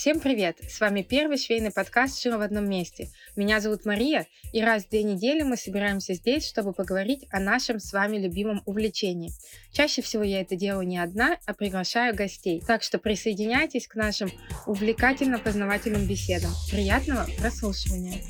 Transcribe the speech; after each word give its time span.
Всем 0.00 0.18
привет! 0.18 0.56
С 0.66 0.80
вами 0.80 1.02
первый 1.02 1.36
швейный 1.36 1.70
подкаст 1.70 2.22
«Шила 2.22 2.38
в 2.38 2.40
одном 2.40 2.66
месте». 2.66 3.10
Меня 3.36 3.60
зовут 3.60 3.84
Мария, 3.84 4.26
и 4.50 4.62
раз 4.62 4.84
в 4.84 4.88
две 4.88 5.02
недели 5.02 5.42
мы 5.42 5.58
собираемся 5.58 6.14
здесь, 6.14 6.48
чтобы 6.48 6.72
поговорить 6.72 7.26
о 7.30 7.38
нашем 7.38 7.78
с 7.78 7.92
вами 7.92 8.16
любимом 8.16 8.62
увлечении. 8.64 9.30
Чаще 9.72 10.00
всего 10.00 10.22
я 10.22 10.40
это 10.40 10.56
делаю 10.56 10.88
не 10.88 10.96
одна, 10.96 11.36
а 11.44 11.52
приглашаю 11.52 12.16
гостей. 12.16 12.62
Так 12.66 12.82
что 12.82 12.98
присоединяйтесь 12.98 13.86
к 13.86 13.94
нашим 13.94 14.30
увлекательно-познавательным 14.64 16.06
беседам. 16.06 16.52
Приятного 16.70 17.26
прослушивания! 17.38 18.22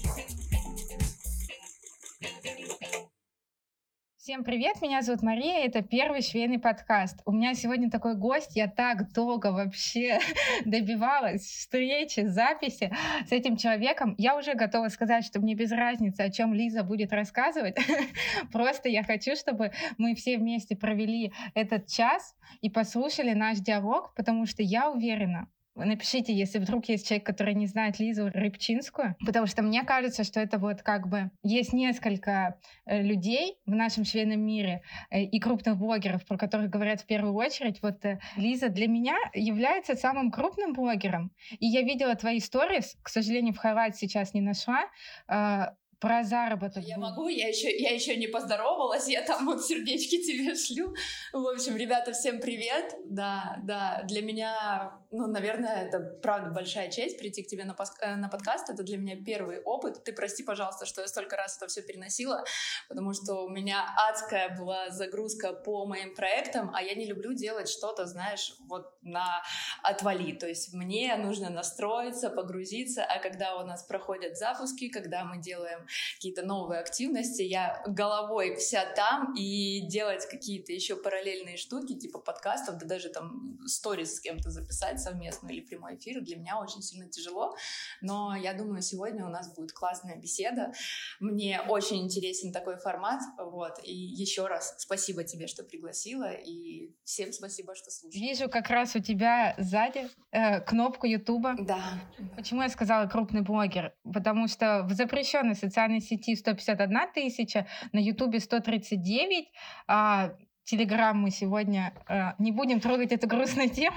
Всем 4.22 4.44
привет, 4.44 4.82
меня 4.82 5.00
зовут 5.00 5.22
Мария, 5.22 5.64
это 5.64 5.80
первый 5.80 6.20
швейный 6.20 6.58
подкаст. 6.58 7.22
У 7.24 7.32
меня 7.32 7.54
сегодня 7.54 7.90
такой 7.90 8.14
гость, 8.16 8.54
я 8.54 8.68
так 8.68 9.10
долго 9.14 9.50
вообще 9.50 10.18
добивалась 10.66 11.40
встречи, 11.40 12.26
записи 12.26 12.94
с 13.26 13.32
этим 13.32 13.56
человеком. 13.56 14.14
Я 14.18 14.36
уже 14.36 14.52
готова 14.52 14.88
сказать, 14.88 15.24
что 15.24 15.40
мне 15.40 15.54
без 15.54 15.72
разницы, 15.72 16.20
о 16.20 16.30
чем 16.30 16.52
Лиза 16.52 16.82
будет 16.82 17.14
рассказывать. 17.14 17.78
Просто 18.52 18.90
я 18.90 19.04
хочу, 19.04 19.36
чтобы 19.36 19.72
мы 19.96 20.14
все 20.14 20.36
вместе 20.36 20.76
провели 20.76 21.32
этот 21.54 21.86
час 21.86 22.36
и 22.60 22.68
послушали 22.68 23.32
наш 23.32 23.56
диалог, 23.60 24.12
потому 24.14 24.44
что 24.44 24.62
я 24.62 24.90
уверена, 24.90 25.48
Напишите, 25.84 26.32
если 26.32 26.58
вдруг 26.58 26.88
есть 26.88 27.06
человек, 27.06 27.26
который 27.26 27.54
не 27.54 27.66
знает 27.66 27.98
Лизу 27.98 28.30
Рыбчинскую, 28.32 29.16
потому 29.24 29.46
что 29.46 29.62
мне 29.62 29.82
кажется, 29.84 30.24
что 30.24 30.40
это 30.40 30.58
вот 30.58 30.82
как 30.82 31.08
бы 31.08 31.30
есть 31.42 31.72
несколько 31.72 32.58
э, 32.86 33.02
людей 33.02 33.56
в 33.66 33.74
нашем 33.74 34.04
швейном 34.04 34.40
мире 34.40 34.82
э, 35.10 35.22
и 35.22 35.40
крупных 35.40 35.76
блогеров, 35.76 36.24
про 36.26 36.36
которых 36.36 36.70
говорят 36.70 37.00
в 37.00 37.06
первую 37.06 37.34
очередь. 37.34 37.80
Вот 37.82 38.04
э, 38.04 38.20
Лиза 38.36 38.68
для 38.68 38.88
меня 38.88 39.16
является 39.34 39.94
самым 39.94 40.30
крупным 40.30 40.72
блогером. 40.72 41.32
И 41.58 41.66
я 41.66 41.82
видела 41.82 42.14
твои 42.14 42.40
сторис, 42.40 42.96
к 43.02 43.08
сожалению, 43.08 43.54
в 43.54 43.58
highlight 43.58 43.96
сейчас 43.96 44.34
не 44.34 44.40
нашла, 44.40 44.84
а, 45.26 45.74
про 46.00 46.24
заработок. 46.24 46.82
Я 46.82 46.96
могу, 46.96 47.28
я 47.28 47.48
еще, 47.48 47.70
я 47.78 47.90
еще 47.90 48.16
не 48.16 48.26
поздоровалась, 48.26 49.06
я 49.06 49.20
там 49.20 49.44
вот 49.44 49.64
сердечки 49.64 50.22
тебе 50.22 50.54
шлю. 50.54 50.94
В 51.32 51.46
общем, 51.46 51.76
ребята, 51.76 52.12
всем 52.12 52.40
привет. 52.40 52.94
Да, 53.04 53.58
да, 53.62 54.02
для 54.08 54.22
меня, 54.22 54.98
ну, 55.10 55.26
наверное, 55.26 55.86
это 55.86 56.00
правда 56.00 56.50
большая 56.50 56.90
честь 56.90 57.18
прийти 57.18 57.42
к 57.42 57.48
тебе 57.48 57.64
на, 57.64 57.72
пос- 57.72 58.00
э, 58.00 58.16
на 58.16 58.30
подкаст. 58.30 58.70
Это 58.70 58.82
для 58.82 58.96
меня 58.96 59.16
первый 59.22 59.60
опыт. 59.60 60.02
Ты 60.02 60.14
прости, 60.14 60.42
пожалуйста, 60.42 60.86
что 60.86 61.02
я 61.02 61.06
столько 61.06 61.36
раз 61.36 61.58
это 61.58 61.66
все 61.68 61.82
переносила, 61.82 62.44
потому 62.88 63.12
что 63.12 63.44
у 63.44 63.50
меня 63.50 63.84
адская 64.08 64.56
была 64.56 64.88
загрузка 64.88 65.52
по 65.52 65.84
моим 65.84 66.14
проектам, 66.14 66.70
а 66.74 66.82
я 66.82 66.94
не 66.94 67.04
люблю 67.04 67.34
делать 67.34 67.68
что-то, 67.68 68.06
знаешь, 68.06 68.54
вот 68.68 68.94
на 69.02 69.42
отвали. 69.82 70.32
То 70.32 70.48
есть 70.48 70.72
мне 70.72 71.14
нужно 71.16 71.50
настроиться, 71.50 72.30
погрузиться, 72.30 73.04
а 73.04 73.18
когда 73.18 73.58
у 73.58 73.66
нас 73.66 73.82
проходят 73.82 74.38
запуски, 74.38 74.88
когда 74.88 75.24
мы 75.24 75.42
делаем 75.42 75.86
какие-то 76.14 76.42
новые 76.42 76.80
активности, 76.80 77.42
я 77.42 77.82
головой 77.86 78.56
вся 78.56 78.84
там, 78.94 79.34
и 79.34 79.86
делать 79.88 80.26
какие-то 80.28 80.72
еще 80.72 80.96
параллельные 80.96 81.56
штуки, 81.56 81.98
типа 81.98 82.18
подкастов, 82.18 82.78
да 82.78 82.86
даже 82.86 83.08
там 83.08 83.58
сторис 83.66 84.16
с 84.16 84.20
кем-то 84.20 84.50
записать 84.50 85.00
совместно 85.00 85.48
или 85.48 85.60
прямой 85.60 85.96
эфир, 85.96 86.20
для 86.20 86.36
меня 86.36 86.58
очень 86.60 86.82
сильно 86.82 87.08
тяжело, 87.08 87.56
но 88.00 88.36
я 88.36 88.54
думаю, 88.54 88.82
сегодня 88.82 89.26
у 89.26 89.28
нас 89.28 89.54
будет 89.54 89.72
классная 89.72 90.16
беседа. 90.16 90.72
Мне 91.18 91.60
очень 91.68 92.02
интересен 92.04 92.52
такой 92.52 92.76
формат, 92.76 93.20
вот, 93.38 93.80
и 93.84 93.94
еще 93.94 94.46
раз 94.46 94.74
спасибо 94.78 95.24
тебе, 95.24 95.46
что 95.46 95.62
пригласила, 95.62 96.32
и 96.32 96.94
всем 97.04 97.32
спасибо, 97.32 97.74
что 97.74 97.90
слушали. 97.90 98.20
Вижу 98.20 98.48
как 98.48 98.70
раз 98.70 98.96
у 98.96 99.00
тебя 99.00 99.54
сзади 99.58 100.08
э, 100.30 100.60
кнопку 100.60 101.06
Ютуба. 101.06 101.56
Да. 101.58 102.00
Почему 102.36 102.62
я 102.62 102.68
сказала 102.68 103.06
крупный 103.06 103.42
блогер? 103.42 103.94
Потому 104.12 104.48
что 104.48 104.82
в 104.84 104.92
запрещенной 104.92 105.54
социальной 105.54 105.79
социальной 105.80 106.00
сети 106.00 106.36
151 106.36 107.12
тысяча, 107.14 107.66
на 107.92 107.98
Ютубе 107.98 108.40
139, 108.40 109.50
а 109.88 110.32
Телеграм 110.64 111.16
мы 111.16 111.30
сегодня 111.30 111.94
э, 112.06 112.32
не 112.38 112.52
будем 112.52 112.80
трогать 112.80 113.12
эту 113.12 113.26
грустную 113.26 113.70
тему. 113.70 113.96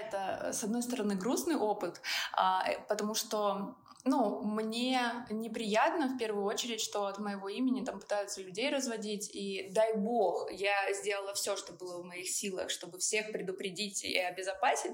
Это, 0.00 0.52
с 0.52 0.64
одной 0.64 0.82
стороны, 0.82 1.14
грустный 1.14 1.56
опыт, 1.56 2.00
а, 2.34 2.64
потому 2.88 3.14
что 3.14 3.76
ну, 4.08 4.40
мне 4.42 5.00
неприятно 5.30 6.08
в 6.08 6.18
первую 6.18 6.44
очередь, 6.44 6.80
что 6.80 7.06
от 7.06 7.18
моего 7.18 7.48
имени 7.48 7.84
там 7.84 8.00
пытаются 8.00 8.42
людей 8.42 8.70
разводить, 8.70 9.30
и 9.34 9.68
дай 9.70 9.94
бог, 9.96 10.50
я 10.52 10.92
сделала 10.94 11.34
все, 11.34 11.56
что 11.56 11.72
было 11.72 12.02
в 12.02 12.04
моих 12.04 12.28
силах, 12.28 12.70
чтобы 12.70 12.98
всех 12.98 13.32
предупредить 13.32 14.04
и 14.04 14.16
обезопасить, 14.16 14.92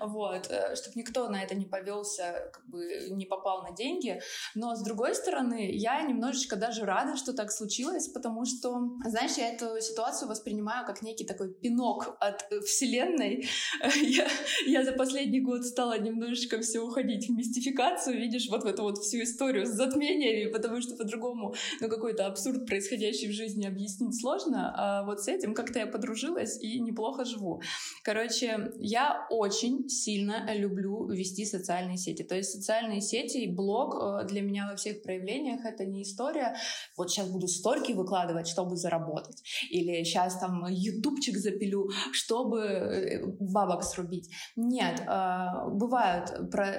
вот, 0.00 0.50
э, 0.50 0.76
чтобы 0.76 0.92
никто 0.96 1.28
на 1.28 1.42
это 1.42 1.54
не 1.54 1.66
повелся, 1.66 2.50
как 2.52 2.66
бы 2.66 3.08
не 3.10 3.26
попал 3.26 3.62
на 3.62 3.72
деньги, 3.72 4.20
но 4.54 4.74
с 4.76 4.82
другой 4.82 5.14
стороны, 5.14 5.70
я 5.72 6.02
немножечко 6.02 6.56
даже 6.56 6.84
рада, 6.84 7.16
что 7.16 7.32
так 7.32 7.50
случилось, 7.50 8.08
потому 8.08 8.44
что, 8.44 8.90
знаешь, 9.04 9.36
я 9.36 9.52
эту 9.52 9.80
ситуацию 9.80 10.28
воспринимаю 10.28 10.86
как 10.86 11.02
некий 11.02 11.24
такой 11.24 11.52
пинок 11.52 12.16
от 12.20 12.46
вселенной. 12.64 13.48
Я, 14.02 14.26
я 14.66 14.84
за 14.84 14.92
последний 14.92 15.40
год 15.40 15.64
стала 15.64 15.98
немножечко 15.98 16.60
все 16.60 16.80
уходить 16.80 17.28
в 17.28 17.32
мистификацию, 17.32 18.18
видишь, 18.18 18.48
вот 18.52 18.64
в 18.64 18.66
эту 18.66 18.82
вот 18.82 18.98
всю 18.98 19.22
историю 19.22 19.66
с 19.66 19.70
затмениями, 19.70 20.50
потому 20.52 20.80
что 20.80 20.94
по-другому, 20.96 21.54
ну, 21.80 21.88
какой-то 21.88 22.26
абсурд, 22.26 22.66
происходящий 22.66 23.28
в 23.28 23.32
жизни, 23.32 23.66
объяснить 23.66 24.20
сложно, 24.20 24.72
а 24.76 25.04
вот 25.04 25.20
с 25.20 25.28
этим 25.28 25.54
как-то 25.54 25.78
я 25.78 25.86
подружилась 25.86 26.62
и 26.62 26.80
неплохо 26.80 27.24
живу. 27.24 27.60
Короче, 28.04 28.72
я 28.78 29.26
очень 29.30 29.88
сильно 29.88 30.54
люблю 30.54 31.08
вести 31.08 31.44
социальные 31.44 31.96
сети, 31.96 32.22
то 32.22 32.36
есть 32.36 32.52
социальные 32.52 33.00
сети 33.00 33.38
и 33.38 33.52
блог 33.52 33.94
э, 33.94 34.26
для 34.26 34.42
меня 34.42 34.68
во 34.70 34.76
всех 34.76 35.02
проявлениях 35.02 35.64
это 35.64 35.84
не 35.84 36.02
история, 36.02 36.54
вот 36.96 37.10
сейчас 37.10 37.28
буду 37.28 37.48
сторки 37.48 37.92
выкладывать, 37.92 38.46
чтобы 38.46 38.76
заработать, 38.76 39.42
или 39.70 40.04
сейчас 40.04 40.38
там 40.38 40.66
ютубчик 40.68 41.38
запилю, 41.38 41.88
чтобы 42.12 42.60
э, 42.60 43.26
бабок 43.40 43.82
срубить. 43.82 44.30
Нет, 44.56 45.02
а, 45.06 45.68
бывают 45.68 46.32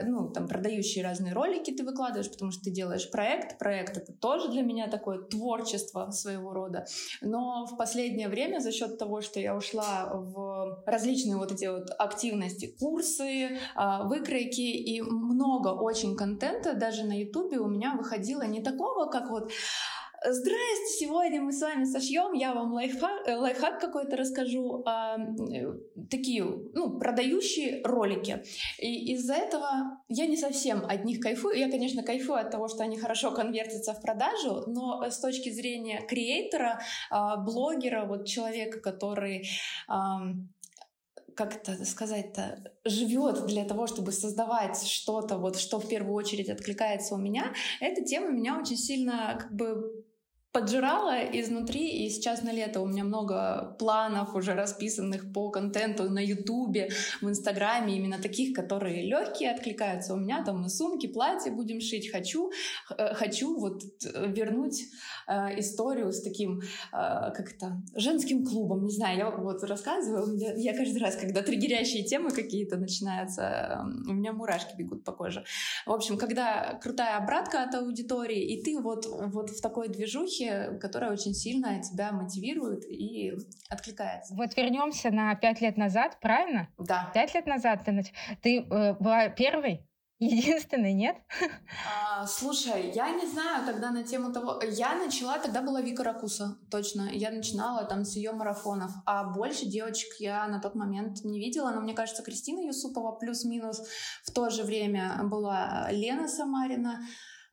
ну, 0.06 0.30
там 0.30 0.48
продающие 0.48 1.04
разные 1.04 1.34
ролики, 1.34 1.63
ролики 1.64 1.78
ты 1.78 1.84
выкладываешь, 1.84 2.32
потому 2.32 2.52
что 2.52 2.64
ты 2.64 2.72
делаешь 2.72 3.10
проект. 3.10 3.58
Проект— 3.58 3.98
это 3.98 4.14
тоже 4.14 4.50
для 4.50 4.62
меня 4.62 4.88
такое 4.88 5.20
творчество 5.20 6.12
своего 6.12 6.54
рода. 6.54 6.86
Но 7.22 7.66
в 7.66 7.78
последнее 7.78 8.30
время 8.30 8.60
за 8.60 8.72
счет 8.72 8.98
того, 8.98 9.22
что 9.22 9.40
я 9.40 9.56
ушла 9.56 10.10
в 10.14 10.84
различные 10.86 11.38
вот 11.38 11.52
эти 11.52 11.66
вот 11.66 11.90
активности, 11.98 12.76
курсы, 12.80 13.58
а, 13.76 14.04
выкройки 14.04 14.62
и 14.62 15.02
много 15.02 15.70
очень 15.70 16.16
контента, 16.16 16.74
даже 16.74 17.04
на 17.04 17.14
ютубе 17.20 17.60
у 17.60 17.68
меня 17.68 17.96
выходило 17.98 18.44
не 18.44 18.62
такого, 18.62 19.10
как 19.10 19.30
вот 19.30 19.52
Здрасте, 20.26 21.00
сегодня 21.00 21.42
мы 21.42 21.52
с 21.52 21.62
вами 21.62 21.84
сошьем, 21.84 22.32
я 22.32 22.54
вам 22.54 22.72
лайфхак, 22.72 23.28
э, 23.28 23.36
лайфхак 23.36 23.82
какой-то 23.82 24.16
расскажу, 24.16 24.82
а, 24.86 25.18
э, 25.18 25.74
такие, 26.10 26.46
ну, 26.46 26.98
продающие 26.98 27.82
ролики. 27.84 28.42
И 28.80 29.14
из-за 29.16 29.34
этого 29.34 30.00
я 30.08 30.26
не 30.28 30.38
совсем 30.38 30.86
от 30.86 31.04
них 31.04 31.20
кайфую. 31.20 31.58
Я, 31.58 31.70
конечно, 31.70 32.04
кайфую 32.04 32.40
от 32.40 32.52
того, 32.52 32.70
что 32.70 32.84
они 32.84 32.98
хорошо 32.98 33.32
конвертятся 33.32 33.94
в 33.94 34.02
продажу, 34.02 34.64
но 34.68 35.04
с 35.04 35.20
точки 35.20 35.50
зрения 35.50 36.00
креатора, 36.08 36.80
а, 37.10 37.36
блогера, 37.36 38.06
вот 38.06 38.26
человека, 38.26 38.80
который 38.80 39.46
как 41.36 41.56
это 41.56 41.84
сказать-то, 41.84 42.72
живет 42.86 43.48
для 43.48 43.66
того, 43.66 43.88
чтобы 43.88 44.12
создавать 44.12 44.86
что-то, 44.88 45.40
вот 45.40 45.58
что 45.58 45.80
в 45.80 45.90
первую 45.90 46.14
очередь 46.14 46.48
откликается 46.48 47.16
у 47.16 47.18
меня, 47.18 47.54
эта 47.82 48.04
тема 48.04 48.30
меня 48.30 48.60
очень 48.60 48.78
сильно 48.78 49.36
как 49.40 49.52
бы 49.52 50.06
поджирала 50.54 51.24
изнутри, 51.34 52.06
и 52.06 52.10
сейчас 52.12 52.44
на 52.44 52.54
лето 52.54 52.80
у 52.82 52.86
меня 52.86 53.04
много 53.04 53.76
планов 53.80 54.36
уже 54.36 54.54
расписанных 54.54 55.34
по 55.34 55.50
контенту 55.50 56.04
на 56.10 56.24
Ютубе, 56.24 56.90
в 57.22 57.28
Инстаграме, 57.28 57.98
именно 57.98 58.20
таких, 58.20 58.56
которые 58.56 59.02
легкие, 59.02 59.52
откликаются. 59.52 60.14
У 60.14 60.18
меня, 60.18 60.44
там 60.46 60.70
сумки, 60.70 61.08
платья 61.08 61.52
будем 61.52 61.82
шить, 61.82 62.12
хочу, 62.12 62.52
э, 62.96 63.16
хочу 63.16 63.58
вот 63.58 63.82
вернуть 64.04 64.84
э, 65.28 65.60
историю 65.60 66.12
с 66.14 66.22
таким, 66.22 66.60
э, 66.60 66.62
как 66.92 67.52
это, 67.56 67.82
женским 67.96 68.46
клубом, 68.46 68.86
не 68.86 68.92
знаю, 68.92 69.18
я 69.18 69.32
вот 69.32 69.64
рассказываю, 69.64 70.38
я, 70.38 70.54
я 70.54 70.78
каждый 70.78 71.00
раз, 71.00 71.16
когда 71.16 71.42
триггерящие 71.42 72.04
темы 72.04 72.30
какие-то 72.30 72.78
начинаются, 72.78 73.42
э, 73.42 74.12
у 74.12 74.14
меня 74.14 74.34
мурашки 74.34 74.76
бегут 74.78 75.04
по 75.04 75.14
коже. 75.14 75.44
В 75.88 75.92
общем, 75.92 76.18
когда 76.18 76.80
крутая 76.84 77.18
обратка 77.18 77.64
от 77.64 77.74
аудитории, 77.74 78.54
и 78.54 78.62
ты 78.62 78.80
вот, 78.80 79.08
вот 79.08 79.50
в 79.50 79.60
такой 79.60 79.88
движухе, 79.88 80.43
вещи, 80.44 80.78
которые 80.80 81.12
очень 81.12 81.34
сильно 81.34 81.82
тебя 81.82 82.12
мотивируют 82.12 82.84
и 82.86 83.34
откликаются. 83.70 84.36
Вот 84.36 84.56
вернемся 84.56 85.12
на 85.12 85.36
пять 85.36 85.62
лет 85.62 85.78
назад, 85.78 86.18
правильно? 86.22 86.70
Да. 86.78 87.12
Пять 87.14 87.34
лет 87.34 87.46
назад 87.46 87.84
ты, 87.86 88.04
ты 88.42 88.60
э, 88.60 88.94
была 89.00 89.30
первой 89.30 89.88
единственный, 90.20 90.94
нет? 90.94 91.18
А, 91.86 92.26
слушай, 92.26 92.92
я 92.94 93.12
не 93.12 93.28
знаю 93.28 93.66
тогда 93.66 93.92
на 93.92 94.04
тему 94.04 94.32
того... 94.32 94.62
Я 94.72 94.96
начала, 94.96 95.38
тогда 95.40 95.62
была 95.62 95.82
Вика 95.82 96.04
Ракуса, 96.04 96.58
точно. 96.72 97.10
Я 97.12 97.32
начинала 97.32 97.84
там 97.84 98.06
с 98.06 98.16
ее 98.16 98.32
марафонов. 98.32 98.92
А 99.06 99.26
больше 99.26 99.66
девочек 99.66 100.14
я 100.20 100.48
на 100.48 100.62
тот 100.62 100.76
момент 100.76 101.24
не 101.24 101.40
видела. 101.40 101.72
Но 101.72 101.82
мне 101.82 101.94
кажется, 101.94 102.24
Кристина 102.24 102.66
Юсупова 102.66 103.14
плюс-минус 103.14 103.82
в 104.24 104.32
то 104.32 104.50
же 104.50 104.64
время 104.64 105.20
была 105.24 105.90
Лена 105.92 106.28
Самарина. 106.28 107.02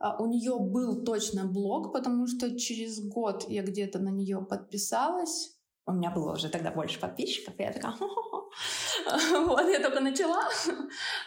А, 0.01 0.21
у 0.21 0.27
нее 0.27 0.59
был 0.59 1.05
точно 1.05 1.45
блог, 1.45 1.93
потому 1.93 2.27
что 2.27 2.59
через 2.59 3.01
год 3.07 3.45
я 3.49 3.63
где-то 3.63 3.99
на 3.99 4.09
нее 4.09 4.41
подписалась. 4.41 5.60
У 5.91 5.93
меня 5.93 6.11
было 6.11 6.33
уже 6.35 6.49
тогда 6.49 6.71
больше 6.71 7.01
подписчиков, 7.01 7.55
и 7.59 7.63
я 7.63 7.73
такая, 7.73 7.95
вот, 9.45 9.69
я 9.69 9.81
только 9.81 10.01
начала, 10.01 10.49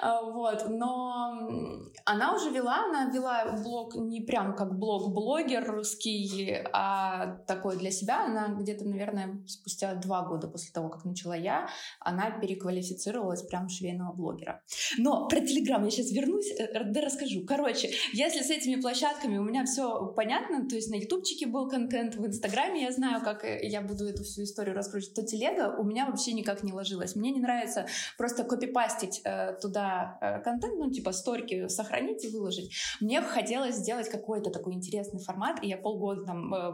вот, 0.23 0.69
но 0.69 1.37
она 2.05 2.33
уже 2.33 2.49
вела, 2.49 2.85
она 2.85 3.11
вела 3.11 3.57
блог 3.61 3.95
не 3.95 4.21
прям 4.21 4.55
как 4.55 4.77
блог-блогерский, 4.77 6.63
а 6.71 7.37
такой 7.45 7.77
для 7.77 7.91
себя, 7.91 8.25
она 8.25 8.47
где-то, 8.47 8.85
наверное, 8.85 9.43
спустя 9.47 9.95
два 9.95 10.21
года 10.21 10.47
после 10.47 10.71
того, 10.71 10.87
как 10.87 11.03
начала 11.03 11.35
я, 11.35 11.67
она 11.99 12.31
переквалифицировалась 12.31 13.41
прям 13.43 13.67
швейного 13.67 14.13
блогера. 14.13 14.61
Но 14.97 15.27
про 15.27 15.41
Телеграм 15.41 15.83
я 15.83 15.91
сейчас 15.91 16.11
вернусь, 16.11 16.49
э, 16.57 16.83
да 16.85 17.01
расскажу. 17.01 17.45
Короче, 17.45 17.91
если 18.13 18.41
с 18.41 18.49
этими 18.49 18.79
площадками 18.79 19.37
у 19.37 19.43
меня 19.43 19.65
все 19.65 20.07
понятно, 20.15 20.69
то 20.69 20.75
есть 20.75 20.89
на 20.89 20.95
ютубчике 20.95 21.47
был 21.47 21.67
контент, 21.69 22.15
в 22.15 22.25
инстаграме 22.25 22.83
я 22.83 22.91
знаю, 22.93 23.21
как 23.21 23.43
я 23.43 23.81
буду 23.81 24.05
эту 24.05 24.23
всю 24.23 24.43
историю 24.43 24.52
раскручивать, 24.61 25.15
то 25.15 25.23
телега 25.23 25.75
у 25.77 25.83
меня 25.83 26.05
вообще 26.05 26.33
никак 26.33 26.63
не 26.63 26.71
ложилась. 26.71 27.15
Мне 27.15 27.31
не 27.31 27.39
нравится 27.39 27.87
просто 28.17 28.43
копипастить 28.43 29.21
э, 29.25 29.57
туда 29.61 30.17
э, 30.21 30.41
контент, 30.41 30.75
ну, 30.77 30.91
типа 30.91 31.11
сторики 31.11 31.67
сохранить 31.67 32.23
и 32.23 32.29
выложить. 32.29 32.71
Мне 33.01 33.21
хотелось 33.21 33.75
сделать 33.75 34.09
какой-то 34.09 34.49
такой 34.49 34.73
интересный 34.73 35.19
формат, 35.19 35.63
и 35.63 35.67
я 35.67 35.77
полгода 35.77 36.25
там 36.25 36.53
э, 36.53 36.73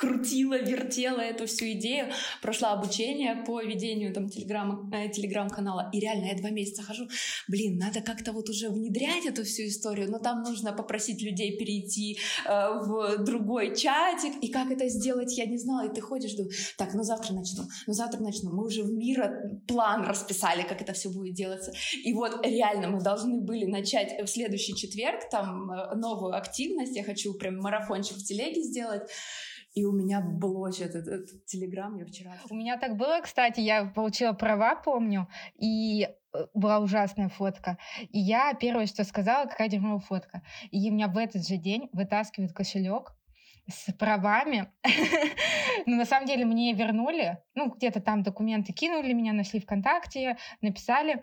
крутила, 0.00 0.58
вертела 0.58 1.20
эту 1.20 1.46
всю 1.46 1.72
идею, 1.72 2.06
прошла 2.40 2.72
обучение 2.72 3.44
по 3.46 3.60
ведению 3.60 4.14
там 4.14 4.30
телеграм, 4.30 4.90
э, 4.92 5.10
телеграм-канала, 5.10 5.90
и 5.92 6.00
реально 6.00 6.26
я 6.26 6.36
два 6.38 6.50
месяца 6.50 6.82
хожу, 6.82 7.06
блин, 7.48 7.76
надо 7.76 8.00
как-то 8.00 8.32
вот 8.32 8.48
уже 8.48 8.70
внедрять 8.70 9.26
эту 9.26 9.44
всю 9.44 9.64
историю, 9.64 10.10
но 10.10 10.18
там 10.18 10.42
нужно 10.42 10.72
попросить 10.72 11.22
людей 11.22 11.58
перейти 11.58 12.18
э, 12.46 12.50
в 12.80 13.18
другой 13.24 13.76
чатик, 13.76 14.42
и 14.42 14.48
как 14.48 14.70
это 14.70 14.88
сделать, 14.88 15.36
я 15.36 15.44
не 15.44 15.58
знала, 15.58 15.86
и 15.86 15.94
ты 15.94 16.00
ходишь, 16.00 16.32
думаю, 16.32 16.52
так, 16.78 16.94
ну 16.94 17.02
завтра 17.02 17.34
начну, 17.34 17.64
ну 17.86 17.92
завтра 17.92 18.20
начну, 18.20 18.50
мы 18.50 18.64
уже 18.64 18.82
в 18.82 18.92
мира 18.92 19.60
план 19.68 20.04
расписали, 20.04 20.62
как 20.62 20.80
это 20.80 20.94
все 20.94 21.10
будет 21.10 21.34
делаться, 21.34 21.72
и 22.02 22.14
вот 22.14 22.46
реально 22.46 22.88
мы 22.88 23.02
должны 23.02 23.42
были 23.42 23.66
начать 23.66 24.18
в 24.22 24.26
следующий 24.28 24.74
четверг 24.74 25.28
там 25.30 25.70
э, 25.70 25.94
новую 25.94 26.34
активность, 26.34 26.96
я 26.96 27.04
хочу 27.04 27.34
прям 27.34 27.58
марафончик 27.58 28.16
в 28.16 28.24
телеге 28.24 28.62
сделать, 28.62 29.02
и 29.72 29.84
у 29.84 29.92
меня 29.92 30.20
блочит 30.20 30.94
этот, 30.94 31.06
этот 31.06 31.46
телеграм, 31.46 31.96
я 31.96 32.04
вчера... 32.04 32.32
У 32.50 32.54
меня 32.54 32.76
так 32.76 32.96
было, 32.96 33.20
кстати, 33.22 33.60
я 33.60 33.84
получила 33.84 34.32
права, 34.32 34.74
помню, 34.74 35.28
и 35.56 36.08
э, 36.34 36.46
была 36.54 36.80
ужасная 36.80 37.28
фотка. 37.28 37.78
И 38.10 38.18
я 38.18 38.54
первое, 38.54 38.86
что 38.86 39.04
сказала, 39.04 39.46
какая 39.46 39.68
дерьмовая 39.68 40.00
фотка. 40.00 40.42
И 40.70 40.90
меня 40.90 41.08
в 41.08 41.16
этот 41.16 41.46
же 41.46 41.56
день 41.56 41.88
вытаскивают 41.92 42.52
кошелек 42.52 43.14
с 43.68 43.92
правами. 43.92 44.72
Но 45.86 45.96
на 45.96 46.04
самом 46.04 46.26
деле 46.26 46.44
мне 46.44 46.72
вернули. 46.72 47.38
Ну, 47.54 47.70
где-то 47.70 48.00
там 48.00 48.22
документы 48.22 48.72
кинули, 48.72 49.12
меня 49.12 49.32
нашли 49.32 49.60
ВКонтакте, 49.60 50.36
написали. 50.60 51.22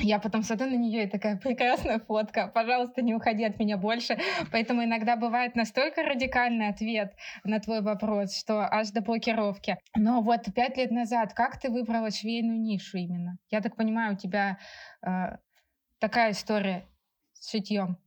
Я 0.00 0.20
потом 0.20 0.44
смотрю 0.44 0.70
на 0.70 0.76
нее 0.76 1.04
и 1.04 1.08
такая 1.08 1.36
прекрасная 1.36 1.98
фотка. 1.98 2.46
Пожалуйста, 2.54 3.02
не 3.02 3.14
уходи 3.14 3.44
от 3.44 3.58
меня 3.58 3.76
больше. 3.76 4.16
Поэтому 4.52 4.84
иногда 4.84 5.16
бывает 5.16 5.56
настолько 5.56 6.04
радикальный 6.04 6.68
ответ 6.68 7.14
на 7.42 7.58
твой 7.58 7.82
вопрос, 7.82 8.38
что 8.38 8.60
аж 8.60 8.90
до 8.90 9.00
блокировки. 9.00 9.76
Но 9.96 10.22
вот 10.22 10.46
пять 10.54 10.76
лет 10.76 10.92
назад, 10.92 11.34
как 11.34 11.58
ты 11.60 11.68
выбрала 11.68 12.10
швейную 12.10 12.60
нишу 12.60 12.96
именно? 12.96 13.38
Я 13.50 13.60
так 13.60 13.74
понимаю, 13.74 14.14
у 14.14 14.16
тебя 14.16 14.58
э, 15.02 15.36
такая 15.98 16.30
история 16.30 16.86
с 17.32 17.50
шитьем. 17.50 17.98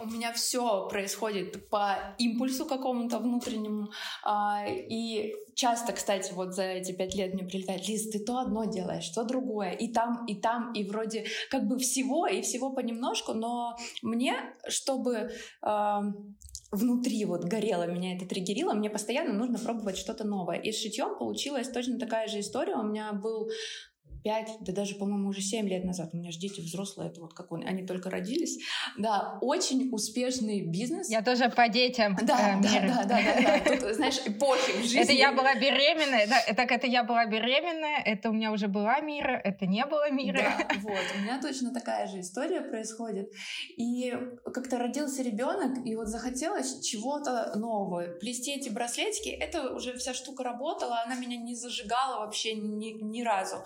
У 0.00 0.06
меня 0.06 0.32
все 0.32 0.88
происходит 0.88 1.68
по 1.68 2.14
импульсу 2.18 2.64
какому-то 2.64 3.18
внутреннему. 3.18 3.90
А, 4.22 4.64
и 4.66 5.34
часто, 5.54 5.92
кстати, 5.92 6.32
вот 6.32 6.54
за 6.54 6.62
эти 6.62 6.92
пять 6.92 7.14
лет 7.14 7.34
мне 7.34 7.44
прилетает, 7.44 7.86
Лиз, 7.86 8.08
ты 8.10 8.18
то 8.18 8.38
одно 8.38 8.64
делаешь, 8.64 9.08
то 9.10 9.24
другое. 9.24 9.72
И 9.72 9.92
там, 9.92 10.24
и 10.26 10.40
там, 10.40 10.72
и 10.72 10.84
вроде 10.84 11.26
как 11.50 11.66
бы 11.66 11.78
всего, 11.78 12.26
и 12.26 12.40
всего 12.40 12.72
понемножку. 12.72 13.34
Но 13.34 13.76
мне, 14.02 14.54
чтобы 14.68 15.30
а, 15.62 16.02
внутри 16.74 17.24
вот 17.24 17.44
горело, 17.44 17.86
меня 17.86 18.16
это 18.16 18.26
триггерило, 18.26 18.72
мне 18.72 18.90
постоянно 18.90 19.32
нужно 19.32 19.58
пробовать 19.58 19.98
что-то 19.98 20.24
новое. 20.24 20.58
И 20.58 20.72
с 20.72 20.80
шитьем 20.80 21.16
получилась 21.18 21.68
точно 21.68 21.98
такая 21.98 22.28
же 22.28 22.40
история. 22.40 22.76
У 22.76 22.82
меня 22.82 23.12
был 23.12 23.48
пять, 24.24 24.56
да 24.60 24.72
даже, 24.72 24.94
по-моему, 24.94 25.28
уже 25.28 25.42
семь 25.42 25.68
лет 25.68 25.84
назад. 25.84 26.10
У 26.14 26.16
меня 26.16 26.32
же 26.32 26.38
дети 26.38 26.62
взрослые, 26.62 27.10
это 27.10 27.20
вот 27.20 27.34
как 27.34 27.52
он, 27.52 27.62
они 27.64 27.86
только 27.86 28.08
родились. 28.08 28.58
Да, 28.96 29.38
очень 29.42 29.90
успешный 29.92 30.62
бизнес. 30.62 31.10
Я 31.10 31.22
тоже 31.22 31.50
по 31.50 31.68
детям. 31.68 32.16
Да, 32.22 32.58
э, 32.58 32.62
да, 32.62 32.80
да, 32.80 33.04
да, 33.04 33.20
да, 33.22 33.58
да. 33.58 33.78
Тут, 33.78 33.94
знаешь, 33.94 34.20
эпохи 34.24 34.72
в 34.72 34.82
жизни. 34.82 35.02
Это 35.02 35.12
я 35.12 35.32
была 35.32 35.54
беременная, 35.54 36.26
да, 36.26 36.54
так 36.54 36.72
это 36.72 36.86
я 36.86 37.04
была 37.04 37.26
беременная, 37.26 38.00
это 38.02 38.30
у 38.30 38.32
меня 38.32 38.50
уже 38.50 38.66
была 38.66 39.00
мира, 39.00 39.38
это 39.44 39.66
не 39.66 39.84
было 39.84 40.10
мира. 40.10 40.56
Да, 40.58 40.68
вот, 40.80 41.04
у 41.16 41.20
меня 41.20 41.38
точно 41.40 41.74
такая 41.74 42.06
же 42.06 42.20
история 42.20 42.62
происходит. 42.62 43.30
И 43.76 44.16
как-то 44.54 44.78
родился 44.78 45.22
ребенок, 45.22 45.86
и 45.86 45.94
вот 45.96 46.08
захотелось 46.08 46.80
чего-то 46.80 47.52
нового. 47.56 48.04
Плести 48.20 48.52
эти 48.52 48.70
браслетики, 48.70 49.28
это 49.28 49.74
уже 49.74 49.92
вся 49.98 50.14
штука 50.14 50.44
работала, 50.44 51.02
она 51.04 51.14
меня 51.14 51.36
не 51.36 51.54
зажигала 51.54 52.20
вообще 52.20 52.54
ни, 52.54 52.92
ни 53.02 53.22
разу. 53.22 53.56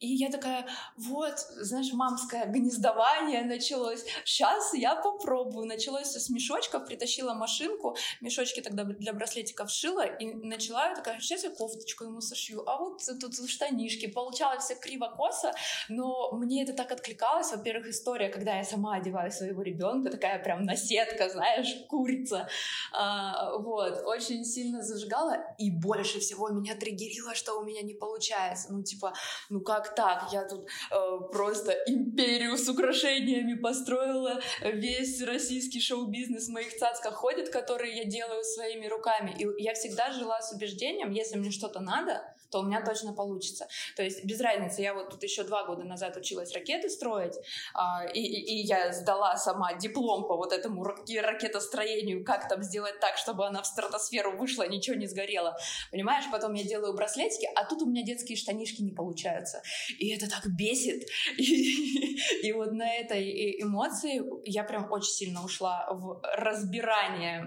И 0.00 0.06
я 0.06 0.30
такая, 0.30 0.66
вот, 0.96 1.38
знаешь, 1.56 1.92
мамское 1.92 2.46
гнездование 2.46 3.42
началось. 3.42 4.04
Сейчас 4.24 4.72
я 4.74 4.94
попробую. 4.94 5.66
Началось 5.66 6.12
с 6.12 6.30
мешочков, 6.30 6.86
притащила 6.86 7.34
машинку, 7.34 7.96
мешочки 8.20 8.60
тогда 8.60 8.84
для 8.84 9.12
браслетиков 9.12 9.70
шила, 9.70 10.04
и 10.04 10.32
начала 10.34 10.88
я 10.88 10.94
такая, 10.94 11.18
сейчас 11.20 11.42
я 11.42 11.50
кофточку 11.50 12.04
ему 12.04 12.20
сошью, 12.20 12.62
а 12.68 12.78
вот 12.78 13.02
тут 13.20 13.48
штанишки. 13.48 14.06
Получалось 14.06 14.64
все 14.64 14.76
криво-косо, 14.76 15.52
но 15.88 16.30
мне 16.32 16.62
это 16.62 16.74
так 16.74 16.92
откликалось. 16.92 17.50
Во-первых, 17.50 17.88
история, 17.88 18.28
когда 18.28 18.56
я 18.56 18.64
сама 18.64 18.96
одеваю 18.96 19.32
своего 19.32 19.62
ребенка, 19.62 20.10
такая 20.10 20.38
прям 20.42 20.62
наседка, 20.62 21.28
знаешь, 21.28 21.74
курица. 21.88 22.48
А, 22.92 23.58
вот, 23.58 24.02
очень 24.04 24.44
сильно 24.44 24.82
зажигала, 24.82 25.38
и 25.58 25.70
больше 25.70 26.20
всего 26.20 26.48
меня 26.50 26.76
триггерило, 26.76 27.34
что 27.34 27.58
у 27.58 27.64
меня 27.64 27.82
не 27.82 27.94
получается. 27.94 28.72
Ну, 28.72 28.82
типа, 28.84 29.12
ну 29.48 29.60
как 29.60 29.87
так, 29.94 30.28
я 30.32 30.44
тут 30.44 30.66
э, 30.90 31.18
просто 31.32 31.72
империю 31.86 32.56
с 32.56 32.68
украшениями 32.68 33.54
построила, 33.54 34.40
весь 34.62 35.22
российский 35.22 35.80
шоу-бизнес 35.80 36.48
в 36.48 36.52
моих 36.52 36.76
цацках 36.76 37.14
ходит, 37.14 37.50
которые 37.50 37.96
я 37.96 38.04
делаю 38.04 38.42
своими 38.44 38.86
руками. 38.86 39.34
И 39.38 39.62
я 39.62 39.74
всегда 39.74 40.12
жила 40.12 40.40
с 40.40 40.52
убеждением, 40.52 41.10
если 41.10 41.38
мне 41.38 41.50
что-то 41.50 41.80
надо, 41.80 42.22
то 42.50 42.60
у 42.60 42.62
меня 42.64 42.84
точно 42.84 43.12
получится. 43.12 43.68
То 43.96 44.02
есть 44.02 44.24
без 44.24 44.40
разницы, 44.40 44.80
я 44.80 44.94
вот 44.94 45.10
тут 45.10 45.22
еще 45.22 45.44
два 45.44 45.64
года 45.64 45.84
назад 45.84 46.16
училась 46.16 46.52
ракеты 46.52 46.88
строить, 46.88 47.36
э, 47.36 48.12
и, 48.14 48.20
и, 48.20 48.60
и 48.60 48.66
я 48.66 48.92
сдала 48.92 49.36
сама 49.36 49.74
диплом 49.74 50.26
по 50.26 50.36
вот 50.36 50.52
этому 50.52 50.84
ракетостроению, 50.84 52.24
как 52.24 52.48
там 52.48 52.62
сделать 52.62 53.00
так, 53.00 53.16
чтобы 53.16 53.46
она 53.46 53.62
в 53.62 53.66
стратосферу 53.66 54.36
вышла, 54.36 54.66
ничего 54.68 54.96
не 54.96 55.06
сгорело. 55.06 55.56
Понимаешь, 55.90 56.24
потом 56.30 56.54
я 56.54 56.64
делаю 56.64 56.94
браслетики, 56.94 57.48
а 57.54 57.64
тут 57.64 57.82
у 57.82 57.86
меня 57.86 58.02
детские 58.02 58.36
штанишки 58.36 58.82
не 58.82 58.92
получаются. 58.92 59.62
И 59.98 60.08
это 60.10 60.28
так 60.28 60.46
бесит. 60.46 61.04
И, 61.38 62.18
и 62.42 62.52
вот 62.52 62.72
на 62.72 62.94
этой 62.94 63.62
эмоции 63.62 64.22
я 64.44 64.64
прям 64.64 64.90
очень 64.90 65.12
сильно 65.12 65.44
ушла 65.44 65.86
в 65.90 66.20
разбирание 66.36 67.46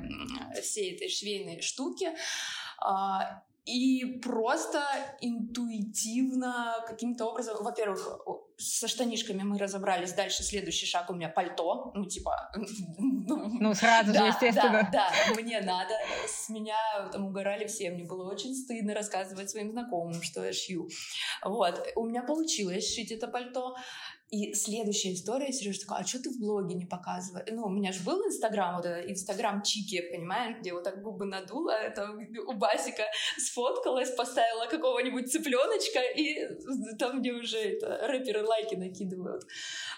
всей 0.61 0.95
этой 0.95 1.09
швейной 1.09 1.61
штуки. 1.61 2.09
И 3.65 4.19
просто 4.23 4.83
интуитивно 5.21 6.83
каким-то 6.87 7.25
образом, 7.25 7.63
во-первых, 7.63 8.21
со 8.57 8.87
штанишками 8.87 9.43
мы 9.43 9.57
разобрались, 9.57 10.13
дальше 10.13 10.43
следующий 10.43 10.85
шаг 10.85 11.09
у 11.09 11.13
меня 11.13 11.29
пальто, 11.29 11.91
ну 11.93 12.05
типа... 12.05 12.51
Ну 13.27 13.73
сразу 13.75 14.13
же, 14.13 14.19
естественно. 14.19 14.89
Да, 14.91 15.11
да, 15.11 15.41
мне 15.41 15.61
надо, 15.61 15.93
с 16.27 16.49
меня 16.49 16.75
там 17.11 17.27
угорали 17.27 17.67
все, 17.67 17.91
мне 17.91 18.03
было 18.03 18.29
очень 18.31 18.55
стыдно 18.55 18.93
рассказывать 18.93 19.49
своим 19.49 19.71
знакомым, 19.71 20.21
что 20.21 20.43
я 20.43 20.53
шью. 20.53 20.89
Вот, 21.43 21.87
у 21.95 22.05
меня 22.05 22.23
получилось 22.23 22.93
шить 22.93 23.11
это 23.11 23.27
пальто, 23.27 23.75
и 24.31 24.53
следующая 24.53 25.13
история, 25.13 25.51
Сережа 25.51 25.81
такой, 25.81 25.97
а 25.99 26.07
что 26.07 26.19
ты 26.19 26.29
в 26.29 26.39
блоге 26.39 26.75
не 26.75 26.85
показываешь? 26.85 27.49
Ну, 27.51 27.63
у 27.63 27.69
меня 27.69 27.91
же 27.91 28.01
был 28.03 28.25
Инстаграм, 28.25 28.77
вот 28.77 28.85
этот 28.85 29.11
Инстаграм 29.11 29.61
Чики, 29.61 30.01
понимаешь, 30.01 30.57
где 30.59 30.73
вот 30.73 30.83
так 30.83 31.01
губы 31.03 31.25
надула, 31.25 31.71
это 31.71 32.09
у 32.47 32.53
Басика 32.53 33.03
сфоткалась, 33.37 34.11
поставила 34.11 34.67
какого-нибудь 34.67 35.29
цыпленочка, 35.29 35.99
и 36.15 36.47
там, 36.97 37.19
где 37.19 37.33
уже 37.33 37.57
это, 37.57 38.07
рэперы 38.07 38.45
лайки 38.45 38.75
накидывают. 38.75 39.43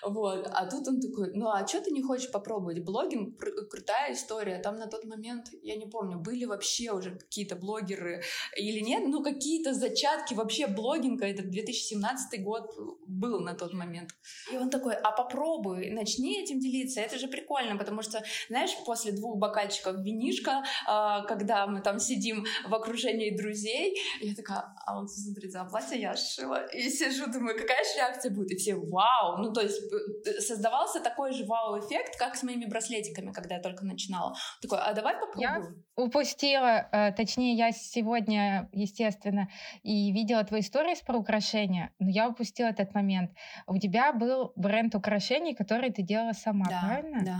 Вот. 0.01 0.47
А 0.51 0.65
тут 0.65 0.87
он 0.87 0.99
такой, 0.99 1.31
ну 1.35 1.49
а 1.49 1.67
что 1.67 1.81
ты 1.81 1.91
не 1.91 2.01
хочешь 2.01 2.31
попробовать? 2.31 2.83
Блогинг— 2.83 3.37
крутая 3.69 4.13
история. 4.13 4.57
Там 4.59 4.77
на 4.77 4.87
тот 4.87 5.05
момент, 5.05 5.49
я 5.61 5.75
не 5.75 5.85
помню, 5.85 6.17
были 6.17 6.45
вообще 6.45 6.91
уже 6.91 7.11
какие-то 7.11 7.55
блогеры 7.55 8.23
или 8.57 8.79
нет, 8.79 9.03
ну 9.05 9.23
какие-то 9.23 9.75
зачатки 9.75 10.33
вообще 10.33 10.65
блогинга. 10.65 11.27
Это 11.27 11.43
2017 11.43 12.43
год 12.43 12.75
был 13.05 13.39
на 13.39 13.53
тот 13.53 13.73
момент. 13.73 14.09
И 14.51 14.57
он 14.57 14.69
такой, 14.69 14.95
а 14.95 15.11
попробуй, 15.11 15.89
начни 15.91 16.41
этим 16.41 16.59
делиться. 16.59 17.01
Это 17.01 17.17
же 17.17 17.27
прикольно, 17.27 17.77
потому 17.77 18.01
что, 18.01 18.23
знаешь, 18.49 18.71
после 18.85 19.11
двух 19.11 19.37
бокальчиков 19.37 19.97
винишка, 19.97 20.63
а, 20.87 21.23
когда 21.23 21.67
мы 21.67 21.81
там 21.81 21.99
сидим 21.99 22.45
в 22.67 22.73
окружении 22.73 23.35
друзей, 23.35 23.97
я 24.21 24.35
такая, 24.35 24.63
а 24.85 24.97
он 24.97 25.07
смотрит, 25.07 25.51
за 25.51 25.65
платье 25.65 25.99
я 25.99 26.15
сшила. 26.15 26.65
И 26.67 26.89
сижу, 26.89 27.31
думаю, 27.31 27.57
какая 27.57 27.83
же 27.83 27.97
реакция 27.97 28.31
будет? 28.31 28.51
И 28.51 28.55
все, 28.55 28.75
вау! 28.75 29.37
Ну, 29.37 29.53
то 29.53 29.61
есть 29.61 29.81
э, 30.25 30.39
создавался 30.41 30.99
такой 30.99 31.33
же 31.33 31.45
вау-эффект, 31.45 32.17
как 32.17 32.35
с 32.35 32.43
моими 32.43 32.65
браслетиками, 32.65 33.31
когда 33.31 33.55
я 33.55 33.61
только 33.61 33.85
начинала. 33.85 34.35
Такой, 34.61 34.79
а 34.79 34.93
давай 34.93 35.15
попробуем. 35.15 35.75
Я 35.95 36.03
упустила, 36.03 36.87
э, 36.91 37.11
точнее, 37.13 37.55
я 37.55 37.71
сегодня, 37.71 38.69
естественно, 38.71 39.49
и 39.83 40.11
видела 40.11 40.43
твои 40.43 40.61
истории 40.61 40.93
про 41.05 41.17
украшения, 41.17 41.91
но 41.99 42.09
я 42.09 42.29
упустила 42.29 42.67
этот 42.67 42.93
момент. 42.93 43.31
У 43.67 43.77
тебя 43.77 44.12
был 44.13 44.53
бренд 44.55 44.95
украшений, 44.95 45.53
который 45.55 45.91
ты 45.91 46.01
делала 46.01 46.33
сама, 46.33 46.65
да, 46.69 46.81
правильно? 46.81 47.23
Да. 47.23 47.39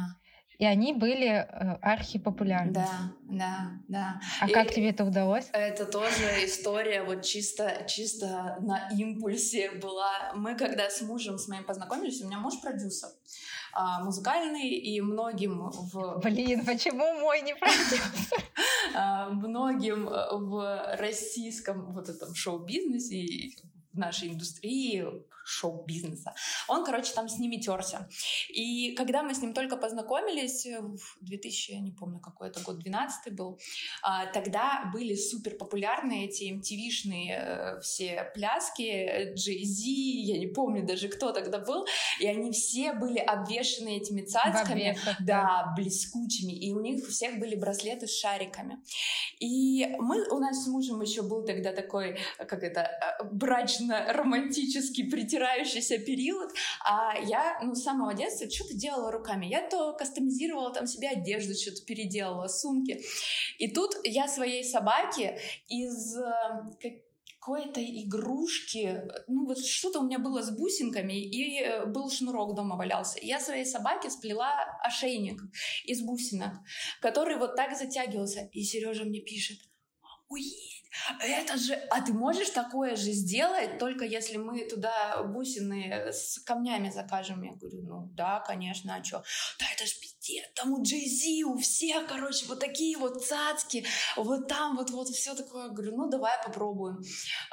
И 0.59 0.65
они 0.65 0.93
были 0.93 1.27
э, 1.27 1.77
архипопулярны. 1.81 2.73
Да, 2.73 2.89
да, 3.23 3.71
да. 3.87 4.21
А 4.39 4.47
и 4.47 4.53
как 4.53 4.71
тебе 4.71 4.91
это 4.91 5.03
удалось? 5.03 5.49
Это 5.51 5.85
тоже 5.85 6.45
история 6.45 7.03
вот 7.03 7.23
чисто, 7.23 7.85
чисто 7.87 8.57
на 8.61 8.87
импульсе 8.89 9.71
была. 9.71 10.31
Мы 10.35 10.55
когда 10.55 10.89
с 10.89 11.01
мужем 11.01 11.37
с 11.37 11.47
моим 11.47 11.63
познакомились, 11.63 12.21
у 12.21 12.27
меня 12.27 12.37
муж 12.37 12.61
продюсер 12.61 13.09
а, 13.73 14.03
музыкальный, 14.03 14.69
и 14.69 15.01
многим 15.01 15.69
в... 15.71 16.21
Блин, 16.23 16.63
почему 16.65 17.19
мой 17.19 17.41
не 17.41 17.55
продюсер? 17.55 17.99
А, 18.95 19.29
многим 19.29 20.05
в 20.05 20.95
российском 20.99 21.93
вот 21.93 22.09
этом 22.09 22.35
шоу-бизнесе 22.35 23.55
в 23.91 23.97
нашей 23.97 24.29
индустрии 24.29 25.03
шоу-бизнеса. 25.43 26.33
Он, 26.67 26.85
короче, 26.85 27.13
там 27.13 27.27
с 27.27 27.37
ними 27.39 27.57
терся. 27.57 28.07
И 28.49 28.95
когда 28.95 29.23
мы 29.23 29.33
с 29.33 29.41
ним 29.41 29.53
только 29.53 29.77
познакомились, 29.77 30.65
в 30.65 31.17
2000, 31.21 31.71
я 31.71 31.79
не 31.79 31.91
помню, 31.91 32.19
какой 32.19 32.49
это 32.49 32.59
год, 32.61 32.79
12 32.79 33.33
был, 33.33 33.59
а, 34.01 34.25
тогда 34.27 34.89
были 34.93 35.15
супер 35.15 35.57
популярны 35.57 36.25
эти 36.25 36.51
MTV-шные 36.53 37.31
э, 37.31 37.79
все 37.81 38.31
пляски, 38.33 39.33
Jay-Z, 39.33 39.83
я 39.85 40.37
не 40.37 40.47
помню 40.47 40.85
даже, 40.85 41.07
кто 41.07 41.31
тогда 41.31 41.59
был, 41.59 41.85
и 42.19 42.27
они 42.27 42.51
все 42.51 42.93
были 42.93 43.19
обвешены 43.19 43.97
этими 43.97 44.21
цацками, 44.21 44.97
да, 45.19 45.73
блескучими, 45.75 46.53
и 46.53 46.71
у 46.71 46.81
них 46.81 47.03
у 47.03 47.11
всех 47.11 47.39
были 47.39 47.55
браслеты 47.55 48.07
с 48.07 48.17
шариками. 48.17 48.77
И 49.39 49.87
мы, 49.99 50.27
у 50.29 50.39
нас 50.39 50.63
с 50.63 50.67
мужем 50.67 51.01
еще 51.01 51.21
был 51.21 51.43
тогда 51.43 51.73
такой, 51.73 52.17
как 52.37 52.63
это, 52.63 52.81
э, 52.81 53.23
брачно-романтический 53.31 55.09
притирающийся 55.33 55.97
период, 55.99 56.51
а 56.85 57.17
я, 57.19 57.59
ну, 57.63 57.75
с 57.75 57.83
самого 57.83 58.13
детства 58.13 58.49
что-то 58.49 58.75
делала 58.75 59.11
руками. 59.11 59.47
Я 59.47 59.67
то 59.67 59.93
кастомизировала 59.93 60.71
там 60.73 60.87
себе 60.87 61.09
одежду, 61.09 61.53
что-то 61.55 61.83
переделала, 61.85 62.47
сумки. 62.47 63.01
И 63.57 63.71
тут 63.71 63.95
я 64.03 64.27
своей 64.27 64.63
собаке 64.63 65.39
из 65.67 66.17
э, 66.17 66.91
какой-то 67.39 67.81
игрушки, 67.83 69.01
ну 69.27 69.45
вот 69.45 69.59
что-то 69.65 69.99
у 69.99 70.05
меня 70.05 70.19
было 70.19 70.41
с 70.41 70.55
бусинками, 70.55 71.13
и 71.13 71.61
э, 71.61 71.85
был 71.85 72.09
шнурок 72.09 72.55
дома 72.55 72.77
валялся. 72.77 73.19
я 73.21 73.39
своей 73.39 73.65
собаке 73.65 74.09
сплела 74.09 74.53
ошейник 74.83 75.41
из 75.85 76.01
бусинок, 76.01 76.53
который 77.01 77.37
вот 77.37 77.55
так 77.55 77.75
затягивался. 77.77 78.49
И 78.51 78.61
Сережа 78.63 79.03
мне 79.03 79.19
пишет, 79.19 79.57
уедь, 80.29 80.82
это 81.19 81.57
же, 81.57 81.73
а 81.89 82.01
ты 82.01 82.13
можешь 82.13 82.49
такое 82.49 82.95
же 82.95 83.11
сделать, 83.11 83.77
только 83.79 84.05
если 84.05 84.37
мы 84.37 84.65
туда 84.65 85.23
бусины 85.23 86.11
с 86.11 86.39
камнями 86.39 86.89
закажем? 86.89 87.43
Я 87.43 87.53
говорю, 87.53 87.81
ну 87.83 88.09
да, 88.13 88.39
конечно, 88.39 88.95
а 88.95 89.03
что? 89.03 89.23
Да 89.59 89.65
это 89.73 89.85
ж 89.85 89.99
пиздец, 89.99 90.45
там 90.55 90.73
у 90.73 90.83
Джей 90.83 91.43
у 91.43 91.57
всех, 91.57 92.07
короче, 92.07 92.45
вот 92.47 92.59
такие 92.59 92.97
вот 92.97 93.25
цацки, 93.25 93.85
вот 94.15 94.47
там 94.47 94.75
вот, 94.75 94.89
вот 94.91 95.07
все 95.09 95.35
такое. 95.35 95.63
Я 95.63 95.69
говорю, 95.69 95.95
ну 95.95 96.09
давай 96.09 96.33
попробуем. 96.43 97.01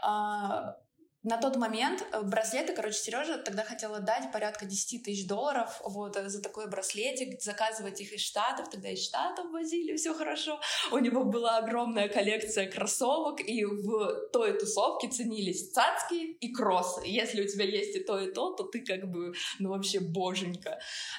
А, 0.02 0.76
на 1.22 1.36
тот 1.36 1.56
момент 1.56 2.06
э, 2.12 2.22
браслеты, 2.22 2.72
короче, 2.72 2.96
Сережа 2.96 3.36
тогда 3.36 3.62
хотела 3.62 4.00
дать 4.00 4.32
порядка 4.32 4.64
10 4.64 5.02
тысяч 5.02 5.26
долларов 5.26 5.80
вот 5.84 6.16
э, 6.16 6.28
за 6.30 6.42
такой 6.42 6.68
браслетик, 6.68 7.42
заказывать 7.42 8.00
их 8.00 8.14
из 8.14 8.20
Штатов, 8.20 8.70
тогда 8.70 8.88
из 8.88 9.04
Штатов 9.04 9.50
возили, 9.50 9.96
все 9.96 10.14
хорошо. 10.14 10.58
У 10.90 10.98
него 10.98 11.24
была 11.24 11.58
огромная 11.58 12.08
коллекция 12.08 12.70
кроссовок, 12.70 13.40
и 13.40 13.64
в 13.66 14.30
той 14.32 14.58
тусовке 14.58 15.08
ценились 15.08 15.70
цацки 15.72 16.36
и 16.40 16.52
кроссы. 16.54 17.02
Если 17.04 17.42
у 17.42 17.46
тебя 17.46 17.66
есть 17.66 17.96
и 17.96 18.00
то, 18.00 18.18
и 18.18 18.32
то, 18.32 18.54
то 18.54 18.64
ты 18.64 18.80
как 18.80 19.10
бы, 19.10 19.34
ну 19.58 19.70
вообще 19.70 20.00
боженька. 20.00 20.78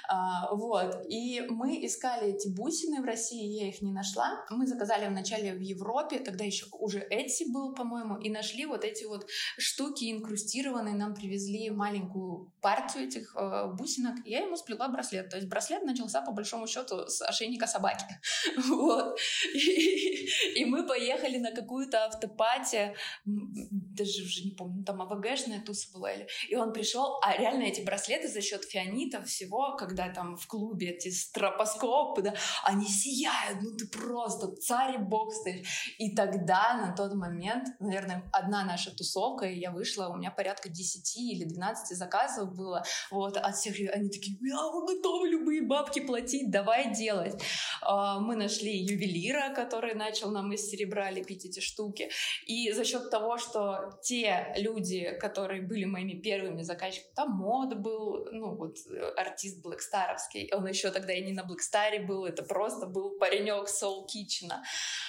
А, 0.09 0.53
вот. 0.55 1.05
И 1.09 1.41
мы 1.41 1.85
искали 1.85 2.33
эти 2.33 2.47
бусины 2.47 3.01
в 3.01 3.05
России, 3.05 3.61
я 3.61 3.67
их 3.67 3.83
не 3.83 3.91
нашла. 3.91 4.43
Мы 4.49 4.65
заказали 4.65 5.07
вначале 5.07 5.53
в 5.53 5.59
Европе, 5.59 6.17
тогда 6.19 6.43
еще 6.43 6.65
уже 6.71 7.07
Etsy 7.11 7.51
был, 7.51 7.75
по-моему, 7.75 8.17
и 8.17 8.31
нашли 8.31 8.65
вот 8.65 8.83
эти 8.83 9.03
вот 9.03 9.27
штуки, 9.57 9.90
штуки 9.91 10.11
инкрустированные, 10.11 10.95
нам 10.95 11.13
привезли 11.13 11.69
маленькую 11.69 12.51
партию 12.61 13.05
этих 13.07 13.35
э, 13.35 13.67
бусинок, 13.73 14.25
и 14.25 14.31
я 14.31 14.39
ему 14.39 14.55
сплела 14.55 14.87
браслет. 14.87 15.29
То 15.29 15.37
есть 15.37 15.49
браслет 15.49 15.83
начался 15.83 16.21
по 16.21 16.31
большому 16.31 16.67
счету 16.67 17.07
с 17.07 17.21
ошейника 17.21 17.67
собаки. 17.67 18.05
вот. 18.69 19.17
И, 19.53 20.27
и 20.55 20.65
мы 20.65 20.87
поехали 20.87 21.37
на 21.37 21.51
какую-то 21.51 22.05
автопати, 22.05 22.95
даже 23.25 24.23
уже 24.23 24.43
не 24.43 24.51
помню, 24.51 24.83
там 24.83 25.01
АВГшная 25.01 25.61
туса 25.61 25.87
была, 25.93 26.11
или... 26.11 26.27
и 26.49 26.55
он 26.55 26.71
пришел, 26.73 27.19
а 27.23 27.35
реально 27.37 27.63
эти 27.63 27.81
браслеты 27.81 28.27
за 28.27 28.41
счет 28.41 28.63
фианита 28.63 29.21
всего, 29.23 29.75
когда 29.77 30.09
там 30.09 30.35
в 30.35 30.47
клубе 30.47 30.91
эти 30.91 31.09
стропоскопы, 31.09 32.21
да, 32.21 32.33
они 32.63 32.85
сияют, 32.85 33.61
ну 33.61 33.75
ты 33.75 33.87
просто 33.87 34.55
царь 34.55 34.95
и 34.95 34.97
бог 34.97 35.33
стоишь. 35.33 35.95
И 35.97 36.15
тогда, 36.15 36.77
на 36.77 36.95
тот 36.95 37.13
момент, 37.13 37.67
наверное, 37.79 38.29
одна 38.31 38.63
наша 38.63 38.95
тусовка, 38.95 39.45
и 39.45 39.59
я 39.59 39.71
вышла, 39.81 40.09
у 40.09 40.15
меня 40.15 40.31
порядка 40.31 40.69
10 40.69 41.17
или 41.17 41.43
12 41.43 41.97
заказов 41.97 42.53
было, 42.53 42.83
вот, 43.09 43.37
от 43.37 43.55
всех, 43.55 43.75
они 43.93 44.09
такие, 44.09 44.37
я 44.41 44.55
готовы 44.55 45.27
любые 45.27 45.61
бабки 45.63 46.01
платить, 46.01 46.51
давай 46.51 46.93
делать. 46.93 47.41
А, 47.81 48.19
мы 48.19 48.35
нашли 48.35 48.77
ювелира, 48.77 49.53
который 49.55 49.95
начал 49.95 50.29
нам 50.31 50.53
из 50.53 50.69
серебра 50.69 51.09
лепить 51.11 51.45
эти 51.45 51.59
штуки, 51.59 52.09
и 52.45 52.71
за 52.71 52.85
счет 52.85 53.09
того, 53.09 53.37
что 53.37 53.99
те 54.03 54.53
люди, 54.57 55.17
которые 55.19 55.61
были 55.61 55.85
моими 55.85 56.13
первыми 56.13 56.61
заказчиками, 56.61 57.13
там 57.15 57.31
мод 57.31 57.75
был, 57.75 58.27
ну, 58.31 58.55
вот, 58.55 58.77
артист 59.17 59.61
Блэкстаровский, 59.63 60.51
он 60.53 60.67
еще 60.67 60.91
тогда 60.91 61.13
и 61.13 61.23
не 61.23 61.33
на 61.33 61.43
Блэкстаре 61.43 62.01
был, 62.01 62.25
это 62.25 62.43
просто 62.43 62.85
был 62.85 63.17
паренек 63.19 63.67
Soul 63.67 64.05
Kitchen, 64.05 64.51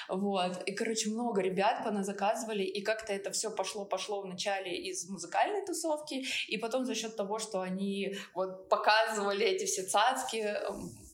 вот, 0.09 0.62
и, 0.67 0.73
короче, 0.73 1.11
много 1.11 1.43
ребят 1.43 1.83
заказывали, 2.05 2.62
и 2.62 2.83
как-то 2.83 3.12
это 3.12 3.31
все 3.31 3.50
пошло-пошло 3.50 4.23
вначале 4.23 4.62
взяли 4.62 4.75
из 4.75 5.09
музыкальной 5.09 5.64
тусовки, 5.64 6.25
и 6.49 6.59
потом 6.59 6.85
за 6.85 6.95
счет 6.95 7.16
того, 7.16 7.38
что 7.38 7.61
они 7.61 8.16
вот 8.35 8.69
показывали 8.69 9.45
эти 9.45 9.64
все 9.64 9.83
цацки, 9.83 10.57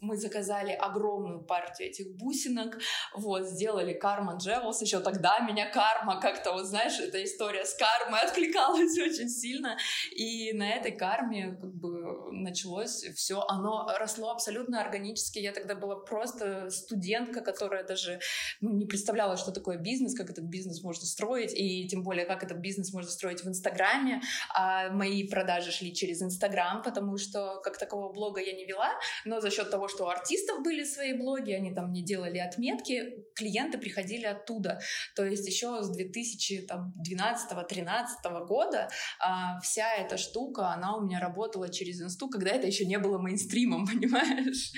мы 0.00 0.16
заказали 0.16 0.72
огромную 0.72 1.40
партию 1.40 1.88
этих 1.88 2.16
бусинок, 2.16 2.78
вот, 3.14 3.46
сделали 3.46 3.92
карма 3.92 4.36
Джевелс, 4.36 4.82
еще 4.82 5.00
тогда 5.00 5.38
меня 5.40 5.70
карма 5.70 6.20
как-то, 6.20 6.52
вот 6.52 6.66
знаешь, 6.66 6.98
эта 7.00 7.22
история 7.24 7.64
с 7.64 7.74
кармой 7.74 8.20
откликалась 8.24 8.98
очень 8.98 9.28
сильно, 9.28 9.76
и 10.14 10.52
на 10.52 10.70
этой 10.70 10.92
карме 10.92 11.56
как 11.60 11.74
бы 11.74 12.32
началось 12.32 13.04
все, 13.14 13.44
оно 13.48 13.88
росло 13.98 14.30
абсолютно 14.30 14.80
органически, 14.80 15.38
я 15.38 15.52
тогда 15.52 15.74
была 15.74 15.96
просто 15.96 16.70
студентка, 16.70 17.40
которая 17.40 17.84
даже 17.84 18.20
ну, 18.60 18.72
не 18.72 18.86
представляла, 18.86 19.36
что 19.36 19.52
такое 19.52 19.78
бизнес, 19.78 20.14
как 20.14 20.30
этот 20.30 20.44
бизнес 20.44 20.82
можно 20.82 21.06
строить, 21.06 21.52
и 21.54 21.88
тем 21.88 22.02
более, 22.02 22.26
как 22.26 22.42
этот 22.42 22.58
бизнес 22.58 22.92
можно 22.92 23.10
строить 23.10 23.42
в 23.42 23.48
Инстаграме, 23.48 24.22
а 24.54 24.90
мои 24.90 25.26
продажи 25.26 25.72
шли 25.72 25.94
через 25.94 26.22
Инстаграм, 26.22 26.82
потому 26.82 27.18
что 27.18 27.60
как 27.62 27.78
такового 27.78 28.12
блога 28.12 28.40
я 28.40 28.52
не 28.52 28.64
вела, 28.64 28.90
но 29.24 29.40
за 29.40 29.50
счет 29.50 29.70
того, 29.70 29.87
что 29.88 30.04
у 30.04 30.08
артистов 30.08 30.62
были 30.62 30.84
свои 30.84 31.12
блоги, 31.12 31.52
они 31.52 31.74
там 31.74 31.92
не 31.92 32.02
делали 32.02 32.38
отметки, 32.38 33.26
клиенты 33.34 33.78
приходили 33.78 34.24
оттуда. 34.24 34.80
То 35.14 35.24
есть 35.24 35.46
еще 35.46 35.82
с 35.82 35.90
2012-2013 35.98 38.46
года 38.46 38.88
а, 39.20 39.60
вся 39.60 39.94
эта 39.94 40.16
штука, 40.16 40.72
она 40.72 40.96
у 40.96 41.04
меня 41.04 41.20
работала 41.20 41.68
через 41.68 42.00
инсту, 42.00 42.28
когда 42.28 42.50
это 42.50 42.66
еще 42.66 42.86
не 42.86 42.98
было 42.98 43.18
мейнстримом, 43.18 43.86
понимаешь? 43.92 44.72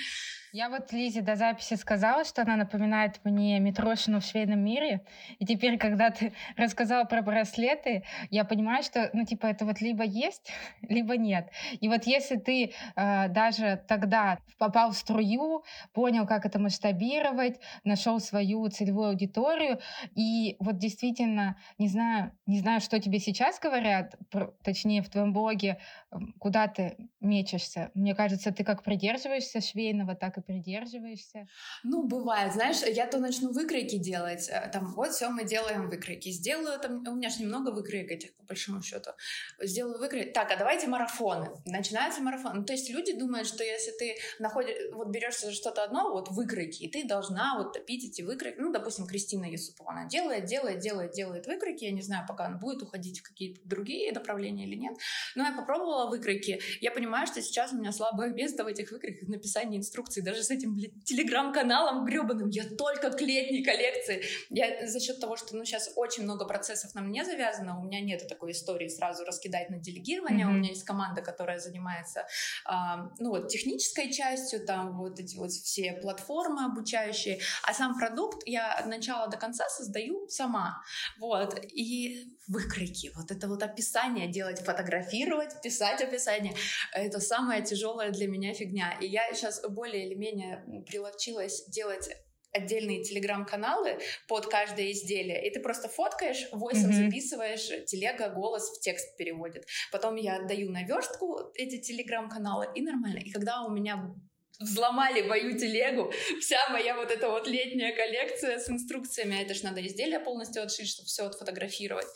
Я 0.53 0.69
вот 0.69 0.91
Лизе 0.91 1.21
до 1.21 1.37
записи 1.37 1.75
сказала, 1.75 2.25
что 2.25 2.41
она 2.41 2.57
напоминает 2.57 3.21
мне 3.23 3.57
Митрошину 3.59 4.19
в 4.19 4.25
швейном 4.25 4.59
мире. 4.59 5.05
И 5.39 5.45
теперь, 5.45 5.77
когда 5.77 6.09
ты 6.09 6.33
рассказала 6.57 7.05
про 7.05 7.21
браслеты, 7.21 8.03
я 8.29 8.43
понимаю, 8.43 8.83
что, 8.83 9.09
ну, 9.13 9.23
типа, 9.25 9.45
это 9.45 9.63
вот 9.65 9.79
либо 9.79 10.03
есть, 10.03 10.51
либо 10.81 11.15
нет. 11.15 11.49
И 11.79 11.87
вот 11.87 12.03
если 12.03 12.35
ты 12.35 12.73
э, 12.97 13.29
даже 13.29 13.81
тогда 13.87 14.39
попал 14.57 14.91
в 14.91 14.97
струю, 14.97 15.63
понял, 15.93 16.27
как 16.27 16.45
это 16.45 16.59
масштабировать, 16.59 17.61
нашел 17.85 18.19
свою 18.19 18.67
целевую 18.67 19.11
аудиторию, 19.11 19.79
и 20.15 20.57
вот 20.59 20.77
действительно, 20.77 21.55
не 21.77 21.87
знаю, 21.87 22.33
не 22.45 22.59
знаю, 22.59 22.81
что 22.81 22.99
тебе 22.99 23.19
сейчас 23.19 23.57
говорят, 23.57 24.15
точнее, 24.63 25.01
в 25.01 25.09
твоем 25.09 25.31
блоге, 25.31 25.77
куда 26.39 26.67
ты 26.67 26.97
мечешься. 27.21 27.89
Мне 27.93 28.15
кажется, 28.15 28.51
ты 28.51 28.65
как 28.65 28.83
придерживаешься 28.83 29.61
швейного, 29.61 30.13
так 30.13 30.37
и 30.37 30.40
придерживаешься. 30.41 31.47
Ну, 31.83 32.03
бывает. 32.03 32.53
Знаешь, 32.53 32.81
я 32.83 33.07
то 33.07 33.19
начну 33.19 33.51
выкройки 33.51 33.97
делать, 33.97 34.49
э, 34.49 34.69
там, 34.71 34.93
вот 34.93 35.11
все, 35.11 35.29
мы 35.29 35.45
делаем 35.45 35.89
выкройки. 35.89 36.29
Сделаю, 36.29 36.79
там, 36.79 37.03
у 37.07 37.15
меня 37.15 37.29
же 37.29 37.41
немного 37.41 37.69
выкроек 37.71 38.11
этих, 38.11 38.33
по 38.35 38.43
большому 38.43 38.81
счету. 38.81 39.11
Сделаю 39.59 39.99
выкройки. 39.99 40.31
Так, 40.31 40.51
а 40.51 40.57
давайте 40.57 40.87
марафоны. 40.87 41.49
Начинается 41.65 42.21
марафон. 42.21 42.57
Ну, 42.57 42.63
то 42.63 42.73
есть 42.73 42.89
люди 42.89 43.17
думают, 43.17 43.47
что 43.47 43.63
если 43.63 43.91
ты 43.91 44.15
находишь, 44.39 44.75
вот 44.93 45.09
берешься 45.09 45.47
за 45.47 45.53
что-то 45.53 45.83
одно, 45.83 46.11
вот 46.11 46.29
выкройки, 46.29 46.83
и 46.83 46.89
ты 46.89 47.07
должна 47.07 47.57
вот 47.57 47.73
топить 47.73 48.05
эти 48.05 48.21
выкройки. 48.21 48.57
Ну, 48.59 48.71
допустим, 48.71 49.07
Кристина 49.07 49.45
Юсупова, 49.45 49.91
она 49.91 50.05
делает, 50.05 50.45
делает, 50.45 50.79
делает, 50.79 51.11
делает 51.11 51.47
выкройки. 51.47 51.85
Я 51.85 51.91
не 51.91 52.01
знаю, 52.01 52.25
пока 52.27 52.45
она 52.45 52.57
будет 52.57 52.81
уходить 52.81 53.19
в 53.19 53.23
какие-то 53.23 53.61
другие 53.65 54.11
направления 54.11 54.65
или 54.65 54.75
нет. 54.75 54.97
Но 55.35 55.43
я 55.43 55.51
попробовала 55.51 56.09
выкройки. 56.09 56.61
Я 56.81 56.91
понимаю, 56.91 57.27
что 57.27 57.41
сейчас 57.41 57.73
у 57.73 57.77
меня 57.77 57.91
слабое 57.91 58.29
место 58.33 58.63
в 58.63 58.67
этих 58.67 58.91
выкройках 58.91 59.27
написание 59.27 59.79
инструкций. 59.79 60.23
Даже 60.31 60.43
с 60.43 60.49
этим, 60.49 60.75
блин, 60.75 60.91
телеграм-каналом 61.03 62.05
гребаным. 62.05 62.47
Я 62.49 62.63
только 62.63 63.11
к 63.11 63.19
летней 63.19 63.63
коллекции. 63.63 64.23
Я 64.49 64.87
за 64.87 64.99
счет 65.01 65.19
того, 65.19 65.35
что 65.35 65.57
ну, 65.57 65.65
сейчас 65.65 65.91
очень 65.97 66.23
много 66.23 66.45
процессов 66.45 66.95
на 66.95 67.01
мне 67.01 67.25
завязано, 67.25 67.77
у 67.77 67.83
меня 67.83 67.99
нет 67.99 68.25
такой 68.29 68.51
истории 68.51 68.87
сразу 68.87 69.25
раскидать 69.25 69.69
на 69.69 69.77
делегирование. 69.77 70.45
Mm-hmm. 70.45 70.49
У 70.49 70.53
меня 70.53 70.69
есть 70.69 70.85
команда, 70.85 71.21
которая 71.21 71.59
занимается 71.59 72.25
а, 72.63 73.09
ну, 73.19 73.31
вот, 73.31 73.49
технической 73.49 74.11
частью, 74.11 74.65
там 74.65 74.97
вот 74.97 75.19
эти 75.19 75.35
вот 75.35 75.51
все 75.51 75.93
платформы 75.93 76.63
обучающие. 76.63 77.39
А 77.63 77.73
сам 77.73 77.97
продукт 77.99 78.43
я 78.45 78.73
от 78.73 78.85
начала 78.85 79.27
до 79.27 79.35
конца 79.35 79.67
создаю 79.67 80.29
сама. 80.29 80.81
Вот. 81.19 81.59
И 81.73 82.37
выкройки, 82.47 83.11
вот 83.15 83.31
это 83.31 83.47
вот 83.47 83.63
описание 83.63 84.27
делать, 84.27 84.59
фотографировать, 84.59 85.61
писать 85.61 86.01
описание, 86.01 86.53
это 86.93 87.19
самая 87.19 87.61
тяжелая 87.61 88.11
для 88.11 88.27
меня 88.27 88.53
фигня. 88.53 88.97
И 88.99 89.07
я 89.07 89.33
сейчас 89.33 89.61
более 89.67 90.07
или 90.07 90.15
менее 90.21 90.63
приловчилась 90.87 91.65
делать 91.67 92.09
отдельные 92.53 93.03
телеграм-каналы 93.03 93.99
под 94.27 94.47
каждое 94.47 94.91
изделие, 94.91 95.47
и 95.47 95.51
ты 95.51 95.59
просто 95.61 95.87
фоткаешь, 95.87 96.47
войсом 96.51 96.91
mm-hmm. 96.91 97.05
записываешь, 97.05 97.85
телега 97.85 98.29
голос 98.29 98.69
в 98.77 98.81
текст 98.81 99.15
переводит. 99.17 99.65
Потом 99.91 100.15
я 100.15 100.35
отдаю 100.35 100.69
на 100.69 100.83
верстку 100.83 101.51
эти 101.55 101.79
телеграм-каналы, 101.79 102.67
и 102.75 102.81
нормально. 102.81 103.19
И 103.19 103.31
когда 103.31 103.63
у 103.63 103.69
меня 103.69 104.13
взломали 104.59 105.21
мою 105.21 105.57
телегу, 105.57 106.11
вся 106.39 106.59
моя 106.69 106.95
вот 106.95 107.09
эта 107.09 107.29
вот 107.29 107.47
летняя 107.47 107.95
коллекция 107.95 108.59
с 108.59 108.69
инструкциями, 108.69 109.37
а 109.37 109.41
это 109.41 109.53
же 109.53 109.63
надо 109.63 109.85
изделие 109.85 110.19
полностью 110.19 110.61
отшить, 110.61 110.89
чтобы 110.89 111.07
все 111.07 111.25
отфотографировать. 111.25 112.07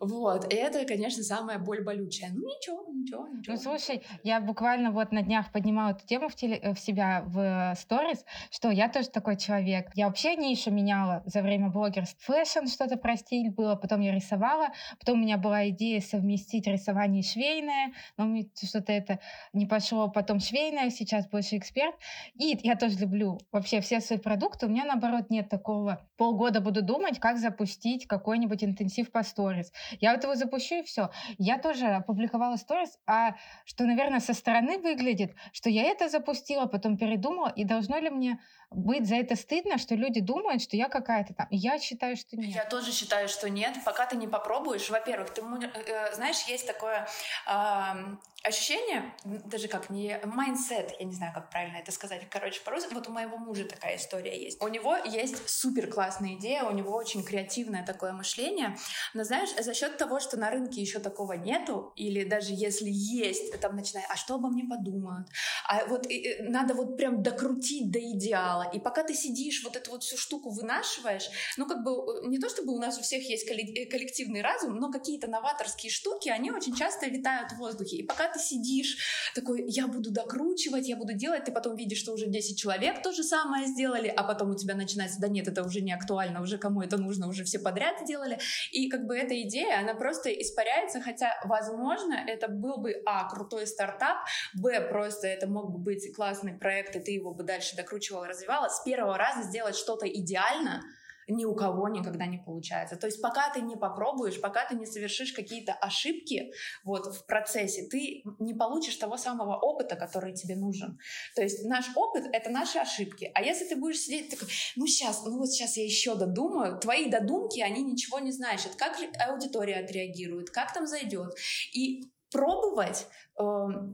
Вот, 0.00 0.52
и 0.52 0.56
это, 0.56 0.84
конечно, 0.84 1.22
самая 1.22 1.58
боль 1.58 1.82
болючая. 1.82 2.30
Ну, 2.32 2.40
ничего, 2.40 2.84
ничего, 2.92 3.28
ничего. 3.28 3.54
Ну, 3.54 3.60
слушай, 3.60 4.02
я 4.22 4.40
буквально 4.40 4.90
вот 4.90 5.12
на 5.12 5.22
днях 5.22 5.52
поднимала 5.52 5.90
эту 5.90 6.06
тему 6.06 6.28
в, 6.28 6.34
теле, 6.34 6.56
э, 6.56 6.74
в 6.74 6.80
себя 6.80 7.22
в 7.26 7.74
сторис, 7.76 8.24
что 8.50 8.70
я 8.70 8.88
тоже 8.88 9.08
такой 9.08 9.36
человек. 9.36 9.90
Я 9.94 10.06
вообще 10.08 10.36
нишу 10.36 10.70
меняла 10.70 11.22
за 11.26 11.42
время 11.42 11.70
блогерства. 11.70 12.34
Fashion 12.34 12.66
что-то 12.66 12.96
про 12.96 13.16
стиль 13.16 13.50
было, 13.50 13.76
потом 13.76 14.00
я 14.00 14.14
рисовала, 14.14 14.68
потом 14.98 15.20
у 15.20 15.22
меня 15.22 15.38
была 15.38 15.68
идея 15.68 16.00
совместить 16.00 16.66
рисование 16.66 17.20
и 17.20 17.26
швейное, 17.26 17.92
но 18.16 18.24
мне 18.24 18.48
что-то 18.62 18.92
это 18.92 19.20
не 19.52 19.66
пошло, 19.66 20.08
потом 20.08 20.40
швейное, 20.40 20.90
сейчас 20.90 21.28
больше 21.28 21.56
эксперт. 21.56 21.94
И 22.34 22.58
я 22.62 22.76
тоже 22.76 22.98
люблю 22.98 23.38
вообще 23.52 23.80
все 23.80 24.00
свои 24.00 24.18
продукты. 24.18 24.66
У 24.66 24.68
меня, 24.68 24.84
наоборот, 24.84 25.30
нет 25.30 25.48
такого. 25.48 26.06
Полгода 26.16 26.60
буду 26.60 26.82
думать, 26.82 27.18
как 27.18 27.38
запустить 27.38 28.06
какой-нибудь 28.06 28.64
интенсив 28.64 29.10
по 29.10 29.22
сторис. 29.22 29.72
Я 30.00 30.14
вот 30.14 30.22
его 30.22 30.34
запущу, 30.34 30.76
и 30.76 30.82
все. 30.82 31.10
Я 31.38 31.58
тоже 31.58 31.86
опубликовала 31.86 32.56
сторис, 32.56 32.98
а 33.06 33.34
что, 33.64 33.84
наверное, 33.84 34.20
со 34.20 34.34
стороны 34.34 34.78
выглядит, 34.78 35.34
что 35.52 35.70
я 35.70 35.84
это 35.84 36.08
запустила, 36.08 36.66
потом 36.66 36.96
передумала, 36.96 37.52
и 37.54 37.64
должно 37.64 37.98
ли 37.98 38.10
мне 38.10 38.40
быть 38.76 39.08
за 39.08 39.16
это 39.16 39.36
стыдно, 39.36 39.78
что 39.78 39.94
люди 39.94 40.20
думают, 40.20 40.62
что 40.62 40.76
я 40.76 40.88
какая-то 40.88 41.34
там. 41.34 41.46
Я 41.50 41.78
считаю, 41.78 42.16
что 42.16 42.36
нет. 42.36 42.54
Я 42.54 42.64
тоже 42.64 42.92
считаю, 42.92 43.28
что 43.28 43.48
нет. 43.48 43.74
Пока 43.84 44.06
ты 44.06 44.16
не 44.16 44.28
попробуешь, 44.28 44.90
во-первых, 44.90 45.30
ты 45.30 45.42
э, 45.42 46.14
знаешь, 46.14 46.42
есть 46.46 46.66
такое 46.66 47.08
э, 47.46 48.16
ощущение, 48.46 49.14
даже 49.24 49.68
как 49.68 49.90
не 49.90 50.20
mindset, 50.24 50.94
я 50.98 51.06
не 51.06 51.14
знаю, 51.14 51.32
как 51.34 51.50
правильно 51.50 51.78
это 51.78 51.90
сказать, 51.90 52.22
короче, 52.30 52.60
по-русски. 52.60 52.94
Вот 52.94 53.08
у 53.08 53.12
моего 53.12 53.36
мужа 53.38 53.64
такая 53.64 53.96
история 53.96 54.38
есть. 54.38 54.62
У 54.62 54.68
него 54.68 54.96
есть 54.96 55.48
супер 55.48 55.88
классная 55.88 56.34
идея, 56.34 56.64
у 56.64 56.72
него 56.72 56.92
очень 56.92 57.24
креативное 57.24 57.84
такое 57.84 58.12
мышление, 58.12 58.76
но 59.14 59.24
знаешь, 59.24 59.50
за 59.58 59.74
счет 59.74 59.96
того, 59.96 60.20
что 60.20 60.36
на 60.36 60.50
рынке 60.50 60.80
еще 60.80 60.98
такого 60.98 61.32
нету, 61.32 61.92
или 61.96 62.24
даже 62.24 62.52
если 62.52 62.90
есть, 62.90 63.58
там 63.60 63.74
начинает, 63.74 64.08
а 64.10 64.16
что 64.16 64.36
обо 64.36 64.48
мне 64.48 64.64
подумают, 64.64 65.28
а 65.68 65.84
вот 65.86 66.06
и, 66.08 66.36
надо 66.40 66.74
вот 66.74 66.96
прям 66.96 67.22
докрутить 67.22 67.90
до 67.90 67.98
идеала, 67.98 68.65
и 68.72 68.80
пока 68.80 69.02
ты 69.02 69.14
сидишь, 69.14 69.62
вот 69.64 69.76
эту 69.76 69.90
вот 69.90 70.02
всю 70.02 70.16
штуку 70.16 70.50
вынашиваешь, 70.50 71.28
ну 71.56 71.66
как 71.66 71.82
бы 71.84 71.92
э, 71.92 72.28
не 72.28 72.38
то 72.38 72.48
чтобы 72.48 72.74
у 72.74 72.78
нас 72.78 72.98
у 72.98 73.02
всех 73.02 73.28
есть 73.28 73.48
э, 73.48 73.86
коллективный 73.86 74.42
разум, 74.42 74.76
но 74.76 74.90
какие-то 74.90 75.28
новаторские 75.28 75.90
штуки, 75.90 76.28
они 76.28 76.50
очень 76.50 76.74
часто 76.74 77.06
витают 77.06 77.52
в 77.52 77.56
воздухе, 77.56 77.96
и 77.98 78.02
пока 78.02 78.28
ты 78.28 78.38
сидишь 78.38 78.96
такой, 79.34 79.64
я 79.68 79.86
буду 79.86 80.10
докручивать, 80.10 80.88
я 80.88 80.96
буду 80.96 81.14
делать, 81.14 81.44
ты 81.44 81.52
потом 81.52 81.76
видишь, 81.76 81.98
что 81.98 82.12
уже 82.12 82.26
10 82.26 82.58
человек 82.58 83.02
то 83.02 83.12
же 83.12 83.22
самое 83.22 83.66
сделали, 83.66 84.08
а 84.08 84.22
потом 84.22 84.50
у 84.50 84.56
тебя 84.56 84.74
начинается, 84.74 85.20
да 85.20 85.28
нет, 85.28 85.48
это 85.48 85.64
уже 85.64 85.80
не 85.80 85.92
актуально, 85.92 86.42
уже 86.42 86.58
кому 86.58 86.82
это 86.82 86.96
нужно, 86.96 87.28
уже 87.28 87.44
все 87.44 87.58
подряд 87.58 88.00
сделали, 88.00 88.38
и 88.72 88.88
как 88.88 89.06
бы 89.06 89.16
эта 89.16 89.40
идея, 89.42 89.80
она 89.80 89.94
просто 89.94 90.30
испаряется, 90.30 91.00
хотя, 91.00 91.32
возможно, 91.44 92.14
это 92.14 92.48
был 92.48 92.78
бы, 92.78 93.02
а, 93.06 93.28
крутой 93.28 93.66
стартап, 93.66 94.18
б, 94.54 94.80
просто 94.80 95.26
это 95.26 95.46
мог 95.46 95.70
бы 95.70 95.78
быть 95.78 96.14
классный 96.14 96.54
проект, 96.54 96.96
и 96.96 97.00
ты 97.00 97.12
его 97.12 97.34
бы 97.34 97.44
дальше 97.44 97.76
докручивал, 97.76 98.24
развивала, 98.46 98.68
с 98.68 98.82
первого 98.82 99.18
раза 99.18 99.42
сделать 99.42 99.76
что-то 99.76 100.06
идеально, 100.06 100.82
ни 101.28 101.44
у 101.44 101.56
кого 101.56 101.88
никогда 101.88 102.26
не 102.26 102.38
получается. 102.38 102.94
То 102.96 103.08
есть 103.08 103.20
пока 103.20 103.50
ты 103.52 103.60
не 103.60 103.74
попробуешь, 103.74 104.40
пока 104.40 104.64
ты 104.64 104.76
не 104.76 104.86
совершишь 104.86 105.32
какие-то 105.32 105.72
ошибки 105.72 106.52
вот 106.84 107.06
в 107.06 107.26
процессе, 107.26 107.88
ты 107.90 108.22
не 108.38 108.54
получишь 108.54 108.94
того 108.94 109.16
самого 109.16 109.56
опыта, 109.56 109.96
который 109.96 110.34
тебе 110.34 110.54
нужен. 110.54 111.00
То 111.34 111.42
есть 111.42 111.64
наш 111.64 111.86
опыт— 111.96 112.26
это 112.32 112.50
наши 112.50 112.78
ошибки. 112.78 113.32
А 113.34 113.42
если 113.42 113.64
ты 113.64 113.74
будешь 113.74 113.98
сидеть 113.98 114.30
такой, 114.30 114.46
ну 114.76 114.86
сейчас, 114.86 115.24
ну 115.24 115.38
вот 115.38 115.48
сейчас 115.48 115.76
я 115.76 115.84
еще 115.84 116.14
додумаю, 116.14 116.78
твои 116.78 117.10
додумки, 117.10 117.58
они 117.58 117.82
ничего 117.82 118.20
не 118.20 118.30
значат. 118.30 118.76
Как 118.76 118.96
аудитория 119.18 119.80
отреагирует, 119.80 120.50
как 120.50 120.72
там 120.72 120.86
зайдет. 120.86 121.34
И 121.74 122.04
пробовать, 122.30 123.06
э, 123.38 123.42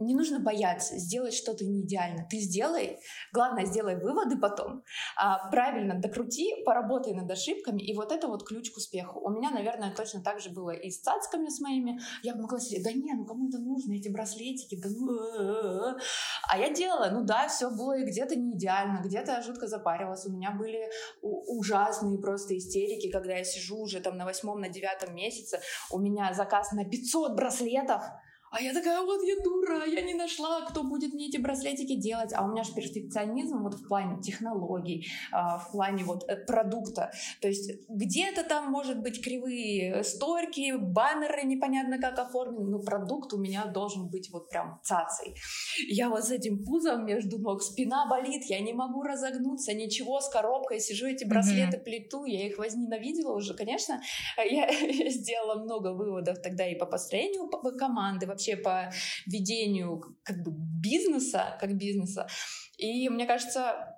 не 0.00 0.14
нужно 0.14 0.40
бояться 0.40 0.98
сделать 0.98 1.34
что-то 1.34 1.64
не 1.64 1.82
идеально. 1.82 2.26
Ты 2.30 2.38
сделай, 2.38 2.98
главное, 3.32 3.66
сделай 3.66 3.96
выводы 3.96 4.38
потом, 4.38 4.82
э, 5.20 5.50
правильно 5.50 6.00
докрути, 6.00 6.62
поработай 6.64 7.14
над 7.14 7.30
ошибками, 7.30 7.82
и 7.82 7.94
вот 7.94 8.12
это 8.12 8.28
вот 8.28 8.46
ключ 8.46 8.70
к 8.70 8.76
успеху. 8.76 9.20
У 9.20 9.30
меня, 9.30 9.50
наверное, 9.50 9.94
точно 9.94 10.22
так 10.22 10.40
же 10.40 10.50
было 10.50 10.70
и 10.70 10.90
с 10.90 11.00
цацками 11.00 11.48
с 11.48 11.60
моими. 11.60 12.00
Я 12.22 12.34
могла 12.34 12.58
себе, 12.58 12.82
да 12.82 12.92
не, 12.92 13.12
ну 13.14 13.24
кому 13.24 13.48
это 13.48 13.58
нужно, 13.58 13.94
эти 13.94 14.08
браслетики, 14.08 14.80
да 14.80 14.88
ну... 14.88 15.12
Э, 15.12 15.96
э, 15.96 15.98
а 16.48 16.58
я 16.58 16.70
делала, 16.70 17.10
ну 17.10 17.24
да, 17.24 17.48
все 17.48 17.70
было 17.70 17.98
и 17.98 18.04
где-то 18.04 18.36
не 18.36 18.56
идеально, 18.56 19.00
где-то 19.04 19.32
я 19.32 19.42
жутко 19.42 19.66
запаривалась. 19.66 20.26
У 20.26 20.32
меня 20.32 20.50
были 20.52 20.88
ужасные 21.20 22.18
просто 22.18 22.56
истерики, 22.56 23.10
когда 23.10 23.34
я 23.34 23.44
сижу 23.44 23.78
уже 23.78 24.00
там 24.00 24.16
на 24.16 24.24
восьмом, 24.24 24.60
на 24.60 24.68
девятом 24.68 25.14
месяце, 25.14 25.60
у 25.90 25.98
меня 25.98 26.32
заказ 26.34 26.72
на 26.72 26.84
500 26.84 27.36
браслетов, 27.36 28.02
а 28.52 28.60
я 28.60 28.74
такая, 28.74 29.00
вот 29.00 29.22
я 29.22 29.36
дура, 29.42 29.86
я 29.86 30.02
не 30.02 30.12
нашла, 30.12 30.60
кто 30.60 30.82
будет 30.82 31.14
мне 31.14 31.28
эти 31.28 31.38
браслетики 31.38 31.96
делать. 31.96 32.32
А 32.34 32.44
у 32.44 32.48
меня 32.48 32.64
же 32.64 32.74
перфекционизм 32.74 33.62
вот 33.62 33.74
в 33.74 33.88
плане 33.88 34.20
технологий, 34.20 35.06
а, 35.32 35.58
в 35.58 35.72
плане 35.72 36.04
вот 36.04 36.24
э, 36.28 36.36
продукта. 36.36 37.10
То 37.40 37.48
есть 37.48 37.70
где-то 37.88 38.44
там 38.44 38.70
может 38.70 39.00
быть 39.00 39.24
кривые 39.24 40.04
стойки, 40.04 40.76
баннеры 40.76 41.44
непонятно 41.44 41.98
как 41.98 42.18
оформлены, 42.18 42.70
но 42.70 42.78
продукт 42.80 43.32
у 43.32 43.38
меня 43.38 43.64
должен 43.64 44.10
быть 44.10 44.30
вот 44.30 44.50
прям 44.50 44.80
цацей. 44.82 45.34
Я 45.88 46.10
вот 46.10 46.24
с 46.24 46.30
этим 46.30 46.62
пузом 46.62 47.06
между 47.06 47.38
ног, 47.38 47.62
спина 47.62 48.06
болит, 48.06 48.42
я 48.50 48.60
не 48.60 48.74
могу 48.74 49.02
разогнуться, 49.02 49.72
ничего, 49.72 50.20
с 50.20 50.28
коробкой 50.28 50.78
сижу, 50.78 51.06
эти 51.06 51.24
браслеты 51.24 51.78
mm-hmm. 51.78 51.84
плету, 51.84 52.24
я 52.26 52.46
их 52.46 52.58
возненавидела 52.58 53.34
уже. 53.34 53.54
Конечно, 53.54 54.02
я 54.36 54.68
сделала 55.10 55.54
много 55.62 55.94
выводов 55.94 56.42
тогда 56.42 56.66
и 56.68 56.74
по 56.74 56.84
построению 56.84 57.48
команды, 57.78 58.26
вообще 58.26 58.41
вообще 58.42 58.56
по 58.56 58.92
ведению 59.26 60.18
как 60.24 60.42
бы 60.42 60.52
бизнеса, 60.54 61.56
как 61.60 61.76
бизнеса. 61.76 62.26
И 62.76 63.08
мне 63.08 63.26
кажется, 63.26 63.96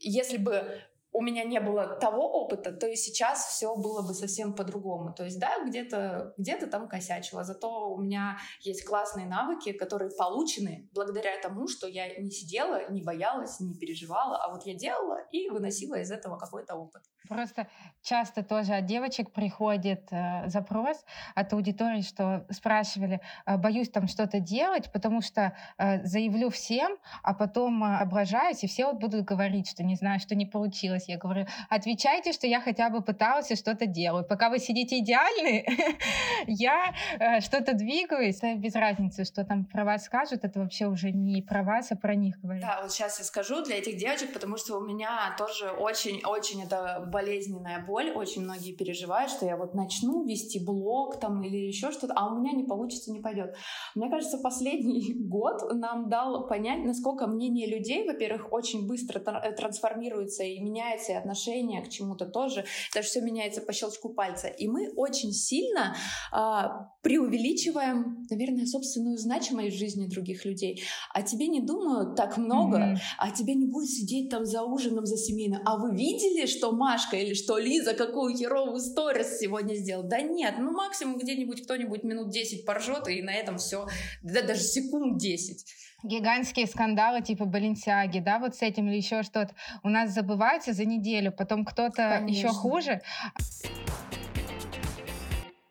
если 0.00 0.38
бы 0.38 0.80
у 1.14 1.22
меня 1.22 1.44
не 1.44 1.60
было 1.60 1.96
того 2.00 2.42
опыта, 2.42 2.72
то 2.72 2.88
и 2.88 2.96
сейчас 2.96 3.46
все 3.46 3.74
было 3.76 4.02
бы 4.02 4.12
совсем 4.14 4.52
по-другому. 4.52 5.14
То 5.14 5.24
есть, 5.24 5.38
да, 5.38 5.64
где-то 5.64 6.34
где 6.36 6.56
там 6.66 6.88
косячила, 6.88 7.44
зато 7.44 7.94
у 7.94 8.00
меня 8.00 8.36
есть 8.60 8.84
классные 8.84 9.26
навыки, 9.26 9.72
которые 9.72 10.10
получены 10.10 10.88
благодаря 10.92 11.40
тому, 11.40 11.68
что 11.68 11.86
я 11.86 12.08
не 12.18 12.30
сидела, 12.30 12.90
не 12.90 13.02
боялась, 13.02 13.60
не 13.60 13.74
переживала, 13.74 14.38
а 14.38 14.52
вот 14.52 14.66
я 14.66 14.74
делала 14.74 15.20
и 15.30 15.48
выносила 15.50 15.94
из 15.94 16.10
этого 16.10 16.36
какой-то 16.36 16.74
опыт. 16.74 17.02
Просто 17.28 17.68
часто 18.02 18.42
тоже 18.42 18.74
от 18.74 18.84
девочек 18.84 19.32
приходит 19.32 20.08
э, 20.10 20.48
запрос 20.48 21.04
от 21.34 21.52
аудитории, 21.52 22.02
что 22.02 22.46
спрашивали, 22.50 23.20
э, 23.46 23.56
боюсь 23.56 23.88
там 23.88 24.08
что-то 24.08 24.40
делать, 24.40 24.92
потому 24.92 25.22
что 25.22 25.56
э, 25.78 26.04
заявлю 26.04 26.50
всем, 26.50 26.98
а 27.22 27.32
потом 27.32 27.82
э, 27.82 27.98
ображаюсь, 27.98 28.62
и 28.64 28.66
все 28.66 28.86
вот 28.86 28.96
будут 28.96 29.24
говорить, 29.24 29.70
что 29.70 29.82
не 29.84 29.96
знаю, 29.96 30.20
что 30.20 30.34
не 30.34 30.44
получилось. 30.44 31.03
Я 31.08 31.18
говорю, 31.18 31.46
отвечайте, 31.68 32.32
что 32.32 32.46
я 32.46 32.60
хотя 32.60 32.90
бы 32.90 33.02
пыталась 33.02 33.50
и 33.50 33.56
что-то 33.56 33.86
делаю. 33.86 34.24
Пока 34.24 34.50
вы 34.50 34.58
сидите 34.58 34.98
идеальны, 34.98 35.64
я 36.46 36.94
э, 37.18 37.40
что-то 37.40 37.74
двигаюсь. 37.74 38.40
Без 38.56 38.74
разницы, 38.74 39.24
что 39.24 39.44
там 39.44 39.64
про 39.64 39.84
вас 39.84 40.04
скажут, 40.04 40.44
это 40.44 40.60
вообще 40.60 40.86
уже 40.86 41.10
не 41.10 41.42
про 41.42 41.62
вас, 41.62 41.92
а 41.92 41.96
про 41.96 42.14
них 42.14 42.40
говорят. 42.40 42.62
Да, 42.62 42.80
вот 42.82 42.92
сейчас 42.92 43.18
я 43.18 43.24
скажу 43.24 43.62
для 43.62 43.78
этих 43.78 43.96
девочек, 43.96 44.32
потому 44.32 44.56
что 44.56 44.78
у 44.78 44.80
меня 44.80 45.34
тоже 45.38 45.70
очень-очень 45.70 46.62
это 46.62 47.08
болезненная 47.12 47.84
боль, 47.84 48.10
очень 48.10 48.42
многие 48.42 48.72
переживают, 48.72 49.30
что 49.30 49.46
я 49.46 49.56
вот 49.56 49.74
начну 49.74 50.24
вести 50.24 50.58
блог 50.64 51.20
там 51.20 51.42
или 51.42 51.56
еще 51.56 51.90
что-то, 51.92 52.14
а 52.16 52.32
у 52.32 52.38
меня 52.38 52.52
не 52.52 52.64
получится, 52.64 53.12
не 53.12 53.20
пойдет. 53.20 53.56
Мне 53.94 54.10
кажется, 54.10 54.38
последний 54.38 55.14
год 55.28 55.62
нам 55.72 56.08
дал 56.08 56.46
понять, 56.46 56.84
насколько 56.84 57.26
мнение 57.26 57.66
людей, 57.66 58.06
во-первых, 58.06 58.52
очень 58.52 58.86
быстро 58.86 59.20
э, 59.20 59.52
трансформируется 59.52 60.44
и 60.44 60.60
меняется, 60.60 60.93
и 61.08 61.12
отношение 61.12 61.82
к 61.82 61.88
чему-то 61.88 62.26
тоже, 62.26 62.64
даже 62.94 63.08
все 63.08 63.20
меняется 63.20 63.60
по 63.60 63.72
щелчку 63.72 64.10
пальца. 64.10 64.48
И 64.48 64.68
мы 64.68 64.90
очень 64.96 65.32
сильно 65.32 65.96
а, 66.32 66.90
преувеличиваем, 67.02 68.26
наверное, 68.30 68.66
собственную 68.66 69.18
значимость 69.18 69.76
в 69.76 69.78
жизни 69.78 70.06
других 70.06 70.44
людей. 70.44 70.82
А 71.12 71.22
тебе 71.22 71.48
не 71.48 71.60
думают 71.60 72.16
так 72.16 72.36
много, 72.36 72.78
mm-hmm. 72.78 72.96
а 73.18 73.30
тебе 73.30 73.54
не 73.54 73.66
будет 73.66 73.90
сидеть 73.90 74.30
там 74.30 74.44
за 74.44 74.62
ужином, 74.62 75.06
за 75.06 75.16
семейным. 75.16 75.62
А 75.64 75.76
вы 75.76 75.94
видели, 75.94 76.46
что 76.46 76.72
Машка 76.72 77.16
или 77.16 77.34
что 77.34 77.58
Лиза 77.58 77.94
какую 77.94 78.36
херовую 78.36 78.80
сторис 78.80 79.38
сегодня 79.38 79.74
сделал. 79.74 80.04
Да 80.04 80.20
нет, 80.20 80.54
ну 80.58 80.72
максимум 80.72 81.18
где-нибудь 81.18 81.62
кто-нибудь 81.62 82.02
минут 82.04 82.30
10 82.30 82.64
поржет, 82.64 83.08
и 83.08 83.22
на 83.22 83.34
этом 83.34 83.58
все, 83.58 83.86
да 84.22 84.42
даже 84.42 84.62
секунд 84.62 85.18
10 85.18 85.64
гигантские 86.04 86.66
скандалы 86.66 87.22
типа 87.22 87.46
Баленсиаги, 87.46 88.20
да, 88.20 88.38
вот 88.38 88.54
с 88.54 88.62
этим 88.62 88.88
или 88.88 88.96
еще 88.96 89.22
что-то, 89.22 89.54
у 89.82 89.88
нас 89.88 90.10
забывается 90.10 90.72
за 90.72 90.84
неделю, 90.84 91.32
потом 91.32 91.64
кто-то 91.64 92.24
еще 92.28 92.48
хуже. 92.48 93.02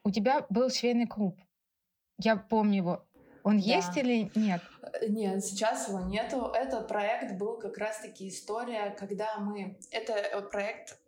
У 0.04 0.12
тебя 0.12 0.46
был 0.50 0.70
швейный 0.70 1.08
клуб. 1.08 1.40
Я 2.20 2.36
помню 2.36 2.78
его. 2.78 3.06
Он 3.44 3.58
да. 3.58 3.64
есть 3.64 3.96
или 3.98 4.32
нет? 4.36 4.62
Э, 4.82 5.08
нет, 5.08 5.44
сейчас 5.44 5.90
его 5.90 6.00
нету. 6.00 6.52
Этот 6.54 6.88
проект 6.88 7.38
был 7.38 7.58
как 7.58 7.78
раз-таки 7.78 8.30
история, 8.30 8.96
когда 8.98 9.38
мы... 9.38 9.78
Это 9.92 10.14
э, 10.14 10.42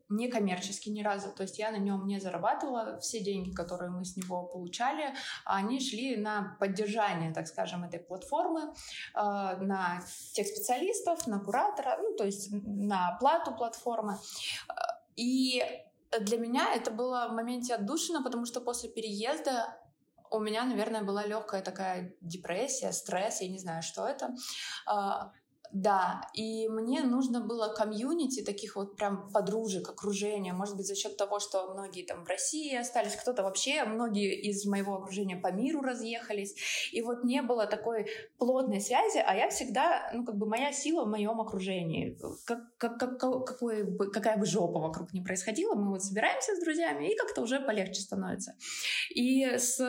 проект 0.08 0.36
некоммерческий 0.36 0.92
ни 0.92 1.04
разу. 1.04 1.32
То 1.32 1.44
есть 1.44 1.60
я 1.60 1.72
на 1.72 1.78
нем 1.78 2.08
не 2.08 2.20
зарабатывала. 2.20 2.98
Все 3.00 3.20
деньги, 3.20 3.52
которые 3.52 3.92
мы 3.92 4.04
с 4.04 4.18
него 4.18 4.44
получали, 4.44 5.14
они 5.46 5.80
шли 5.80 6.18
на 6.18 6.58
поддержание, 6.60 7.34
так 7.34 7.48
скажем, 7.48 7.84
этой 7.84 8.00
платформы, 8.00 8.62
э, 8.62 8.68
на 9.16 10.02
тех 10.34 10.48
специалистов, 10.48 11.28
на 11.28 11.40
куратора, 11.40 11.98
ну, 12.02 12.16
то 12.16 12.26
есть 12.26 12.50
на 12.52 13.10
оплату 13.10 13.52
платформы. 13.52 14.18
И 15.16 15.64
для 16.20 16.38
меня 16.38 16.74
это 16.76 16.92
было 16.92 17.28
в 17.30 17.34
моменте 17.34 17.76
отдушина, 17.76 18.24
потому 18.24 18.46
что 18.46 18.62
после 18.62 18.90
переезда 18.90 19.78
у 20.32 20.40
меня, 20.40 20.66
наверное, 20.66 21.04
была 21.04 21.26
легкая 21.26 21.62
такая 21.62 22.14
депрессия, 22.22 22.92
стресс, 22.92 23.42
я 23.42 23.48
не 23.48 23.60
знаю, 23.60 23.84
что 23.84 24.06
это. 24.06 24.36
Да, 25.76 26.22
и 26.34 26.70
мне 26.70 27.04
нужно 27.04 27.42
было 27.42 27.68
комьюнити, 27.68 28.46
таких 28.46 28.78
вот 28.78 28.96
прям 28.96 29.30
подружек, 29.34 29.90
окружения. 29.90 30.54
Может 30.54 30.78
быть, 30.78 30.86
за 30.88 30.96
счет 30.96 31.18
того, 31.18 31.42
что 31.42 31.74
многие 31.74 32.06
там 32.06 32.24
в 32.24 32.30
России 32.30 32.74
остались, 32.78 33.18
кто-то 33.18 33.44
вообще, 33.44 33.84
многие 33.84 34.40
из 34.40 34.66
моего 34.66 34.96
окружения 34.96 35.36
по 35.36 35.52
миру 35.52 35.82
разъехались. 35.82 36.56
И 36.94 37.02
вот 37.02 37.26
не 37.26 37.42
было 37.42 37.66
такой 37.66 38.08
плотной 38.38 38.80
связи, 38.80 39.18
а 39.18 39.36
я 39.36 39.50
всегда, 39.50 40.10
ну, 40.14 40.24
как 40.24 40.38
бы 40.38 40.46
моя 40.46 40.72
сила 40.72 41.04
в 41.04 41.10
моем 41.10 41.42
окружении. 41.42 42.18
Как, 42.46 42.78
как, 42.78 42.98
как, 42.98 43.20
какой 43.20 43.84
бы, 43.84 44.10
какая 44.10 44.38
бы 44.38 44.46
жопа 44.46 44.80
вокруг 44.80 45.12
не 45.12 45.20
происходила, 45.20 45.76
мы 45.76 45.90
вот 45.90 46.02
собираемся 46.02 46.56
с 46.56 46.64
друзьями, 46.64 47.12
и 47.12 47.18
как-то 47.18 47.42
уже 47.42 47.60
полегче 47.60 48.00
становится. 48.00 48.56
И 49.14 49.44
с 49.44 49.82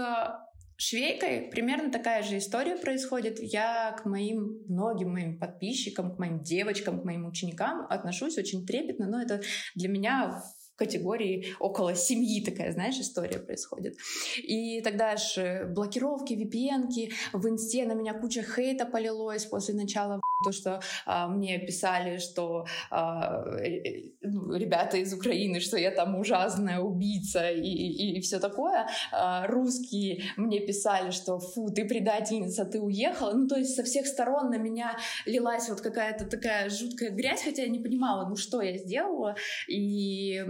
швейкой 0.77 1.49
примерно 1.51 1.91
такая 1.91 2.23
же 2.23 2.39
история 2.39 2.77
происходит. 2.77 3.39
Я 3.41 3.93
к 3.93 4.05
моим 4.05 4.63
многим 4.69 5.13
моим 5.13 5.39
подписчикам, 5.39 6.15
к 6.15 6.19
моим 6.19 6.43
девочкам, 6.43 7.01
к 7.01 7.05
моим 7.05 7.27
ученикам 7.27 7.87
отношусь 7.89 8.39
очень 8.39 8.67
трепетно, 8.67 9.07
но 9.07 9.23
это 9.23 9.41
для 9.75 9.89
меня 9.89 10.43
категории 10.77 11.55
около 11.59 11.95
семьи 11.95 12.45
такая, 12.45 12.73
знаешь, 12.73 12.99
история 12.99 13.39
происходит. 13.39 13.97
И 14.43 14.81
тогда 14.83 15.17
же 15.17 15.67
блокировки, 15.75 16.35
VPN, 16.35 17.13
в 17.33 17.49
инсте 17.49 17.85
на 17.87 17.93
меня 17.93 18.15
куча 18.15 18.43
хейта 18.43 18.87
полилось 18.87 19.47
после 19.47 19.75
начала 19.75 20.21
то, 20.45 20.53
что 20.53 20.81
а, 21.07 21.29
мне 21.29 21.59
писали, 21.59 22.19
что 22.19 22.67
а, 22.91 23.43
э, 23.59 24.11
ну, 24.23 24.55
ребята 24.55 24.99
из 24.99 25.13
Украины, 25.15 25.61
что 25.61 25.79
я 25.79 25.91
там 25.91 26.19
ужасная 26.19 26.81
убийца 26.81 27.51
и, 27.51 27.63
и, 27.63 28.19
и 28.19 28.21
все 28.21 28.39
такое. 28.39 28.87
А, 29.13 29.47
русские 29.47 30.25
мне 30.37 30.61
писали, 30.61 31.11
что 31.11 31.39
фу, 31.39 31.71
ты 31.71 31.87
предательница, 31.87 32.65
ты 32.65 32.81
уехала. 32.81 33.33
Ну, 33.33 33.49
то 33.49 33.57
есть 33.57 33.75
со 33.75 33.83
всех 33.83 34.07
сторон 34.07 34.51
на 34.51 34.59
меня 34.59 34.99
лилась 35.25 35.69
вот 35.69 35.81
какая-то 35.81 36.27
такая 36.27 36.69
жуткая 36.69 37.11
грязь, 37.11 37.43
хотя 37.43 37.63
я 37.63 37.69
не 37.69 37.79
понимала, 37.79 38.29
ну, 38.29 38.37
что 38.37 38.61
я 38.61 38.77
сделала. 38.77 39.37
И 39.69 40.45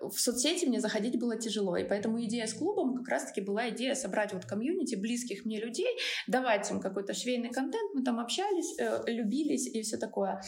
в 0.00 0.18
соцсети 0.18 0.66
мне 0.66 0.80
заходить 0.80 1.18
было 1.18 1.38
тяжело, 1.38 1.76
и 1.76 1.84
поэтому 1.84 2.22
идея 2.24 2.46
с 2.46 2.54
клубом 2.54 2.94
как 2.96 3.08
раз-таки 3.08 3.40
была 3.40 3.68
идея 3.70 3.94
собрать 3.94 4.32
вот 4.32 4.44
комьюнити 4.44 4.94
близких 4.94 5.44
мне 5.44 5.60
людей, 5.60 5.88
давать 6.26 6.70
им 6.70 6.80
какой-то 6.80 7.14
швейный 7.14 7.50
контент, 7.50 7.94
мы 7.94 8.02
там 8.02 8.20
общались, 8.20 8.78
э, 8.78 9.02
любились 9.06 9.66
и 9.66 9.82
все 9.82 9.96
такое. 9.96 10.42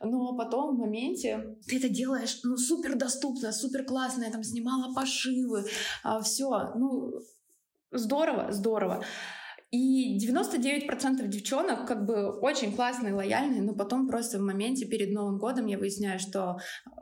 Но 0.00 0.36
потом 0.36 0.76
в 0.76 0.78
моменте 0.78 1.56
ты 1.66 1.78
это 1.78 1.88
делаешь, 1.88 2.40
ну, 2.42 2.56
супер 2.56 2.96
доступно, 2.96 3.52
супер 3.52 3.84
классно, 3.84 4.24
я 4.24 4.30
там 4.30 4.42
снимала 4.42 4.92
пошивы, 4.94 5.64
а, 6.02 6.20
все, 6.20 6.72
ну, 6.74 7.20
здорово, 7.90 8.52
здорово. 8.52 9.04
И 9.72 10.18
99% 10.18 11.26
девчонок 11.28 11.88
как 11.88 12.04
бы 12.04 12.30
очень 12.30 12.76
классные, 12.76 13.14
лояльные, 13.14 13.62
но 13.62 13.72
потом 13.72 14.06
просто 14.06 14.38
в 14.38 14.42
моменте 14.42 14.84
перед 14.84 15.12
Новым 15.12 15.38
годом 15.38 15.64
я 15.64 15.78
выясняю, 15.78 16.18
что 16.18 16.58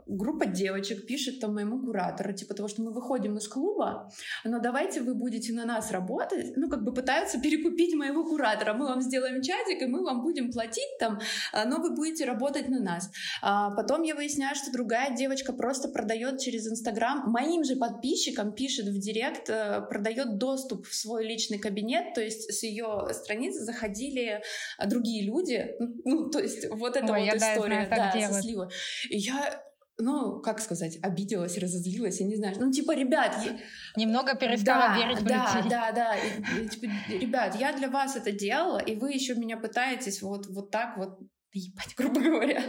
группа 0.07 0.47
девочек 0.47 1.07
пишет 1.07 1.41
там 1.41 1.55
моему 1.55 1.81
куратору, 1.81 2.33
типа 2.33 2.55
того, 2.55 2.69
что 2.69 2.83
мы 2.83 2.93
выходим 2.93 3.37
из 3.39 3.49
клуба, 3.49 4.13
но 4.45 4.61
давайте 4.61 5.01
вы 5.03 5.15
будете 5.15 5.53
на 5.53 5.65
нас 5.65 5.91
работать, 5.91 6.57
ну 6.57 6.69
как 6.69 6.85
бы 6.85 6.93
пытаются 6.93 7.41
перекупить 7.41 7.95
моего 7.95 8.25
куратора, 8.25 8.75
мы 8.75 8.87
вам 8.87 9.01
сделаем 9.01 9.43
чатик, 9.43 9.83
и 9.83 9.87
мы 9.87 10.05
вам 10.05 10.23
будем 10.23 10.53
платить 10.53 10.99
там, 10.99 11.21
а, 11.53 11.65
но 11.65 11.81
вы 11.81 11.95
будете 11.95 12.25
работать 12.25 12.69
на 12.69 12.81
нас. 12.81 13.11
А 13.43 13.71
потом 13.71 14.03
я 14.03 14.15
выясняю, 14.15 14.55
что 14.55 14.73
другая 14.73 15.17
девочка 15.17 15.53
просто 15.53 15.89
продает 15.89 16.39
через 16.39 16.69
Инстаграм, 16.69 17.31
моим 17.31 17.65
же 17.65 17.77
подписчикам 17.77 18.53
пишет 18.53 18.87
в 18.87 18.99
директ, 18.99 19.49
э, 19.49 19.81
продает 19.89 20.39
доступ 20.39 20.87
в 20.87 20.95
свой 20.95 21.27
личный 21.27 21.59
кабинет, 21.59 22.15
то 22.15 22.21
есть 22.21 22.53
с 22.61 22.63
ее 22.63 23.09
страницы 23.13 23.65
заходили 23.65 24.43
а, 24.79 24.87
другие 24.87 25.25
люди. 25.25 25.75
Ну, 26.05 26.31
то 26.31 26.39
есть 26.39 26.69
вот 26.71 26.97
эта 26.97 27.13
Ой, 27.13 27.25
вот 27.27 27.37
история, 27.37 27.87
да, 27.89 28.13
да 28.13 28.29
со 28.29 28.43
сливой. 28.43 28.69
И 29.09 29.19
я 29.19 29.63
ну, 30.03 30.41
как 30.41 30.61
сказать, 30.61 30.99
обиделась, 31.03 31.59
разозлилась, 31.59 32.21
я 32.21 32.27
не 32.27 32.37
знаю. 32.37 32.57
Ну, 32.59 32.73
типа, 32.73 32.95
ребят... 32.95 33.37
Я... 33.45 33.59
Немного 33.97 34.35
перестала 34.35 34.89
да, 34.89 34.97
верить 34.97 35.19
в 35.19 35.25
да, 35.25 35.53
людей. 35.55 35.71
Да, 35.71 35.93
да, 35.93 36.17
да. 36.17 36.69
Типа, 36.69 36.87
ребят, 37.09 37.55
я 37.61 37.75
для 37.75 37.91
вас 37.91 38.17
это 38.17 38.33
делала, 38.33 38.79
и 38.79 38.97
вы 38.97 39.13
еще 39.13 39.35
меня 39.35 39.59
пытаетесь 39.59 40.23
вот, 40.23 40.47
вот 40.47 40.71
так 40.71 40.97
вот 40.97 41.19
ебать, 41.59 41.95
грубо 41.97 42.21
говоря, 42.21 42.63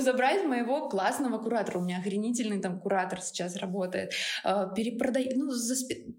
забрать 0.00 0.44
моего 0.44 0.88
классного 0.88 1.38
куратора. 1.38 1.78
У 1.78 1.82
меня 1.82 1.98
охренительный 1.98 2.60
там 2.60 2.80
куратор 2.80 3.20
сейчас 3.20 3.56
работает. 3.56 4.12
А, 4.44 4.66
перепродай... 4.66 5.32
Ну, 5.34 5.50
за... 5.50 5.74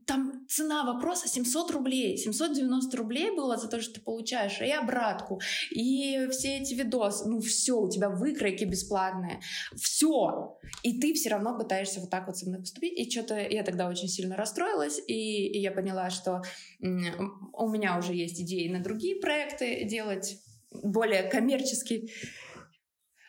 там 0.06 0.46
цена 0.48 0.84
вопроса 0.84 1.28
700 1.28 1.72
рублей. 1.72 2.18
790 2.18 2.98
рублей 2.98 3.32
было 3.32 3.58
за 3.58 3.68
то, 3.68 3.82
что 3.82 3.96
ты 3.96 4.02
получаешь 4.02 4.62
и 4.62 4.72
обратку, 4.72 5.40
и 5.72 6.28
все 6.32 6.58
эти 6.58 6.74
видосы. 6.74 7.30
Ну, 7.30 7.40
все, 7.40 7.80
у 7.80 7.90
тебя 7.90 8.10
выкройки 8.10 8.64
бесплатные. 8.64 9.42
Все. 9.76 10.58
И 10.84 11.00
ты 11.00 11.14
все 11.14 11.30
равно 11.30 11.58
пытаешься 11.58 12.00
вот 12.00 12.10
так 12.10 12.28
вот 12.28 12.38
со 12.38 12.48
мной 12.48 12.60
поступить. 12.60 12.98
И 12.98 13.10
что-то 13.10 13.40
я 13.40 13.64
тогда 13.64 13.88
очень 13.88 14.08
сильно 14.08 14.36
расстроилась, 14.36 15.00
и, 15.08 15.48
и 15.48 15.60
я 15.60 15.72
поняла, 15.72 16.10
что 16.10 16.42
у 16.80 17.70
меня 17.70 17.98
уже 17.98 18.14
есть 18.14 18.42
идеи 18.42 18.70
на 18.70 18.82
другие 18.82 19.20
проекты 19.20 19.84
делать 19.86 20.38
более 20.72 21.24
коммерческий. 21.24 22.12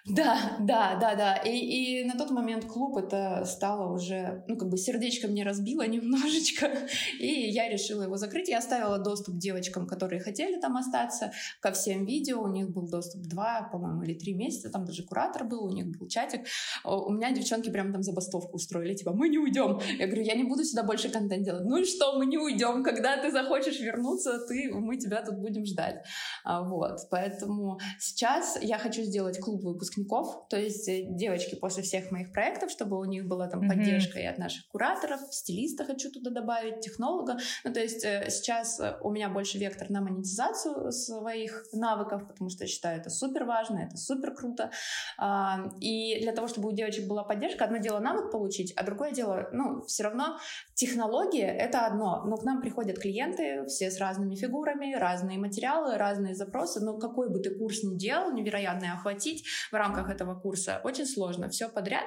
Да, 0.07 0.57
да, 0.61 0.97
да, 0.99 1.15
да. 1.15 1.37
И, 1.37 1.51
и 1.51 2.05
на 2.05 2.17
тот 2.17 2.31
момент 2.31 2.65
клуб 2.65 2.97
это 2.97 3.45
стало 3.45 3.93
уже, 3.93 4.45
ну, 4.49 4.57
как 4.57 4.69
бы 4.69 4.79
сердечко 4.79 5.29
мне 5.29 5.45
разбило 5.45 5.83
немножечко, 5.87 6.71
и 7.19 7.51
я 7.51 7.69
решила 7.69 8.05
его 8.05 8.17
закрыть. 8.17 8.49
Я 8.49 8.59
оставила 8.59 8.99
доступ 8.99 9.37
девочкам, 9.37 9.87
которые 9.87 10.21
хотели 10.21 10.59
там 10.59 10.77
остаться, 10.77 11.33
ко 11.61 11.73
всем 11.73 12.07
видео. 12.07 12.43
У 12.43 12.49
них 12.49 12.71
был 12.71 12.89
доступ 12.89 13.23
два, 13.23 13.69
по-моему, 13.71 14.03
или 14.03 14.15
три 14.15 14.35
месяца. 14.35 14.71
Там 14.71 14.85
даже 14.85 15.05
куратор 15.05 15.45
был, 15.45 15.65
у 15.65 15.71
них 15.71 15.87
был 15.87 16.09
чатик. 16.09 16.47
У 16.85 17.13
меня 17.13 17.33
девчонки 17.33 17.71
прям 17.71 17.93
там 17.93 18.03
забастовку 18.03 18.57
устроили, 18.57 18.95
типа, 18.95 19.13
мы 19.13 19.29
не 19.29 19.39
уйдем. 19.39 19.81
Я 19.99 20.07
говорю, 20.07 20.23
я 20.23 20.35
не 20.35 20.45
буду 20.45 20.65
сюда 20.65 20.83
больше 20.83 21.11
контент 21.11 21.45
делать. 21.45 21.65
Ну 21.65 21.77
и 21.77 21.85
что, 21.85 22.19
мы 22.19 22.27
не 22.27 22.39
уйдем. 22.39 22.83
Когда 22.83 23.19
ты 23.19 23.31
захочешь 23.31 23.81
вернуться, 23.81 24.39
ты, 24.49 24.73
мы 24.73 24.97
тебя 24.97 25.23
тут 25.23 25.37
будем 25.37 25.67
ждать. 25.67 26.03
А, 26.45 26.63
вот. 26.63 27.01
Поэтому 27.11 27.79
сейчас 27.99 28.59
я 28.63 28.79
хочу 28.79 29.03
сделать 29.03 29.39
клуб 29.39 29.63
выпусков 29.63 29.90
выпускников, 29.91 30.49
то 30.49 30.57
есть 30.57 30.89
э, 30.89 31.03
девочки 31.09 31.55
после 31.55 31.83
всех 31.83 32.11
моих 32.11 32.33
проектов, 32.33 32.71
чтобы 32.71 32.99
у 32.99 33.05
них 33.05 33.27
была 33.27 33.49
там 33.49 33.63
mm-hmm. 33.63 33.69
поддержка 33.69 34.19
и 34.19 34.25
от 34.25 34.39
наших 34.39 34.67
кураторов, 34.69 35.21
стилиста 35.31 35.85
хочу 35.85 36.11
туда 36.11 36.31
добавить, 36.31 36.81
технолога. 36.81 37.39
Ну, 37.65 37.73
то 37.73 37.81
есть 37.81 38.05
э, 38.05 38.31
сейчас 38.31 38.81
э, 38.81 38.97
у 39.03 39.11
меня 39.11 39.29
больше 39.29 39.59
вектор 39.59 39.91
на 39.91 40.01
монетизацию 40.01 40.93
своих 40.93 41.65
навыков, 41.73 42.27
потому 42.29 42.51
что 42.51 42.65
я 42.65 42.69
считаю 42.69 43.01
это 43.01 43.11
супер 43.11 43.45
важно, 43.45 43.79
это 43.79 43.97
супер 43.97 44.35
круто. 44.35 44.71
А, 45.19 45.71
и 45.81 46.21
для 46.21 46.33
того, 46.33 46.49
чтобы 46.49 46.69
у 46.69 46.73
девочек 46.73 47.07
была 47.07 47.25
поддержка, 47.25 47.65
одно 47.65 47.79
дело 47.79 47.99
навык 47.99 48.31
получить, 48.31 48.73
а 48.77 48.85
другое 48.85 49.13
дело, 49.13 49.49
ну, 49.53 49.83
все 49.83 50.05
равно 50.05 50.39
технология— 50.75 51.47
это 51.59 51.87
одно, 51.87 52.25
но 52.25 52.37
к 52.37 52.45
нам 52.45 52.61
приходят 52.61 52.99
клиенты, 52.99 53.67
все 53.67 53.91
с 53.91 53.99
разными 53.99 54.35
фигурами, 54.35 54.95
разные 54.95 55.39
материалы, 55.39 55.97
разные 55.97 56.35
запросы, 56.35 56.81
но 56.81 56.99
какой 56.99 57.31
бы 57.31 57.41
ты 57.41 57.55
курс 57.55 57.83
ни 57.83 57.97
делал, 57.97 58.33
невероятно 58.33 58.95
охватить 59.01 59.45
в 59.71 59.75
рамках 59.81 60.11
этого 60.11 60.39
курса 60.39 60.81
очень 60.85 61.07
сложно, 61.07 61.49
все 61.49 61.69
подряд, 61.69 62.05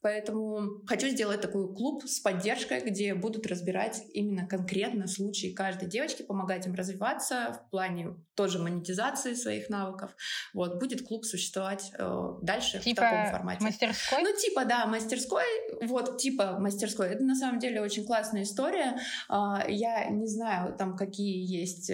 поэтому 0.00 0.84
хочу 0.86 1.08
сделать 1.08 1.40
такой 1.40 1.74
клуб 1.74 2.04
с 2.04 2.20
поддержкой, 2.20 2.80
где 2.80 3.14
будут 3.14 3.46
разбирать 3.46 4.02
именно 4.12 4.46
конкретно 4.46 5.06
случаи 5.06 5.52
каждой 5.54 5.88
девочки, 5.88 6.22
помогать 6.22 6.66
им 6.66 6.74
развиваться 6.74 7.52
в 7.52 7.70
плане 7.70 8.16
тоже 8.34 8.58
монетизации 8.58 9.34
своих 9.34 9.68
навыков. 9.68 10.14
Вот, 10.54 10.78
будет 10.78 11.06
клуб 11.06 11.24
существовать 11.24 11.92
э, 11.98 12.28
дальше 12.42 12.80
типа 12.80 13.02
в 13.02 13.04
таком 13.04 13.30
формате. 13.30 13.64
мастерской? 13.64 14.22
Ну, 14.22 14.36
типа, 14.36 14.64
да, 14.64 14.86
мастерской, 14.86 15.44
вот, 15.82 16.18
типа 16.18 16.58
мастерской. 16.58 17.08
Это 17.08 17.24
на 17.24 17.34
самом 17.34 17.58
деле 17.58 17.80
очень 17.80 18.04
классная 18.04 18.42
история. 18.42 18.98
Э, 19.30 19.60
я 19.68 20.08
не 20.10 20.26
знаю, 20.26 20.76
там, 20.76 20.96
какие 20.96 21.44
есть 21.44 21.90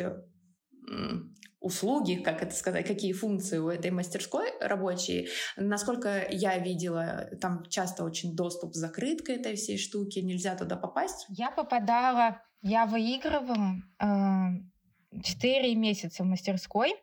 услуги, 1.60 2.14
как 2.14 2.42
это 2.42 2.54
сказать, 2.54 2.86
какие 2.86 3.12
функции 3.12 3.58
у 3.58 3.68
этой 3.68 3.90
мастерской 3.90 4.46
рабочие. 4.60 5.28
Насколько 5.56 6.26
я 6.30 6.58
видела, 6.58 7.30
там 7.40 7.64
часто 7.68 8.04
очень 8.04 8.36
доступ 8.36 8.74
закрыт 8.74 9.22
к 9.22 9.30
этой 9.30 9.56
всей 9.56 9.78
штуке, 9.78 10.22
нельзя 10.22 10.56
туда 10.56 10.76
попасть. 10.76 11.26
Я 11.28 11.50
попадала, 11.50 12.40
я 12.62 12.86
выигрывала 12.86 13.76
э, 14.00 15.20
4 15.22 15.74
месяца 15.74 16.22
в 16.22 16.26
мастерской, 16.26 16.94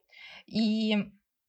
и 0.46 0.96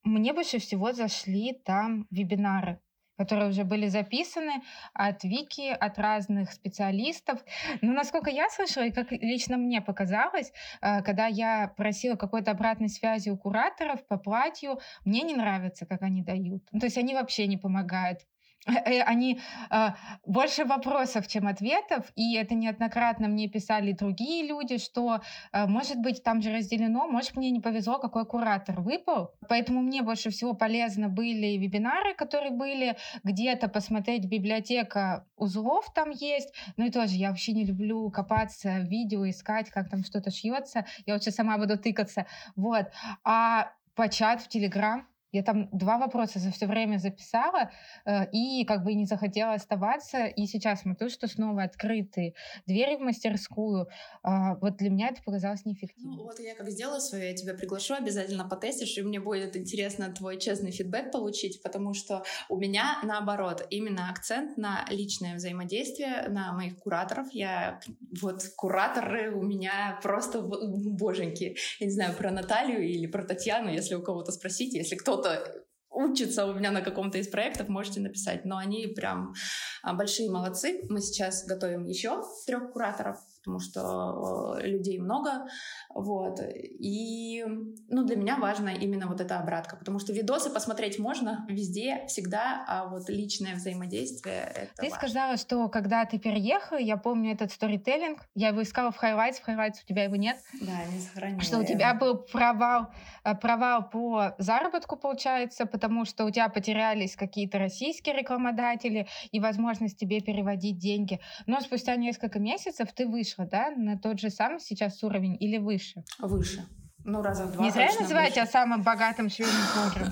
мне 0.03 0.33
больше 0.33 0.59
всего 0.59 0.93
зашли 0.93 1.53
там 1.65 2.07
вебинары 2.09 2.79
которые 3.17 3.49
уже 3.49 3.63
были 3.63 3.87
записаны 3.87 4.61
от 4.93 5.23
Вики, 5.23 5.69
от 5.69 5.97
разных 5.99 6.51
специалистов. 6.53 7.43
Но 7.81 7.93
насколько 7.93 8.29
я 8.29 8.49
слышала, 8.49 8.85
и 8.85 8.91
как 8.91 9.11
лично 9.11 9.57
мне 9.57 9.81
показалось, 9.81 10.53
э, 10.81 11.01
когда 11.01 11.27
я 11.27 11.73
просила 11.75 12.15
какой-то 12.15 12.51
обратной 12.51 12.89
связи 12.89 13.29
у 13.29 13.37
кураторов 13.37 14.05
по 14.07 14.17
платью, 14.17 14.79
мне 15.05 15.21
не 15.21 15.35
нравится, 15.35 15.85
как 15.85 16.01
они 16.01 16.21
дают. 16.21 16.63
Ну, 16.71 16.79
то 16.79 16.85
есть 16.85 16.97
они 16.97 17.13
вообще 17.13 17.47
не 17.47 17.57
помогают. 17.57 18.19
Э, 18.65 19.01
они 19.01 19.39
э, 19.69 19.89
больше 20.25 20.65
вопросов, 20.65 21.27
чем 21.27 21.47
ответов, 21.47 22.11
и 22.15 22.35
это 22.35 22.55
неоднократно 22.55 23.27
мне 23.27 23.47
писали 23.47 23.91
другие 23.93 24.45
люди, 24.45 24.77
что, 24.77 25.21
э, 25.53 25.65
может 25.67 25.97
быть, 25.97 26.23
там 26.23 26.41
же 26.41 26.53
разделено, 26.53 27.07
может, 27.07 27.35
мне 27.35 27.51
не 27.51 27.61
повезло, 27.61 27.99
какой 27.99 28.25
куратор 28.25 28.81
выпал, 28.81 29.31
поэтому 29.47 29.81
мне 29.81 30.01
больше 30.01 30.29
всего 30.29 30.53
полезно 30.53 31.07
были 31.07 31.57
вебинары, 31.57 32.13
которые 32.13 32.51
были, 32.51 32.97
где-то 33.23 33.69
посмотреть 33.69 34.25
библиотека 34.25 35.25
узлов 35.37 35.93
там 35.93 36.09
есть, 36.09 36.53
ну 36.77 36.85
и 36.85 36.91
тоже 36.91 37.15
я 37.15 37.29
вообще 37.29 37.53
не 37.53 37.65
люблю 37.65 38.09
копаться 38.11 38.79
в 38.81 38.89
видео, 38.89 39.29
искать, 39.29 39.69
как 39.69 39.89
там 39.89 40.03
что-то 40.03 40.31
шьется, 40.31 40.85
я 41.05 41.13
лучше 41.13 41.31
сама 41.31 41.57
буду 41.57 41.77
тыкаться, 41.77 42.25
вот, 42.55 42.87
а 43.23 43.71
по 43.95 44.09
чат 44.09 44.41
в 44.41 44.47
Телеграм 44.47 45.07
я 45.31 45.43
там 45.43 45.69
два 45.71 45.97
вопроса 45.97 46.39
за 46.39 46.51
все 46.51 46.67
время 46.67 46.97
записала 46.97 47.71
э, 48.05 48.29
и 48.31 48.63
как 48.65 48.83
бы 48.83 48.93
не 48.93 49.05
захотела 49.05 49.53
оставаться. 49.53 50.25
И 50.25 50.45
сейчас 50.45 50.81
смотрю, 50.81 51.09
что 51.09 51.27
снова 51.27 51.63
открыты 51.63 52.33
двери 52.65 52.95
в 52.95 53.01
мастерскую. 53.01 53.87
Э, 54.23 54.55
вот 54.61 54.77
для 54.77 54.89
меня 54.89 55.09
это 55.09 55.21
показалось 55.21 55.65
неэффективно. 55.65 56.15
Ну, 56.17 56.23
вот 56.23 56.39
я 56.39 56.55
как 56.55 56.69
сделаю 56.69 57.01
свое, 57.01 57.29
я 57.29 57.35
тебя 57.35 57.53
приглашу, 57.53 57.95
обязательно 57.95 58.47
потестишь, 58.47 58.97
и 58.97 59.01
мне 59.01 59.19
будет 59.19 59.57
интересно 59.57 60.11
твой 60.11 60.39
честный 60.39 60.71
фидбэк 60.71 61.11
получить, 61.11 61.61
потому 61.61 61.93
что 61.93 62.23
у 62.49 62.57
меня 62.57 62.99
наоборот 63.03 63.65
именно 63.69 64.09
акцент 64.09 64.57
на 64.57 64.85
личное 64.89 65.35
взаимодействие, 65.35 66.29
на 66.29 66.53
моих 66.53 66.77
кураторов. 66.77 67.27
Я 67.33 67.81
вот 68.21 68.43
кураторы 68.55 69.35
у 69.35 69.41
меня 69.41 69.99
просто 70.01 70.41
боженьки. 70.41 71.57
Я 71.79 71.85
не 71.85 71.91
знаю 71.91 72.15
про 72.15 72.31
Наталью 72.31 72.81
или 72.81 73.07
про 73.07 73.23
Татьяну, 73.23 73.69
если 73.69 73.95
у 73.95 74.01
кого-то 74.01 74.31
спросить, 74.31 74.73
если 74.73 74.95
кто 74.95 75.16
кто-то 75.17 75.63
учится 75.89 76.45
у 76.45 76.53
меня 76.53 76.71
на 76.71 76.81
каком-то 76.81 77.17
из 77.17 77.27
проектов, 77.27 77.69
можете 77.69 77.99
написать. 77.99 78.45
Но 78.45 78.57
они 78.57 78.87
прям 78.87 79.33
а, 79.81 79.93
большие 79.93 80.29
молодцы. 80.29 80.81
Мы 80.89 81.01
сейчас 81.01 81.45
готовим 81.45 81.85
еще 81.85 82.23
трех 82.45 82.71
кураторов 82.71 83.17
потому 83.47 83.59
что 83.61 84.57
э, 84.59 84.67
людей 84.67 84.99
много, 84.99 85.47
вот, 85.95 86.41
и, 86.43 87.45
ну, 87.87 88.03
для 88.03 88.17
меня 88.17 88.37
важно 88.37 88.69
именно 88.69 89.07
вот 89.07 89.21
эта 89.21 89.39
обратка, 89.39 89.77
потому 89.77 89.99
что 89.99 90.11
видосы 90.11 90.49
посмотреть 90.49 90.99
можно 90.99 91.45
везде, 91.47 92.05
всегда, 92.07 92.65
а 92.67 92.87
вот 92.87 93.09
личное 93.09 93.55
взаимодействие— 93.55 94.51
это 94.55 94.71
Ты 94.75 94.89
важно. 94.89 94.97
сказала, 94.97 95.37
что 95.37 95.69
когда 95.69 96.03
ты 96.05 96.19
переехала, 96.19 96.77
я 96.77 96.97
помню 96.97 97.31
этот 97.31 97.53
сторителлинг, 97.53 98.19
я 98.35 98.49
его 98.49 98.61
искала 98.63 98.91
в 98.91 99.01
Highlights, 99.01 99.35
в 99.41 99.47
Highlights 99.47 99.75
у 99.83 99.87
тебя 99.87 100.03
его 100.03 100.17
нет? 100.17 100.37
Да, 100.59 100.83
не 100.91 100.99
сохранила. 100.99 101.41
Что 101.41 101.59
у 101.59 101.63
тебя 101.63 101.93
был 101.93 102.17
провал, 102.17 102.87
э, 103.23 103.33
провал 103.35 103.89
по 103.89 104.35
заработку, 104.39 104.97
получается, 104.97 105.65
потому 105.65 106.03
что 106.03 106.25
у 106.25 106.31
тебя 106.31 106.49
потерялись 106.49 107.15
какие-то 107.15 107.59
российские 107.59 108.15
рекламодатели 108.17 109.07
и 109.31 109.39
возможность 109.39 109.97
тебе 109.97 110.19
переводить 110.19 110.77
деньги, 110.77 111.21
но 111.45 111.61
спустя 111.61 111.95
несколько 111.95 112.39
месяцев 112.39 112.91
ты 112.93 113.07
вышла 113.07 113.36
вышла, 113.37 113.45
да, 113.49 113.71
на 113.75 113.97
тот 113.97 114.19
же 114.19 114.29
самый 114.29 114.59
сейчас 114.59 115.03
уровень 115.03 115.37
или 115.39 115.57
выше? 115.57 116.03
Выше. 116.19 116.65
Ну, 117.03 117.21
раза 117.21 117.45
в 117.45 117.53
два 117.53 117.63
Не 117.63 117.71
зря 117.71 117.89
называть 117.97 118.33
тебя 118.33 118.45
самым 118.45 118.83
богатым 118.83 119.29
блогером. 119.29 120.11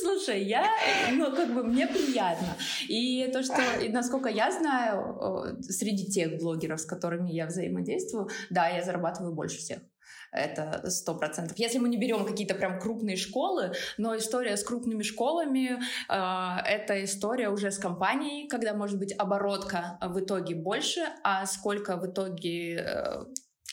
Слушай, 0.00 0.42
я, 0.44 0.66
ну, 1.12 1.34
как 1.34 1.54
бы, 1.54 1.62
мне 1.62 1.86
приятно. 1.86 2.48
И 2.88 3.30
то, 3.32 3.42
что, 3.42 3.62
и 3.80 3.88
насколько 3.88 4.28
я 4.28 4.50
знаю, 4.50 5.56
среди 5.62 6.06
тех 6.06 6.38
блогеров, 6.40 6.80
с 6.80 6.84
которыми 6.84 7.30
я 7.30 7.46
взаимодействую, 7.46 8.28
да, 8.50 8.68
я 8.68 8.82
зарабатываю 8.82 9.32
больше 9.32 9.58
всех 9.58 9.78
это 10.32 10.90
сто 10.90 11.14
процентов. 11.14 11.58
Если 11.58 11.78
мы 11.78 11.88
не 11.88 11.98
берем 11.98 12.24
какие-то 12.24 12.54
прям 12.54 12.80
крупные 12.80 13.16
школы, 13.16 13.72
но 13.98 14.16
история 14.16 14.56
с 14.56 14.64
крупными 14.64 15.02
школами 15.02 15.78
э, 16.08 16.66
это 16.66 17.04
история 17.04 17.50
уже 17.50 17.70
с 17.70 17.78
компанией, 17.78 18.48
когда 18.48 18.74
может 18.74 18.98
быть 18.98 19.14
оборотка 19.16 19.98
в 20.00 20.20
итоге 20.20 20.54
больше, 20.54 21.00
а 21.22 21.44
сколько 21.46 21.96
в 21.96 22.06
итоге 22.06 22.78
э, 22.78 23.24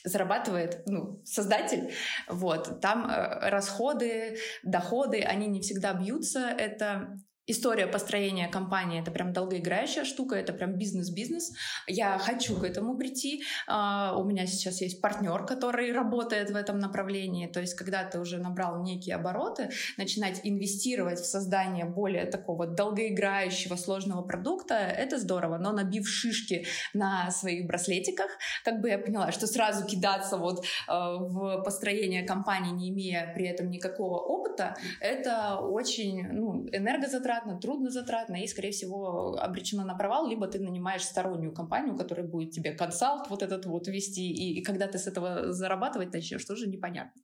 зарабатывает 0.03 0.83
ну, 0.85 1.21
создатель, 1.25 1.93
вот, 2.27 2.81
там 2.81 3.09
э, 3.09 3.49
расходы, 3.49 4.37
доходы, 4.63 5.21
они 5.21 5.47
не 5.47 5.61
всегда 5.61 5.93
бьются, 5.93 6.39
это 6.39 7.19
история 7.49 7.87
построения 7.87 8.47
компании— 8.47 9.01
это 9.01 9.11
прям 9.11 9.33
долгоиграющая 9.33 10.05
штука, 10.05 10.35
это 10.35 10.53
прям 10.53 10.73
бизнес-бизнес. 10.73 11.53
Я 11.87 12.17
хочу 12.19 12.55
к 12.55 12.63
этому 12.63 12.97
прийти. 12.97 13.43
Uh, 13.67 14.15
у 14.15 14.23
меня 14.23 14.45
сейчас 14.45 14.81
есть 14.81 15.01
партнер, 15.01 15.45
который 15.45 15.91
работает 15.91 16.51
в 16.51 16.55
этом 16.55 16.79
направлении. 16.79 17.47
То 17.47 17.59
есть, 17.59 17.73
когда 17.73 18.03
ты 18.03 18.19
уже 18.19 18.37
набрал 18.37 18.83
некие 18.83 19.15
обороты, 19.15 19.69
начинать 19.97 20.41
инвестировать 20.43 21.19
в 21.19 21.25
создание 21.25 21.85
более 21.85 22.25
такого 22.25 22.67
долгоиграющего, 22.67 23.75
сложного 23.75 24.21
продукта— 24.21 24.75
это 24.75 25.17
здорово. 25.17 25.57
Но 25.57 25.71
набив 25.71 26.07
шишки 26.07 26.65
на 26.93 27.31
своих 27.31 27.65
браслетиках, 27.65 28.29
как 28.63 28.81
бы 28.81 28.89
я 28.89 28.99
поняла, 28.99 29.31
что 29.31 29.47
сразу 29.47 29.85
кидаться 29.85 30.37
вот 30.37 30.65
uh, 30.87 31.17
в 31.17 31.63
построение 31.63 32.23
компании, 32.23 32.71
не 32.71 32.89
имея 32.89 33.33
при 33.33 33.47
этом 33.47 33.69
никакого 33.71 34.19
опыта, 34.19 34.75
это 34.99 35.57
очень 35.59 36.27
ну, 36.31 36.67
энергозатратно 36.71 37.38
затратно, 37.39 37.59
трудно 37.59 37.89
затратно 37.89 38.35
и, 38.35 38.47
скорее 38.47 38.71
всего, 38.71 39.37
обречено 39.39 39.85
на 39.85 39.95
провал, 39.95 40.27
либо 40.27 40.47
ты 40.47 40.59
нанимаешь 40.59 41.03
стороннюю 41.03 41.53
компанию, 41.53 41.95
которая 41.95 42.27
будет 42.27 42.51
тебе 42.51 42.71
консалт 42.71 43.29
вот 43.29 43.43
этот 43.43 43.65
вот 43.65 43.87
вести, 43.87 44.31
и, 44.31 44.59
и 44.59 44.63
когда 44.63 44.87
ты 44.87 44.97
с 44.97 45.07
этого 45.07 45.51
зарабатывать 45.51 46.13
начнешь, 46.13 46.45
тоже 46.45 46.67
непонятно. 46.67 47.21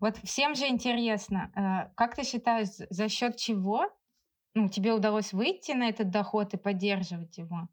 Вот 0.00 0.16
всем 0.24 0.54
же 0.54 0.66
интересно, 0.66 1.50
э, 1.54 1.92
как 1.94 2.16
ты 2.16 2.24
считаешь, 2.24 2.68
за 2.90 3.08
счет 3.08 3.36
чего 3.36 3.86
ну, 4.54 4.68
тебе 4.68 4.92
удалось 4.92 5.32
выйти 5.32 5.72
на 5.72 5.88
этот 5.88 6.10
доход 6.10 6.54
и 6.54 6.56
поддерживать 6.56 7.38
его? 7.38 7.68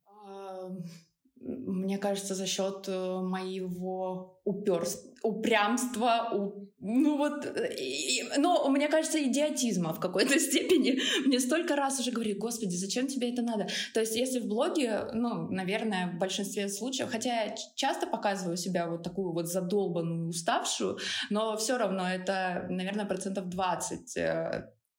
Мне 1.45 1.97
кажется, 1.97 2.36
за 2.36 2.47
счет 2.47 2.86
э, 2.88 3.19
моего 3.21 4.39
уперств, 4.45 5.06
упрямства, 5.21 6.29
у, 6.34 6.69
ну 6.79 7.17
вот, 7.17 7.45
э, 7.45 7.75
и, 7.77 8.23
но 8.38 8.67
мне 8.69 8.88
кажется, 8.88 9.21
идиотизма 9.23 9.93
в 9.93 9.99
какой-то 9.99 10.39
степени. 10.39 10.99
Мне 11.25 11.39
столько 11.39 11.75
раз 11.75 11.99
уже 11.99 12.12
говорили, 12.12 12.38
господи, 12.38 12.75
зачем 12.75 13.08
тебе 13.08 13.34
это 13.34 13.41
надо? 13.41 13.67
То 13.93 13.99
есть, 13.99 14.15
если 14.15 14.39
в 14.39 14.47
блоге, 14.47 15.08
ну, 15.13 15.49
наверное, 15.49 16.12
в 16.12 16.17
большинстве 16.17 16.69
случаев, 16.69 17.12
хотя 17.12 17.43
я 17.43 17.56
часто 17.75 18.08
показываю 18.08 18.58
себя 18.58 18.88
вот 18.88 19.03
такую 19.03 19.34
вот 19.34 19.47
задолбанную, 19.47 20.29
уставшую, 20.29 20.97
но 21.29 21.58
все 21.58 21.77
равно 21.77 22.08
это, 22.08 22.67
наверное, 22.69 23.06
процентов 23.06 23.49
20 23.49 24.17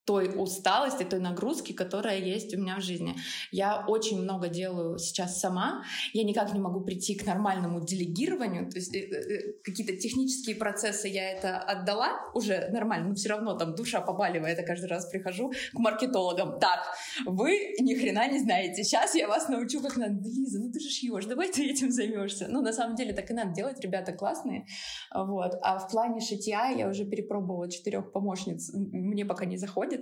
той 0.05 0.35
усталости, 0.37 1.03
той 1.05 1.21
нагрузки, 1.21 1.73
которая 1.73 2.19
есть 2.19 2.55
у 2.55 2.61
меня 2.61 2.77
в 2.77 2.83
жизни. 2.83 3.17
Я 3.51 3.85
очень 3.89 4.21
много 4.21 4.49
делаю 4.49 4.99
сейчас 4.99 5.41
сама. 5.41 5.85
Я 6.13 6.25
никак 6.25 6.53
не 6.53 6.61
могу 6.61 6.81
прийти 6.81 7.15
к 7.15 7.25
нормальному 7.25 7.81
делегированию. 7.81 8.71
То 8.71 8.79
есть 8.79 8.95
э, 8.95 8.99
э, 8.99 9.53
какие-то 9.65 9.97
технические 9.97 10.57
процессы 10.57 11.09
я 11.09 11.31
это 11.31 11.59
отдала 11.59 12.21
уже 12.35 12.69
нормально, 12.71 13.09
но 13.09 13.15
все 13.15 13.31
равно 13.31 13.55
там 13.55 13.75
душа 13.75 14.01
побаливает. 14.01 14.59
Я 14.59 14.65
каждый 14.65 14.87
раз 14.87 15.07
прихожу 15.07 15.53
к 15.73 15.79
маркетологам. 15.79 16.59
Так, 16.61 16.81
вы 17.25 17.75
ни 17.81 17.95
хрена 17.95 18.29
не 18.31 18.41
знаете. 18.41 18.85
Сейчас 18.85 19.15
я 19.15 19.27
вас 19.27 19.49
научу, 19.49 19.81
как 19.81 19.97
надо. 19.97 20.15
Лиза, 20.23 20.61
ну 20.61 20.71
ты 20.71 20.81
же 20.81 20.91
шьешь, 20.91 21.25
давай 21.25 21.51
ты 21.51 21.71
этим 21.71 21.91
займешься. 21.91 22.47
Ну, 22.49 22.61
на 22.61 22.73
самом 22.73 22.97
деле, 22.97 23.15
так 23.15 23.31
и 23.31 23.35
надо 23.35 23.55
делать. 23.55 23.81
Ребята 23.81 24.13
классные. 24.13 24.67
Вот. 25.15 25.55
А 25.63 25.79
в 25.79 25.91
плане 25.91 26.21
шитья 26.21 26.69
я 26.69 26.89
уже 26.89 27.07
перепробовала 27.07 27.71
четырех 27.71 28.13
помощниц. 28.13 28.71
Мне 28.75 29.25
пока 29.25 29.47
не 29.47 29.57
заходит 29.57 29.94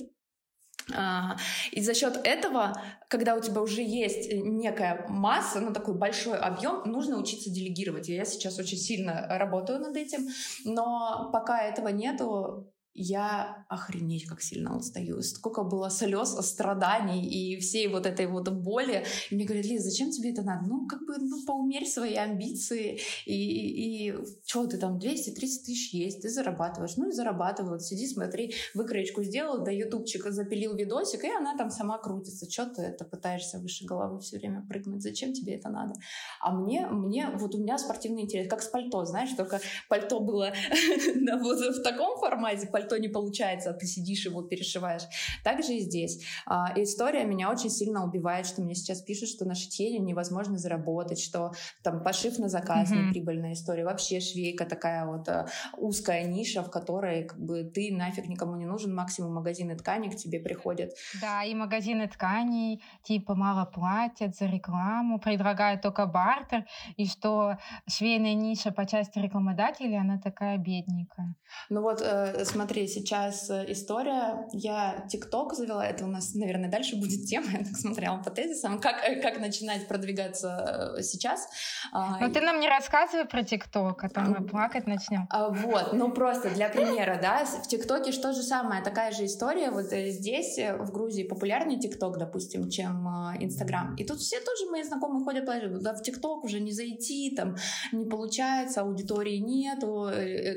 а, 0.95 1.37
и 1.71 1.81
за 1.81 1.95
счет 1.95 2.21
этого, 2.25 2.73
когда 3.09 3.37
у 3.37 3.41
тебя 3.41 3.63
уже 3.63 3.83
есть 3.83 4.33
некая 4.33 5.07
масса, 5.09 5.61
ну 5.61 5.73
такой 5.73 5.95
большой 5.95 6.39
объем, 6.39 6.83
нужно 6.85 7.19
учиться 7.19 7.51
делегировать. 7.51 8.09
Я 8.09 8.25
сейчас 8.25 8.59
очень 8.59 8.79
сильно 8.79 9.27
работаю 9.29 9.79
над 9.79 9.97
этим, 9.97 10.29
но 10.65 11.31
пока 11.33 11.63
этого 11.63 11.89
нету, 11.89 12.72
я 12.95 13.65
охренеть 13.69 14.27
как 14.27 14.43
сильно 14.43 14.77
устаю. 14.77 15.23
Сколько 15.23 15.65
было 15.65 15.91
слез, 15.91 16.37
страданий 16.47 17.27
и 17.27 17.59
всей 17.59 17.89
вот 17.89 18.07
этой 18.07 18.27
вот 18.27 18.49
боли. 18.51 19.05
И 19.31 19.35
мне 19.35 19.45
говорят, 19.45 19.65
Лиза, 19.65 19.89
зачем 19.89 20.11
тебе 20.11 20.33
это 20.33 20.43
надо? 20.43 20.69
Ну, 20.69 20.87
как 20.87 21.01
бы, 21.07 21.17
ну, 21.19 21.43
поумерь 21.47 21.87
свои 21.87 22.15
амбиции. 22.15 23.01
И, 23.25 23.33
и, 23.35 24.09
и 24.09 24.15
что 24.45 24.67
ты 24.67 24.77
там, 24.77 24.99
200-300 24.99 25.33
тысяч 25.35 25.95
есть, 25.95 26.23
ты 26.23 26.29
зарабатываешь. 26.29 26.97
Ну, 26.97 27.09
и 27.09 27.13
зарабатывай. 27.13 27.73
Вот 27.73 27.83
сиди, 27.83 28.07
смотри, 28.07 28.55
выкроечку 28.75 29.23
сделал, 29.23 29.65
до 29.65 29.71
ютубчика 29.71 30.31
запилил 30.31 30.75
видосик, 30.75 31.25
и 31.25 31.31
она 31.31 31.57
там 31.57 31.71
сама 31.71 31.99
крутится. 31.99 32.51
Что 32.51 32.67
ты 32.67 32.83
это 32.83 33.05
пытаешься 33.05 33.59
выше 33.59 33.87
головы 33.87 34.21
все 34.21 34.39
время 34.39 34.67
прыгнуть? 34.69 35.03
Зачем 35.03 35.33
тебе 35.33 35.55
это 35.57 35.71
надо? 35.71 35.95
А 36.41 36.55
мне, 36.55 36.87
мне, 36.89 37.31
вот 37.35 37.55
у 37.55 37.59
меня 37.59 37.79
спортивный 37.79 38.23
интерес, 38.23 38.49
как 38.49 38.63
с 38.63 38.69
пальто, 38.69 39.05
знаешь, 39.07 39.31
только 39.35 39.61
пальто 39.89 40.21
было 40.21 40.53
вот 41.41 41.59
в 41.59 41.83
таком 41.83 42.19
формате, 42.19 42.69
пальто 42.83 42.99
не 42.99 43.09
получается, 43.09 43.71
а 43.71 43.73
ты 43.73 43.87
сидишь 43.87 44.27
его 44.27 44.43
перешиваешь. 44.43 45.03
Также 45.45 45.75
и 45.75 45.81
здесь. 45.81 46.25
А, 46.47 46.73
история 46.77 47.25
меня 47.25 47.51
очень 47.51 47.71
сильно 47.71 48.05
убивает, 48.05 48.47
что 48.47 48.63
мне 48.63 48.75
сейчас 48.75 49.03
пишут, 49.03 49.29
что 49.29 49.45
на 49.45 49.55
шитье 49.55 49.99
невозможно 49.99 50.59
заработать, 50.59 51.21
что 51.21 51.53
там 51.83 52.03
пошив 52.03 52.39
на 52.39 52.49
заказ 52.49 52.91
mm-hmm. 52.91 53.09
неприбыльная 53.09 53.53
история. 53.53 53.85
Вообще 53.85 54.21
швейка 54.21 54.65
такая 54.65 55.07
вот 55.07 55.29
а, 55.29 55.47
узкая 55.77 56.25
ниша, 56.25 56.63
в 56.63 56.71
которой 56.71 57.25
как 57.25 57.39
бы 57.39 57.65
ты 57.65 57.93
нафиг 57.93 58.27
никому 58.29 58.57
не 58.57 58.67
нужен, 58.67 58.95
максимум 58.95 59.35
магазины 59.35 59.77
тканей 59.77 60.11
к 60.11 60.17
тебе 60.17 60.41
приходят. 60.41 60.91
Да, 61.21 61.45
и 61.45 61.55
магазины 61.55 62.09
тканей 62.09 62.83
типа 63.05 63.35
мало 63.35 63.65
платят 63.65 64.37
за 64.37 64.47
рекламу, 64.47 65.19
предлагают 65.19 65.83
только 65.83 66.07
бартер, 66.07 66.65
и 66.97 67.07
что 67.07 67.59
швейная 67.89 68.35
ниша 68.35 68.73
по 68.73 68.87
части 68.87 69.19
рекламодателей, 69.19 69.99
она 69.99 70.19
такая 70.19 70.59
бедненькая. 70.59 71.35
Ну 71.69 71.83
вот, 71.83 72.01
э, 72.01 72.45
смотри, 72.45 72.72
сейчас 72.87 73.51
э, 73.51 73.65
история. 73.69 74.47
Я 74.53 75.05
ТикТок 75.09 75.55
завела, 75.55 75.87
это 75.87 76.05
у 76.05 76.09
нас, 76.09 76.35
наверное, 76.35 76.71
дальше 76.71 76.97
будет 76.97 77.27
тема, 77.27 77.47
я 77.53 77.59
так 77.59 77.77
смотрела 77.77 78.19
по 78.19 78.31
тезисам, 78.31 78.81
как, 78.81 79.05
э, 79.05 79.21
как 79.21 79.39
начинать 79.39 79.87
продвигаться 79.89 80.95
э, 80.99 81.03
сейчас. 81.03 81.49
А, 81.93 82.19
Но 82.21 82.33
ты 82.33 82.41
нам 82.41 82.61
не 82.61 82.69
рассказывай 82.69 83.27
про 83.27 83.43
ТикТок, 83.43 84.05
а 84.05 84.09
то 84.09 84.21
мы 84.21 84.47
плакать 84.47 84.87
начнем. 84.87 85.27
А, 85.31 85.49
вот, 85.49 85.93
ну 85.93 86.11
просто 86.13 86.51
для 86.51 86.69
примера, 86.69 87.19
да, 87.21 87.45
в 87.45 87.69
ТикТоке 87.69 88.13
что 88.13 88.33
же 88.33 88.43
самое, 88.43 88.83
такая 88.83 89.13
же 89.13 89.27
история, 89.27 89.71
вот 89.71 89.87
здесь, 89.87 90.59
в 90.59 90.93
Грузии, 90.93 91.25
популярнее 91.25 91.79
ТикТок, 91.79 92.19
допустим, 92.19 92.71
чем 92.71 93.07
Инстаграм. 93.41 93.95
И 93.97 94.05
тут 94.05 94.19
все 94.19 94.41
тоже 94.41 94.71
мои 94.71 94.83
знакомые 94.83 95.25
ходят, 95.25 95.45
да, 95.83 95.95
в 95.95 96.03
ТикТок 96.03 96.45
уже 96.45 96.61
не 96.61 96.73
зайти, 96.73 97.35
там 97.37 97.57
не 97.93 98.07
получается, 98.07 98.83
аудитории 98.83 99.37
нету, 99.37 100.11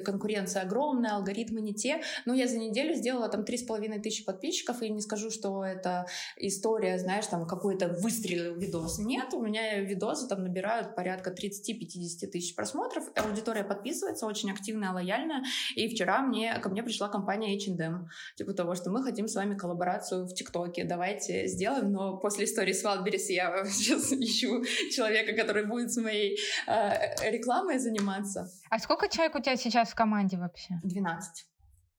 конкуренция 0.05 0.63
огромная, 0.63 1.15
алгоритмы 1.15 1.61
не 1.61 1.73
те. 1.73 2.01
Ну, 2.25 2.33
я 2.33 2.47
за 2.47 2.57
неделю 2.57 2.93
сделала 2.95 3.29
там 3.29 3.45
три 3.45 3.57
с 3.57 3.63
половиной 3.63 3.99
тысячи 3.99 4.23
подписчиков, 4.23 4.81
и 4.81 4.89
не 4.89 5.01
скажу, 5.01 5.31
что 5.31 5.63
это 5.63 6.05
история, 6.37 6.97
знаешь, 6.99 7.27
там 7.27 7.47
какой-то 7.47 7.87
выстрелил 7.87 8.55
видос. 8.55 8.99
Нет, 8.99 9.33
у 9.33 9.41
меня 9.41 9.79
видосы 9.79 10.27
там 10.27 10.43
набирают 10.43 10.95
порядка 10.95 11.31
30-50 11.31 12.27
тысяч 12.27 12.55
просмотров, 12.55 13.05
аудитория 13.15 13.63
подписывается, 13.63 14.25
очень 14.25 14.51
активная, 14.51 14.91
лояльная, 14.91 15.43
и 15.75 15.87
вчера 15.87 16.21
мне, 16.21 16.57
ко 16.59 16.69
мне 16.69 16.83
пришла 16.83 17.09
компания 17.09 17.55
H&M, 17.55 18.07
типа 18.35 18.53
того, 18.53 18.75
что 18.75 18.89
мы 18.89 19.03
хотим 19.03 19.27
с 19.27 19.35
вами 19.35 19.55
коллаборацию 19.55 20.25
в 20.25 20.33
ТикТоке, 20.33 20.83
давайте 20.83 21.47
сделаем, 21.47 21.91
но 21.91 22.17
после 22.17 22.45
истории 22.45 22.73
с 22.73 22.83
Wildberries 22.83 23.29
я 23.29 23.65
сейчас 23.69 24.11
ищу 24.11 24.63
человека, 24.91 25.33
который 25.33 25.65
будет 25.65 25.91
с 25.91 25.97
моей 25.97 26.37
э, 26.67 27.31
рекламой 27.31 27.79
заниматься. 27.79 28.49
А 28.69 28.79
сколько 28.79 29.07
человек 29.09 29.35
у 29.35 29.39
тебя 29.39 29.55
сейчас 29.55 29.89
в 29.89 29.95
команде 29.95 30.37
вообще? 30.37 30.79
12. 30.83 31.45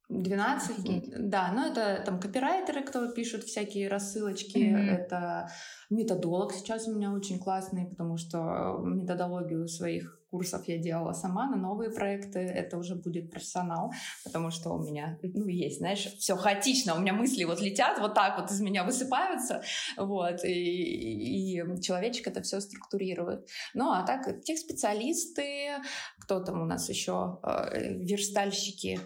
12, 0.09 0.79
Офигеть. 0.79 1.31
да, 1.31 1.51
ну 1.53 1.67
это 1.67 2.03
там 2.05 2.21
копирайтеры, 2.21 2.83
кто 2.83 3.09
пишут 3.11 3.43
всякие 3.45 3.89
рассылочки, 3.89 4.59
mm-hmm. 4.59 4.87
это 4.87 5.51
методолог 5.91 6.53
сейчас 6.53 6.87
у 6.87 6.95
меня 6.95 7.13
очень 7.13 7.41
классный, 7.41 7.87
потому 7.87 8.17
что 8.17 8.81
методологию 8.85 9.67
своих 9.67 10.17
курсов 10.31 10.69
я 10.69 10.79
делала 10.79 11.13
сама, 11.13 11.49
на 11.49 11.57
новые 11.57 11.91
проекты 11.91 12.41
это 12.41 12.79
уже 12.79 12.95
будет 12.95 13.31
профессионал, 13.31 13.93
потому 14.25 14.51
что 14.51 14.71
у 14.71 14.83
меня, 14.83 15.19
ну, 15.23 15.47
есть, 15.47 15.79
знаешь, 15.79 16.07
все 16.19 16.37
хаотично, 16.37 16.95
у 16.95 17.01
меня 17.01 17.13
мысли 17.13 17.45
вот 17.45 17.61
летят, 17.61 17.99
вот 17.99 18.15
так 18.15 18.39
вот 18.39 18.51
из 18.51 18.61
меня 18.61 18.85
высыпаются, 18.85 19.63
вот, 19.97 20.45
и, 20.45 21.59
и 21.59 21.81
человечек 21.81 22.27
это 22.27 22.43
все 22.43 22.61
структурирует. 22.61 23.47
Ну, 23.75 23.91
а 23.91 24.05
так, 24.05 24.43
тех 24.43 24.59
специалисты, 24.59 25.79
кто 26.21 26.41
там 26.41 26.63
у 26.63 26.65
нас 26.67 26.89
еще, 26.89 27.39
э, 27.43 27.95
верстальщики, 27.95 29.01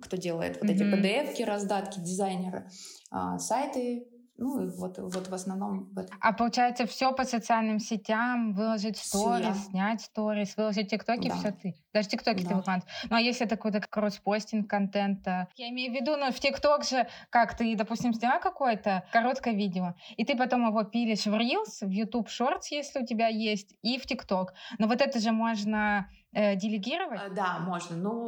кто 0.00 0.16
делает 0.16 0.60
вот 0.60 0.70
mm-hmm. 0.70 0.74
эти 0.74 0.82
PDF-ки, 0.82 1.42
раздатки, 1.42 2.00
дизайнеры, 2.00 2.68
а, 3.10 3.38
сайты, 3.38 4.06
ну, 4.40 4.64
и 4.64 4.70
вот, 4.70 4.96
вот 4.96 5.28
в 5.28 5.34
основном... 5.34 5.90
Вот. 5.94 6.08
А 6.18 6.32
получается, 6.32 6.86
все 6.86 7.12
по 7.12 7.24
социальным 7.24 7.78
сетям, 7.78 8.54
выложить 8.54 8.96
сторис, 8.96 9.66
снять 9.66 10.00
сторис, 10.00 10.56
выложить 10.56 10.88
тиктоки, 10.88 11.28
да. 11.28 11.36
все 11.36 11.52
ты. 11.52 11.74
Даже 11.92 12.08
тиктоки 12.08 12.42
да. 12.44 12.48
ты 12.48 12.54
выкладываешь. 12.54 13.06
Ну, 13.10 13.16
а 13.16 13.20
если 13.20 13.44
такой-то 13.44 13.80
кросспостинг 13.80 14.68
контента? 14.68 15.46
Я 15.56 15.68
имею 15.68 15.92
в 15.92 15.94
виду, 15.94 16.16
ну, 16.16 16.32
в 16.32 16.40
тикток 16.40 16.84
же, 16.84 17.06
как 17.28 17.54
ты, 17.54 17.76
допустим, 17.76 18.14
сделал 18.14 18.40
какое-то 18.40 19.04
короткое 19.12 19.52
видео, 19.52 19.94
и 20.16 20.24
ты 20.24 20.34
потом 20.34 20.66
его 20.66 20.84
пилишь 20.84 21.26
в 21.26 21.34
Reels, 21.34 21.86
в 21.86 21.90
YouTube 21.90 22.28
Shorts, 22.28 22.68
если 22.70 23.02
у 23.02 23.06
тебя 23.06 23.28
есть, 23.28 23.74
и 23.82 23.98
в 23.98 24.06
тикток. 24.06 24.54
Но 24.78 24.88
вот 24.88 25.02
это 25.02 25.20
же 25.20 25.32
можно 25.32 26.08
э, 26.32 26.56
делегировать? 26.56 27.20
А, 27.24 27.28
да, 27.28 27.58
можно. 27.58 27.96
Ну, 27.96 28.20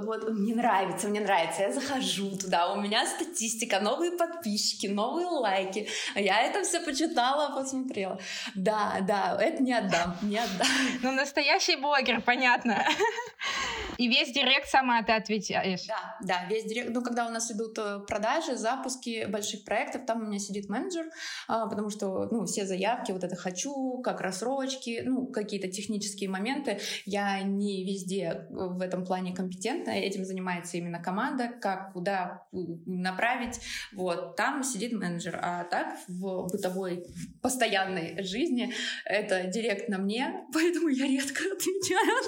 вот, 0.00 0.30
мне 0.30 0.54
нравится, 0.54 1.08
мне 1.08 1.20
нравится. 1.20 1.62
Я 1.62 1.72
захожу 1.72 2.36
туда, 2.36 2.72
у 2.72 2.80
меня 2.80 3.06
статистика, 3.06 3.80
новые 3.80 4.12
подписчики, 4.12 4.86
новые 4.86 5.26
лайки. 5.26 5.88
Я 6.14 6.42
это 6.42 6.62
все 6.62 6.80
почитала, 6.80 7.54
посмотрела. 7.54 8.18
Да, 8.54 8.98
да, 9.02 9.36
это 9.40 9.62
не 9.62 9.72
отдам, 9.72 10.16
не 10.22 10.38
отдам. 10.38 10.66
Ну, 11.02 11.12
настоящий 11.12 11.76
блогер, 11.76 12.20
понятно. 12.22 12.84
И 13.98 14.08
весь 14.08 14.32
директ 14.32 14.68
сама 14.68 15.02
ты 15.02 15.12
отвечаешь? 15.12 15.86
Да, 15.86 16.16
да, 16.20 16.46
весь 16.48 16.64
директ. 16.64 16.90
Ну, 16.90 17.02
когда 17.02 17.26
у 17.26 17.30
нас 17.30 17.50
идут 17.50 17.78
э, 17.78 18.00
продажи, 18.06 18.56
запуски 18.56 19.26
больших 19.26 19.64
проектов, 19.64 20.02
там 20.06 20.22
у 20.22 20.26
меня 20.26 20.38
сидит 20.38 20.68
менеджер, 20.68 21.06
а, 21.46 21.66
потому 21.66 21.90
что, 21.90 22.26
ну, 22.30 22.44
все 22.44 22.66
заявки, 22.66 23.12
вот 23.12 23.22
это 23.22 23.36
хочу, 23.36 24.00
как 24.02 24.20
рассрочки, 24.20 25.02
ну, 25.04 25.26
какие-то 25.26 25.68
технические 25.68 26.28
моменты. 26.28 26.80
Я 27.04 27.43
не 27.44 27.84
везде 27.84 28.46
в 28.50 28.80
этом 28.80 29.04
плане 29.04 29.34
компетентна, 29.34 29.90
этим 29.90 30.24
занимается 30.24 30.76
именно 30.76 31.02
команда, 31.02 31.48
как, 31.48 31.92
куда 31.92 32.46
направить. 32.52 33.60
Вот, 33.92 34.36
там 34.36 34.62
сидит 34.62 34.92
менеджер. 34.92 35.38
А 35.40 35.64
так 35.64 35.96
в 36.08 36.48
бытовой, 36.50 37.06
постоянной 37.42 38.22
жизни 38.22 38.72
это 39.04 39.44
директ 39.44 39.88
на 39.88 39.98
мне, 39.98 40.44
поэтому 40.52 40.88
я 40.88 41.06
редко 41.06 41.42
отвечаю. 41.52 42.22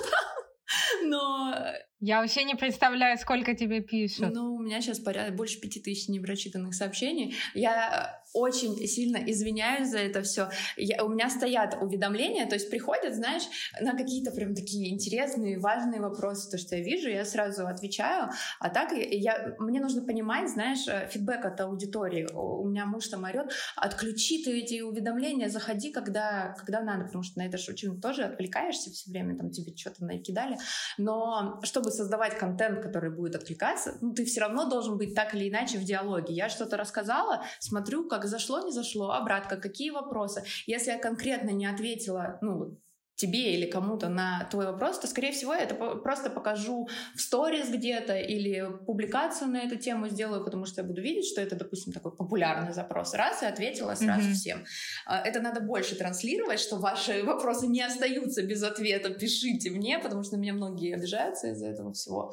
Но 1.04 1.54
я 2.01 2.20
вообще 2.20 2.44
не 2.44 2.55
представляю, 2.55 3.16
сколько 3.16 3.55
тебе 3.55 3.80
пишут. 3.80 4.30
Ну, 4.34 4.55
у 4.57 4.62
меня 4.62 4.82
сейчас 4.82 4.99
порядок 4.99 5.34
больше 5.34 5.59
пяти 5.61 5.80
тысяч 5.80 6.09
непрочитанных 6.09 6.74
сообщений. 6.74 7.34
Я 7.55 8.22
э, 8.22 8.28
очень 8.34 8.76
сильно 8.86 9.16
извиняюсь 9.16 9.88
за 9.88 9.99
это 9.99 10.22
все. 10.22 10.51
У 10.76 11.09
меня 11.09 11.30
стоят 11.30 11.78
уведомления, 11.80 12.47
то 12.47 12.55
есть 12.55 12.70
приходят, 12.70 13.14
знаешь, 13.14 13.44
на 13.80 13.97
какие-то 13.97 14.30
прям 14.30 14.55
такие 14.55 14.92
интересные, 14.92 15.59
важные 15.59 16.03
вопросы, 16.03 16.51
то, 16.51 16.59
что 16.59 16.76
я 16.76 16.82
вижу, 16.82 17.09
я 17.09 17.24
сразу 17.24 17.66
отвечаю. 17.66 18.30
А 18.61 18.68
так 18.68 18.92
я, 18.92 19.55
мне 19.59 19.80
нужно 19.80 20.05
понимать, 20.05 20.51
знаешь, 20.51 20.86
э, 20.88 21.09
фидбэк 21.11 21.47
от 21.47 21.61
аудитории. 21.62 22.28
У 22.30 22.68
меня 22.68 22.84
муж 22.84 23.09
там 23.09 23.24
орет, 23.24 23.53
отключи 23.74 24.44
ты 24.44 24.59
эти 24.59 24.82
уведомления, 24.82 25.49
заходи, 25.49 25.90
когда, 25.90 26.55
когда 26.59 26.82
надо, 26.82 27.07
потому 27.07 27.24
что 27.24 27.38
на 27.38 27.47
это 27.47 27.57
же 27.57 27.72
очень 27.72 27.99
тоже 28.03 28.24
отвлекаешься 28.24 28.90
все 28.90 29.11
время, 29.11 29.38
там 29.38 29.51
тебе 29.51 29.74
что-то 29.74 30.05
накидали. 30.05 30.59
Но 30.99 31.59
чтобы 31.62 31.86
чтобы 31.87 31.97
создавать 31.97 32.37
контент, 32.39 32.82
который 32.82 33.11
будет 33.11 33.37
откликаться, 33.37 33.97
ну, 34.01 34.12
ты 34.12 34.24
все 34.24 34.41
равно 34.41 34.68
должен 34.68 34.99
быть 34.99 35.14
так 35.14 35.34
или 35.34 35.49
иначе 35.49 35.78
в 35.78 35.84
диалоге. 35.84 36.34
Я 36.34 36.49
что-то 36.49 36.76
рассказала, 36.76 37.45
смотрю, 37.61 38.09
как 38.09 38.24
зашло, 38.24 38.64
не 38.64 38.72
зашло, 38.72 39.12
обратно, 39.12 39.57
какие 39.57 39.91
вопросы. 39.91 40.43
Если 40.66 40.91
я 40.91 40.99
конкретно 40.99 41.51
не 41.51 41.66
ответила, 41.66 42.39
ну, 42.43 42.78
тебе 43.16 43.54
или 43.54 43.66
кому-то 43.66 44.08
на 44.08 44.46
твой 44.50 44.66
вопрос, 44.66 44.98
то, 44.98 45.06
скорее 45.06 45.32
всего, 45.32 45.54
я 45.54 45.60
это 45.60 45.74
просто 45.74 46.30
покажу 46.30 46.88
в 47.14 47.20
сторис 47.20 47.68
где-то 47.68 48.16
или 48.16 48.70
публикацию 48.86 49.50
на 49.50 49.58
эту 49.58 49.76
тему 49.76 50.08
сделаю, 50.08 50.44
потому 50.44 50.66
что 50.66 50.82
я 50.82 50.86
буду 50.86 51.00
видеть, 51.00 51.26
что 51.26 51.40
это, 51.40 51.56
допустим, 51.56 51.92
такой 51.92 52.14
популярный 52.14 52.72
запрос. 52.72 53.14
Раз 53.14 53.42
и 53.42 53.46
ответила 53.46 53.94
сразу 53.94 54.28
mm-hmm. 54.28 54.32
всем. 54.32 54.64
А, 55.06 55.20
это 55.20 55.40
надо 55.40 55.60
больше 55.60 55.96
транслировать, 55.96 56.60
что 56.60 56.76
ваши 56.76 57.22
вопросы 57.24 57.66
не 57.66 57.82
остаются 57.82 58.42
без 58.42 58.62
ответа. 58.62 59.10
Пишите 59.10 59.70
мне, 59.70 59.98
потому 59.98 60.22
что 60.22 60.36
на 60.36 60.40
меня 60.40 60.52
многие 60.52 60.94
обижаются 60.94 61.48
из-за 61.48 61.68
этого 61.68 61.92
всего. 61.94 62.32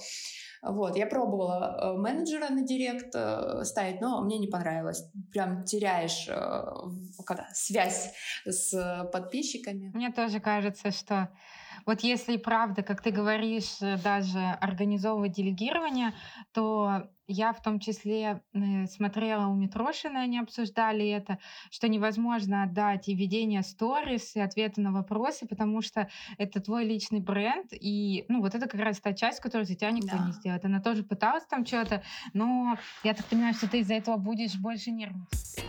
Вот, 0.63 0.95
я 0.95 1.05
пробовала 1.07 1.77
э, 1.77 1.97
менеджера 1.97 2.49
на 2.49 2.61
директ 2.61 3.13
э, 3.13 3.63
ставить, 3.65 3.99
но 3.99 4.23
мне 4.23 4.37
не 4.37 4.47
понравилось. 4.47 5.11
Прям 5.31 5.65
теряешь 5.65 6.27
э, 6.29 6.63
когда, 7.25 7.49
связь 7.53 8.13
с 8.45 9.09
подписчиками. 9.11 9.91
Мне 9.93 10.09
тоже 10.11 10.39
кажется, 10.39 10.91
что 10.91 11.29
вот 11.85 11.99
если 11.99 12.37
правда, 12.37 12.81
как 12.81 13.01
ты 13.01 13.11
говоришь, 13.11 13.79
даже 14.03 14.39
организовывать 14.61 15.33
делегирование, 15.33 16.13
то 16.53 17.09
я 17.27 17.53
в 17.53 17.61
том 17.61 17.79
числе 17.79 18.41
э, 18.53 18.85
смотрела 18.87 19.47
у 19.47 19.55
Митрошина, 19.55 20.21
они 20.21 20.39
обсуждали 20.39 21.07
это, 21.07 21.39
что 21.71 21.87
невозможно 21.87 22.63
отдать 22.63 23.07
и 23.07 23.15
ведение 23.15 23.63
сторис, 23.63 24.35
и 24.35 24.41
ответы 24.41 24.81
на 24.81 24.91
вопросы, 24.91 25.47
потому 25.47 25.81
что 25.81 26.09
это 26.37 26.59
твой 26.59 26.85
личный 26.85 27.21
бренд, 27.21 27.67
и 27.71 28.25
ну 28.27 28.41
вот 28.41 28.55
это 28.55 28.67
как 28.67 28.81
раз 28.81 28.99
та 28.99 29.13
часть, 29.13 29.39
которую 29.39 29.65
за 29.65 29.75
тебя 29.75 29.91
никто 29.91 30.17
да. 30.17 30.25
не 30.27 30.31
сделает. 30.33 30.65
Она 30.65 30.81
тоже 30.81 31.03
пыталась 31.03 31.45
там 31.45 31.65
что-то, 31.65 32.03
но 32.33 32.77
я 33.03 33.13
так 33.13 33.25
понимаю, 33.27 33.53
что 33.53 33.69
ты 33.69 33.79
из-за 33.79 33.95
этого 33.95 34.17
будешь 34.17 34.55
больше 34.55 34.91
нервничать. 34.91 35.63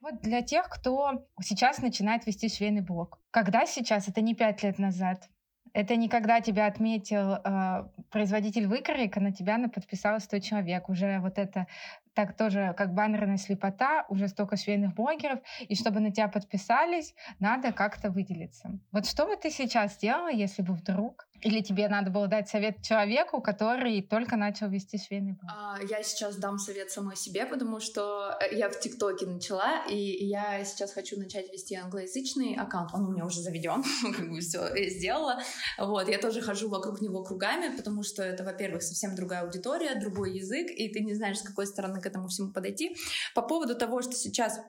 Вот 0.00 0.20
для 0.20 0.42
тех, 0.42 0.68
кто 0.68 1.24
сейчас 1.40 1.78
начинает 1.78 2.26
вести 2.26 2.48
швейный 2.48 2.82
блог. 2.82 3.20
Когда 3.30 3.66
сейчас? 3.66 4.08
Это 4.08 4.20
не 4.20 4.34
пять 4.34 4.62
лет 4.62 4.78
назад. 4.78 5.28
Это 5.72 5.96
не 5.96 6.08
когда 6.08 6.40
тебя 6.40 6.66
отметил 6.66 7.34
э, 7.34 7.88
производитель 8.10 8.66
выкроек, 8.66 9.16
а 9.16 9.20
на 9.20 9.32
тебя 9.32 9.58
на 9.58 9.68
подписал 9.68 10.20
100 10.20 10.38
человек. 10.40 10.88
Уже 10.88 11.18
вот 11.20 11.38
это 11.38 11.66
так 12.14 12.36
тоже 12.36 12.74
как 12.76 12.92
баннерная 12.92 13.38
слепота, 13.38 14.04
уже 14.08 14.28
столько 14.28 14.56
швейных 14.56 14.94
блогеров, 14.94 15.40
и 15.60 15.74
чтобы 15.74 16.00
на 16.00 16.12
тебя 16.12 16.28
подписались, 16.28 17.14
надо 17.38 17.72
как-то 17.72 18.10
выделиться. 18.10 18.78
Вот 18.90 19.06
что 19.06 19.26
бы 19.26 19.36
ты 19.36 19.50
сейчас 19.50 19.94
сделала, 19.94 20.30
если 20.30 20.62
бы 20.62 20.74
вдруг 20.74 21.26
или 21.42 21.60
тебе 21.60 21.88
надо 21.88 22.10
было 22.10 22.28
дать 22.28 22.48
совет 22.48 22.82
человеку, 22.82 23.40
который 23.40 24.00
только 24.02 24.36
начал 24.36 24.68
вести 24.68 24.98
швейный 24.98 25.32
блог? 25.32 25.50
А, 25.50 25.78
я 25.82 26.02
сейчас 26.02 26.36
дам 26.36 26.58
совет 26.58 26.90
самой 26.90 27.16
себе, 27.16 27.46
потому 27.46 27.80
что 27.80 28.38
э, 28.40 28.54
я 28.54 28.68
в 28.68 28.78
ТикТоке 28.78 29.26
начала, 29.26 29.84
и 29.86 30.24
я 30.26 30.64
сейчас 30.64 30.92
хочу 30.92 31.18
начать 31.18 31.52
вести 31.52 31.74
англоязычный 31.74 32.54
аккаунт. 32.54 32.90
Он 32.94 33.06
у 33.06 33.12
меня 33.12 33.24
уже 33.24 33.40
заведен, 33.40 33.82
как 34.16 34.30
бы 34.30 34.40
все 34.40 34.68
сделала. 34.88 35.40
Вот, 35.78 36.08
я 36.08 36.18
тоже 36.18 36.40
хожу 36.40 36.68
вокруг 36.68 37.00
него 37.00 37.22
кругами, 37.24 37.76
потому 37.76 38.02
что 38.02 38.22
это, 38.22 38.44
во-первых, 38.44 38.82
совсем 38.82 39.14
другая 39.16 39.42
аудитория, 39.42 39.98
другой 39.98 40.36
язык, 40.36 40.70
и 40.70 40.88
ты 40.88 41.00
не 41.00 41.14
знаешь, 41.14 41.38
с 41.38 41.42
какой 41.42 41.66
стороны 41.66 42.00
к 42.00 42.06
этому 42.06 42.28
всему 42.28 42.52
подойти. 42.52 42.96
По 43.34 43.42
поводу 43.42 43.74
того, 43.74 44.02
что 44.02 44.12
сейчас 44.12 44.60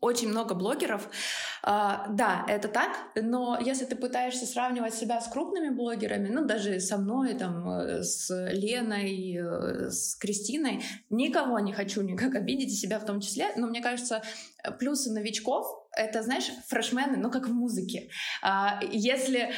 очень 0.00 0.28
много 0.28 0.54
блогеров. 0.54 1.08
Uh, 1.64 2.06
да, 2.10 2.44
это 2.48 2.68
так, 2.68 2.90
но 3.16 3.58
если 3.60 3.86
ты 3.86 3.96
пытаешься 3.96 4.46
сравнивать 4.46 4.94
себя 4.94 5.20
с 5.20 5.28
крупными 5.28 5.70
блогерами, 5.70 6.28
ну, 6.28 6.44
даже 6.44 6.80
со 6.80 6.96
мной, 6.96 7.34
там, 7.34 7.68
э, 7.68 8.02
с 8.02 8.30
Леной, 8.52 9.36
э, 9.36 9.90
с 9.90 10.14
Кристиной, 10.16 10.84
никого 11.10 11.58
не 11.58 11.72
хочу 11.72 12.02
никак 12.02 12.34
обидеть, 12.36 12.72
и 12.72 12.76
себя 12.76 13.00
в 13.00 13.04
том 13.04 13.20
числе, 13.20 13.48
но 13.56 13.66
мне 13.66 13.82
кажется, 13.82 14.22
плюсы 14.78 15.10
новичков— 15.10 15.66
это, 15.96 16.22
знаешь, 16.22 16.50
фрешмены, 16.68 17.16
ну, 17.16 17.30
как 17.30 17.48
в 17.48 17.52
музыке. 17.52 18.10
Uh, 18.44 18.88
если 18.92 19.52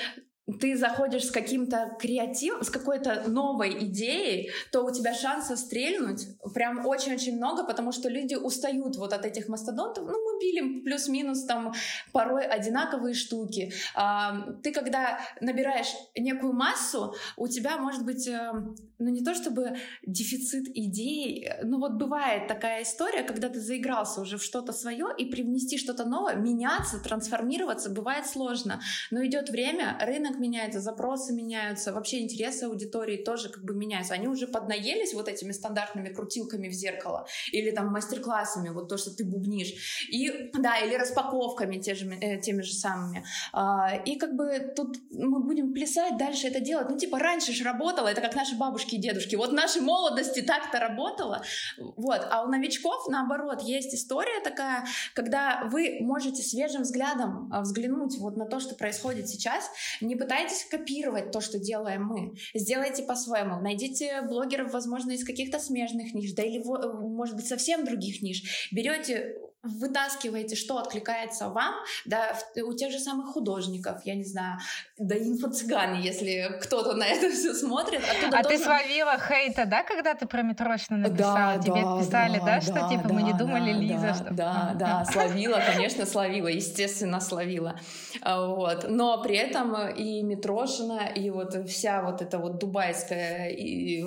ты 0.60 0.76
заходишь 0.76 1.26
с 1.26 1.30
каким-то 1.30 1.96
креативом, 1.98 2.62
с 2.62 2.70
какой-то 2.70 3.24
новой 3.28 3.84
идеей, 3.84 4.50
то 4.72 4.84
у 4.84 4.92
тебя 4.92 5.14
шанса 5.14 5.56
стрельнуть 5.56 6.26
прям 6.54 6.86
очень-очень 6.86 7.36
много, 7.36 7.64
потому 7.64 7.92
что 7.92 8.08
люди 8.08 8.34
устают 8.34 8.96
вот 8.96 9.12
от 9.12 9.24
этих 9.24 9.48
мастодонтов. 9.48 10.04
Ну, 10.06 10.27
пилим 10.38 10.82
плюс-минус 10.84 11.44
там 11.44 11.72
порой 12.12 12.46
одинаковые 12.46 13.14
штуки. 13.14 13.72
А, 13.94 14.52
ты 14.62 14.72
когда 14.72 15.20
набираешь 15.40 15.92
некую 16.16 16.52
массу, 16.52 17.14
у 17.36 17.48
тебя 17.48 17.78
может 17.78 18.04
быть, 18.04 18.26
э, 18.26 18.52
ну 18.98 19.08
не 19.08 19.24
то 19.24 19.34
чтобы 19.34 19.76
дефицит 20.06 20.68
идей, 20.74 21.50
ну 21.62 21.78
вот 21.78 21.92
бывает 21.92 22.48
такая 22.48 22.82
история, 22.82 23.22
когда 23.22 23.48
ты 23.48 23.60
заигрался 23.60 24.20
уже 24.20 24.38
в 24.38 24.42
что-то 24.42 24.72
свое 24.72 25.06
и 25.16 25.26
привнести 25.26 25.78
что-то 25.78 26.04
новое, 26.04 26.34
меняться, 26.34 26.98
трансформироваться 26.98 27.90
бывает 27.90 28.26
сложно. 28.26 28.80
Но 29.10 29.24
идет 29.24 29.50
время, 29.50 29.98
рынок 30.00 30.38
меняется, 30.38 30.80
запросы 30.80 31.32
меняются, 31.32 31.92
вообще 31.92 32.20
интересы 32.20 32.64
аудитории 32.64 33.16
тоже 33.16 33.48
как 33.48 33.64
бы 33.64 33.74
меняются. 33.74 34.14
Они 34.14 34.28
уже 34.28 34.46
поднаелись 34.46 35.14
вот 35.14 35.28
этими 35.28 35.52
стандартными 35.52 36.08
крутилками 36.08 36.68
в 36.68 36.72
зеркало 36.72 37.26
или 37.52 37.70
там 37.70 37.88
мастер-классами, 37.88 38.70
вот 38.70 38.88
то, 38.88 38.96
что 38.96 39.10
ты 39.14 39.24
бубнишь. 39.24 40.06
И, 40.08 40.27
да, 40.54 40.78
или 40.78 40.94
распаковками 40.94 41.78
те 41.78 41.94
же, 41.94 42.06
э, 42.20 42.40
теми 42.40 42.62
же 42.62 42.72
самыми. 42.72 43.24
А, 43.52 43.96
и 44.04 44.16
как 44.16 44.34
бы 44.34 44.72
тут 44.74 44.98
мы 45.10 45.40
будем 45.40 45.72
плясать, 45.72 46.16
дальше 46.16 46.48
это 46.48 46.60
делать. 46.60 46.88
Ну, 46.90 46.98
типа, 46.98 47.18
раньше 47.18 47.52
же 47.52 47.64
работало, 47.64 48.08
это 48.08 48.20
как 48.20 48.34
наши 48.34 48.56
бабушки 48.56 48.96
и 48.96 48.98
дедушки. 48.98 49.36
Вот 49.36 49.52
нашей 49.52 49.82
молодости 49.82 50.40
так-то 50.40 50.78
работало. 50.78 51.42
Вот. 51.78 52.26
А 52.30 52.44
у 52.44 52.48
новичков, 52.48 53.08
наоборот, 53.08 53.62
есть 53.62 53.94
история 53.94 54.40
такая, 54.42 54.86
когда 55.14 55.68
вы 55.70 55.98
можете 56.00 56.42
свежим 56.42 56.82
взглядом 56.82 57.50
а, 57.52 57.62
взглянуть 57.62 58.18
вот 58.18 58.36
на 58.36 58.46
то, 58.46 58.60
что 58.60 58.74
происходит 58.74 59.28
сейчас, 59.28 59.70
не 60.00 60.16
пытайтесь 60.16 60.64
копировать 60.70 61.30
то, 61.30 61.40
что 61.40 61.58
делаем 61.58 62.04
мы. 62.04 62.34
Сделайте 62.54 63.02
по-своему. 63.02 63.60
Найдите 63.60 64.22
блогеров, 64.22 64.72
возможно, 64.72 65.12
из 65.12 65.24
каких-то 65.24 65.58
смежных 65.58 66.14
ниш, 66.14 66.32
да 66.32 66.42
или, 66.42 66.58
может 66.58 67.36
быть, 67.36 67.46
совсем 67.46 67.84
других 67.84 68.22
ниш. 68.22 68.68
Берете 68.72 69.36
вытаскиваете, 69.62 70.56
что 70.56 70.78
откликается 70.78 71.48
вам, 71.48 71.74
да, 72.04 72.36
у 72.64 72.72
тех 72.74 72.92
же 72.92 72.98
самых 72.98 73.32
художников, 73.32 74.02
я 74.04 74.14
не 74.14 74.24
знаю, 74.24 74.58
да 74.98 75.16
инфо-цыгане, 75.16 76.00
если 76.00 76.58
кто-то 76.62 76.94
на 76.94 77.04
это 77.04 77.30
все 77.34 77.54
смотрит. 77.54 78.00
А 78.26 78.42
должен... 78.42 78.50
ты 78.50 78.58
словила 78.58 79.18
хейта, 79.18 79.66
да, 79.66 79.82
когда 79.82 80.14
ты 80.14 80.26
про 80.26 80.42
Митрошина 80.42 80.98
написала? 81.08 81.56
Да, 81.56 81.62
Тебе 81.62 81.82
да, 81.82 81.98
писали, 82.00 82.38
да, 82.38 82.44
да, 82.44 82.60
что 82.60 82.72
да, 82.74 82.88
типа 82.88 83.08
да, 83.08 83.14
мы 83.14 83.22
не 83.22 83.32
думали, 83.32 83.72
да, 83.72 83.78
Лиза, 83.78 84.00
да, 84.00 84.14
что... 84.14 84.34
Да, 84.34 84.74
да, 84.78 85.04
словила, 85.04 85.60
конечно, 85.66 86.06
словила, 86.06 86.48
естественно, 86.48 87.20
словила. 87.20 87.78
А, 88.22 88.46
вот. 88.46 88.86
Но 88.88 89.22
при 89.22 89.36
этом 89.36 89.88
и 89.88 90.22
Митрошина, 90.22 91.06
и 91.06 91.30
вот 91.30 91.68
вся 91.68 92.02
вот 92.02 92.22
эта 92.22 92.38
вот 92.38 92.58
дубайская 92.58 93.48
и 93.48 94.04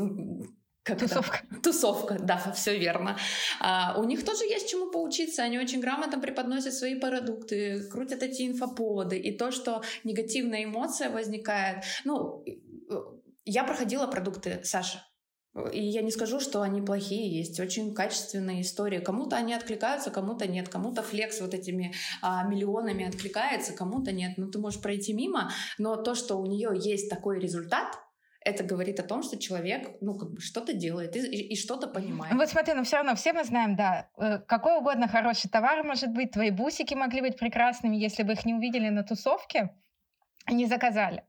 как 0.84 1.00
Тусовка. 1.00 1.42
Это? 1.50 1.62
Тусовка, 1.62 2.18
да, 2.22 2.52
все 2.56 2.78
верно. 2.78 3.18
А, 3.60 3.96
у 4.00 4.04
них 4.04 4.26
тоже 4.26 4.46
есть 4.46 4.70
чему 4.70 4.90
поучиться. 4.92 5.44
Они 5.44 5.60
очень 5.60 5.80
грамотно 5.80 6.20
преподносят 6.20 6.74
свои 6.74 7.00
продукты, 7.00 7.88
крутят 7.90 8.24
эти 8.24 8.48
инфоповоды. 8.48 9.18
И 9.18 9.38
то, 9.38 9.52
что 9.52 9.84
негативная 10.04 10.64
эмоция 10.64 11.10
возникает. 11.10 11.84
Ну, 12.04 12.44
я 13.46 13.64
проходила 13.64 14.08
продукты 14.08 14.62
Саша. 14.64 15.06
И 15.74 15.84
я 15.84 16.02
не 16.02 16.12
скажу, 16.12 16.40
что 16.40 16.62
они 16.62 16.82
плохие, 16.82 17.38
есть 17.38 17.60
очень 17.60 17.94
качественные 17.94 18.62
истории. 18.62 19.00
Кому-то 19.00 19.36
они 19.36 19.54
откликаются, 19.54 20.10
кому-то 20.10 20.48
нет. 20.48 20.70
Кому-то 20.70 21.04
флекс 21.04 21.42
вот 21.42 21.54
этими 21.54 21.94
а, 22.22 22.44
миллионами 22.44 23.06
откликается, 23.06 23.74
кому-то 23.74 24.14
нет. 24.14 24.38
Ну, 24.38 24.50
ты 24.50 24.60
можешь 24.60 24.82
пройти 24.82 25.14
мимо, 25.14 25.52
но 25.78 25.98
то, 25.98 26.16
что 26.16 26.38
у 26.38 26.46
нее 26.46 26.72
есть 26.74 27.10
такой 27.10 27.40
результат, 27.40 28.00
это 28.44 28.64
говорит 28.64 29.00
о 29.00 29.04
том, 29.04 29.24
что 29.24 29.38
человек, 29.38 29.98
ну, 30.02 30.16
как 30.16 30.32
бы 30.32 30.42
что-то 30.42 30.74
делает 30.74 31.16
и, 31.16 31.20
и, 31.20 31.56
что-то 31.56 31.88
понимает. 31.88 32.34
Вот 32.34 32.50
смотри, 32.50 32.74
но 32.74 32.84
все 32.84 32.98
равно 32.98 33.16
все 33.16 33.34
мы 33.34 33.44
знаем, 33.44 33.76
да, 33.76 34.10
э, 34.18 34.40
какой 34.40 34.78
угодно 34.78 35.08
хороший 35.08 35.50
товар 35.50 35.84
может 35.84 36.10
быть, 36.10 36.32
твои 36.32 36.50
бусики 36.50 36.96
могли 36.96 37.22
быть 37.22 37.38
прекрасными, 37.38 37.96
если 37.98 38.24
бы 38.24 38.34
их 38.34 38.46
не 38.46 38.54
увидели 38.54 38.90
на 38.90 39.04
тусовке 39.04 39.70
не 40.50 40.66
заказали. 40.66 41.24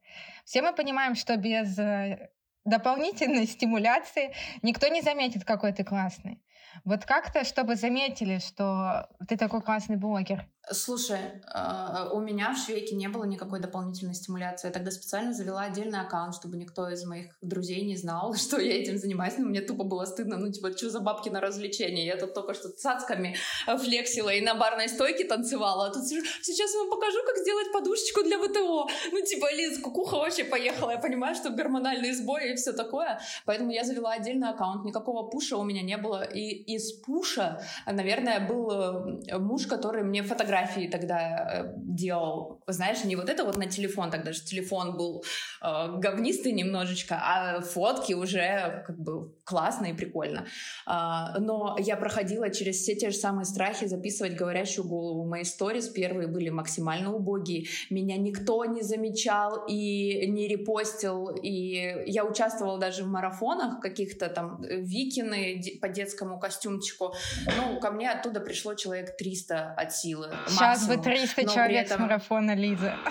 Все 0.45 0.63
мы 0.63 0.73
понимаем, 0.73 1.15
что 1.15 1.37
без 1.37 1.79
э, 1.79 2.31
дополнительной 2.65 3.47
стимуляции 3.57 4.35
никто 4.63 4.89
не 4.89 5.03
заметит, 5.03 5.45
какой 5.45 5.73
ты 5.73 5.85
классный. 5.85 6.43
Вот 6.85 7.05
как-то, 7.05 7.45
чтобы 7.45 7.77
заметили, 7.77 8.39
что 8.39 9.09
ты 9.29 9.37
такой 9.37 9.61
классный 9.61 9.97
блогер. 9.97 10.49
Слушай, 10.71 11.43
а, 11.49 12.11
у 12.13 12.21
меня 12.21 12.55
в 12.55 12.57
Швейке 12.57 12.95
не 12.95 13.09
было 13.09 13.25
никакой 13.25 13.59
дополнительной 13.59 14.15
стимуляции. 14.15 14.69
Я 14.69 14.73
тогда 14.73 14.93
специально 14.93 15.33
завела 15.33 15.63
отдельный 15.63 15.99
аккаунт, 15.99 16.37
чтобы 16.37 16.57
никто 16.57 16.89
из 16.89 17.05
моих 17.05 17.37
друзей 17.43 17.85
не 17.85 17.97
знал, 17.97 18.35
что 18.37 18.61
я 18.61 18.81
этим 18.81 18.97
занимаюсь. 18.97 19.35
Но 19.39 19.45
ну, 19.45 19.51
мне 19.51 19.61
тупо 19.61 19.83
было 19.83 20.05
стыдно. 20.05 20.37
Ну, 20.37 20.53
типа, 20.53 20.71
что 20.77 20.89
за 20.89 21.01
бабки 21.01 21.31
на 21.31 21.41
развлечения? 21.41 22.07
Я 22.07 22.17
тут 22.17 22.35
только 22.35 22.55
что 22.55 22.69
цацками 22.69 23.35
флексила 23.67 24.31
и 24.31 24.41
на 24.41 24.55
барной 24.55 24.89
стойке 24.89 25.25
танцевала. 25.25 25.87
А 25.87 25.91
тут 25.91 26.07
сейчас 26.07 26.73
я 26.73 26.79
вам 26.79 26.91
покажу, 26.91 27.19
как 27.27 27.39
сделать 27.39 27.73
подушечку 27.73 28.23
для 28.23 28.39
ВТО. 28.39 28.89
Ну, 29.11 29.21
типа, 29.21 29.53
Лиз, 29.53 29.81
кукуха 29.81 30.19
вообще 30.19 30.45
поехала. 30.45 30.93
Я 30.93 30.99
понимаю, 30.99 31.35
что 31.35 31.51
гормональные 31.51 32.15
сбои 32.15 32.53
и 32.53 32.55
все 32.55 32.73
такое. 32.73 33.21
Поэтому 33.47 33.73
я 33.73 33.83
завела 33.83 34.13
отдельный 34.13 34.51
аккаунт. 34.51 34.85
Никакого 34.85 35.29
пуша 35.29 35.57
у 35.57 35.65
меня 35.65 35.83
не 35.83 35.97
было. 35.97 36.23
И 36.23 36.51
из 36.73 36.93
пуша, 36.93 37.61
наверное, 37.85 38.47
был 38.47 38.71
э, 38.71 39.39
муж, 39.39 39.67
который 39.67 40.05
мне 40.05 40.23
фотографировал 40.23 40.52
фотографии 40.53 40.89
тогда 40.89 41.19
э, 41.19 41.73
делал, 41.77 42.63
знаешь, 42.67 43.05
не 43.05 43.17
вот 43.17 43.29
это 43.29 43.45
вот 43.45 43.57
на 43.57 43.67
телефон, 43.67 44.11
тогда 44.11 44.33
же 44.33 44.45
телефон 44.45 44.97
был 44.97 45.25
э, 45.63 45.99
говнистый 45.99 46.53
немножечко, 46.53 47.15
а 47.15 47.61
фотки 47.61 48.13
уже 48.13 48.85
как 48.87 48.99
бы 48.99 49.35
классно 49.45 49.87
и 49.87 49.93
прикольно. 49.93 50.47
А, 50.87 51.39
но 51.39 51.77
я 51.79 51.97
проходила 51.97 52.51
через 52.51 52.77
все 52.77 52.95
те 52.95 53.11
же 53.11 53.17
самые 53.17 53.45
страхи 53.45 53.87
записывать 53.87 54.37
говорящую 54.37 54.87
голову. 54.87 55.27
Мои 55.27 55.45
сторис 55.45 55.89
первые 55.89 56.29
были 56.29 56.51
максимально 56.51 57.15
убогие. 57.15 57.67
Меня 57.91 58.17
никто 58.17 58.65
не 58.65 58.83
замечал 58.83 59.65
и 59.69 60.27
не 60.29 60.49
репостил. 60.49 61.29
И 61.43 62.05
я 62.07 62.25
участвовала 62.25 62.79
даже 62.79 63.05
в 63.05 63.09
марафонах 63.09 63.81
каких-то 63.81 64.29
там 64.29 64.63
э, 64.63 64.77
викины 64.81 65.63
по 65.81 65.89
детскому 65.89 66.39
костюмчику. 66.39 67.15
Ну, 67.57 67.81
ко 67.81 67.91
мне 67.91 68.11
оттуда 68.11 68.41
пришло 68.41 68.75
человек 68.75 69.17
300 69.17 69.75
от 69.77 69.95
силы. 69.95 70.31
Сейчас 70.47 70.87
бы 70.87 70.97
300 70.97 71.45
человек 71.45 71.87
этом... 71.87 71.99
с 71.99 72.01
марафона 72.01 72.55
Лиза. 72.55 72.95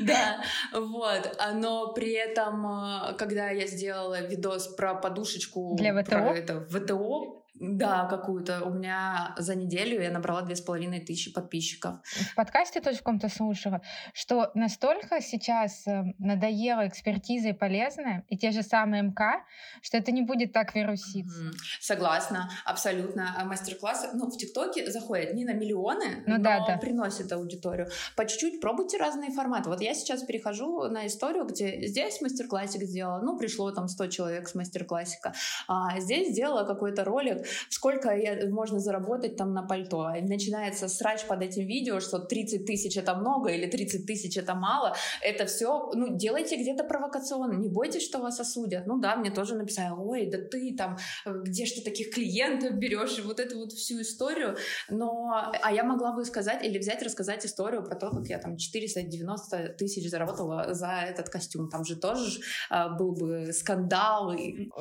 Да, 0.00 0.42
вот. 0.72 1.38
Но 1.54 1.92
при 1.92 2.12
этом, 2.12 2.66
э, 2.66 3.14
когда 3.16 3.50
я 3.50 3.66
сделала 3.66 4.20
видос 4.26 4.68
про 4.68 4.94
подушечку... 4.94 5.76
Для 5.76 5.92
ВТО? 5.92 6.10
Про 6.10 6.34
это, 6.34 6.60
ВТО, 6.62 7.41
да, 7.62 8.06
какую-то. 8.06 8.64
У 8.64 8.70
меня 8.70 9.34
за 9.38 9.54
неделю 9.54 10.02
я 10.02 10.10
набрала 10.10 10.42
две 10.42 10.56
с 10.56 10.60
половиной 10.60 10.98
тысячи 10.98 11.32
подписчиков. 11.32 12.00
В 12.02 12.34
подкасте 12.34 12.80
тоже 12.80 12.96
в 12.96 12.98
каком-то 12.98 13.28
слушала, 13.28 13.80
что 14.14 14.50
настолько 14.54 15.20
сейчас 15.20 15.86
э, 15.86 16.02
надоело 16.18 16.88
экспертиза 16.88 17.54
полезная, 17.54 18.24
и 18.28 18.36
те 18.36 18.50
же 18.50 18.64
самые 18.64 19.04
МК, 19.04 19.44
что 19.80 19.96
это 19.96 20.10
не 20.10 20.22
будет 20.22 20.52
так 20.52 20.74
вируситься. 20.74 21.40
Mm-hmm. 21.40 21.52
Согласна, 21.80 22.50
абсолютно. 22.64 23.32
А 23.38 23.44
мастер-классы, 23.44 24.08
ну, 24.14 24.28
в 24.28 24.36
ТикТоке 24.36 24.90
заходят 24.90 25.34
не 25.34 25.44
на 25.44 25.52
миллионы, 25.52 26.24
ну, 26.26 26.38
но 26.38 26.42
да, 26.42 26.64
да. 26.66 26.78
приносят 26.78 27.30
аудиторию. 27.30 27.88
По 28.16 28.26
чуть-чуть 28.26 28.60
пробуйте 28.60 28.98
разные 28.98 29.30
форматы. 29.30 29.68
Вот 29.68 29.80
я 29.80 29.94
сейчас 29.94 30.24
перехожу 30.24 30.88
на 30.88 31.06
историю, 31.06 31.44
где 31.44 31.86
здесь 31.86 32.20
мастер-классик 32.20 32.82
сделала, 32.82 33.20
ну, 33.20 33.38
пришло 33.38 33.70
там 33.70 33.86
100 33.86 34.08
человек 34.08 34.48
с 34.48 34.56
мастер-классика, 34.56 35.32
а 35.68 36.00
здесь 36.00 36.32
сделала 36.32 36.64
какой-то 36.64 37.04
ролик, 37.04 37.46
сколько 37.68 38.10
я, 38.10 38.48
можно 38.48 38.78
заработать 38.78 39.36
там 39.36 39.52
на 39.52 39.62
пальто. 39.62 40.14
И 40.14 40.22
начинается 40.22 40.88
срач 40.88 41.24
под 41.26 41.42
этим 41.42 41.66
видео, 41.66 42.00
что 42.00 42.18
30 42.18 42.66
тысяч 42.66 42.96
это 42.96 43.14
много 43.14 43.50
или 43.50 43.66
30 43.66 44.06
тысяч 44.06 44.36
это 44.36 44.54
мало. 44.54 44.94
Это 45.20 45.46
все, 45.46 45.90
ну, 45.94 46.16
делайте 46.16 46.56
где-то 46.56 46.84
провокационно. 46.84 47.54
Не 47.54 47.68
бойтесь, 47.68 48.02
что 48.02 48.18
вас 48.18 48.40
осудят. 48.40 48.86
Ну 48.86 48.98
да, 49.00 49.16
мне 49.16 49.30
тоже 49.30 49.54
написали, 49.54 49.92
ой, 49.96 50.26
да 50.26 50.38
ты 50.38 50.74
там, 50.76 50.96
где 51.26 51.66
ж 51.66 51.72
ты 51.72 51.82
таких 51.82 52.10
клиентов 52.10 52.74
берешь, 52.74 53.18
и 53.18 53.22
вот 53.22 53.40
эту 53.40 53.58
вот 53.58 53.72
всю 53.72 54.00
историю. 54.00 54.56
Но, 54.88 55.52
а 55.62 55.72
я 55.72 55.84
могла 55.84 56.12
бы 56.12 56.24
сказать 56.24 56.64
или 56.64 56.78
взять, 56.78 57.02
рассказать 57.02 57.44
историю 57.46 57.82
про 57.84 57.96
то, 57.96 58.10
как 58.10 58.26
я 58.28 58.38
там 58.38 58.56
490 58.56 59.76
тысяч 59.78 60.10
заработала 60.10 60.74
за 60.74 60.90
этот 61.08 61.28
костюм. 61.28 61.68
Там 61.68 61.84
же 61.84 61.96
тоже 61.96 62.40
а, 62.70 62.88
был 62.88 63.12
бы 63.12 63.52
скандал. 63.52 64.32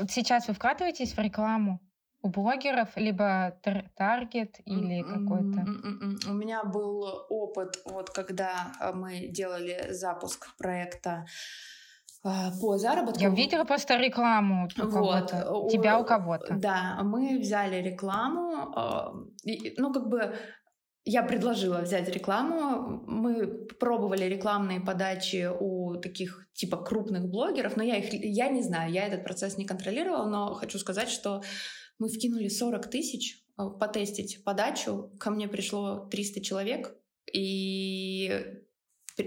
Сейчас 0.09 0.47
вы 0.47 0.53
вкладываетесь 0.53 1.13
в 1.13 1.19
рекламу? 1.19 1.79
У 2.21 2.29
блогеров, 2.29 2.89
либо 2.95 3.57
таргет 3.95 4.59
или 4.65 5.01
какой-то? 5.01 6.29
У 6.29 6.33
меня 6.33 6.63
был 6.63 7.25
опыт, 7.29 7.79
вот 7.85 8.09
когда 8.09 8.73
э, 8.79 8.91
мы 8.93 9.27
делали 9.27 9.87
запуск 9.91 10.55
проекта 10.57 11.25
э, 12.23 12.29
по 12.61 12.77
заработку. 12.77 13.19
Я 13.21 13.29
видела 13.29 13.63
просто 13.63 13.97
рекламу 13.97 14.67
у 14.77 14.81
вот. 14.83 14.93
кого-то. 14.93 15.67
Тебя 15.71 15.99
у 15.99 16.05
кого-то. 16.05 16.55
Да, 16.55 16.99
мы 17.03 17.39
взяли 17.39 17.81
рекламу, 17.81 18.71
э, 18.75 19.73
ну 19.77 19.93
как 19.93 20.07
бы 20.07 20.35
я 21.03 21.23
предложила 21.23 21.79
взять 21.79 22.07
рекламу. 22.09 23.03
Мы 23.07 23.47
пробовали 23.79 24.25
рекламные 24.25 24.79
подачи 24.79 25.49
у 25.59 25.95
таких 25.95 26.47
типа 26.53 26.77
крупных 26.77 27.27
блогеров, 27.27 27.75
но 27.75 27.83
я 27.83 27.97
их 27.97 28.13
я 28.13 28.49
не 28.49 28.61
знаю, 28.61 28.91
я 28.91 29.07
этот 29.07 29.23
процесс 29.23 29.57
не 29.57 29.65
контролировала, 29.65 30.25
но 30.25 30.53
хочу 30.53 30.77
сказать, 30.77 31.09
что 31.09 31.41
мы 32.01 32.09
вкинули 32.09 32.49
40 32.49 32.89
тысяч 32.89 33.43
э, 33.59 33.63
потестить 33.79 34.43
подачу. 34.43 35.11
Ко 35.19 35.29
мне 35.29 35.47
пришло 35.47 36.07
300 36.09 36.41
человек, 36.41 36.95
и 37.31 38.57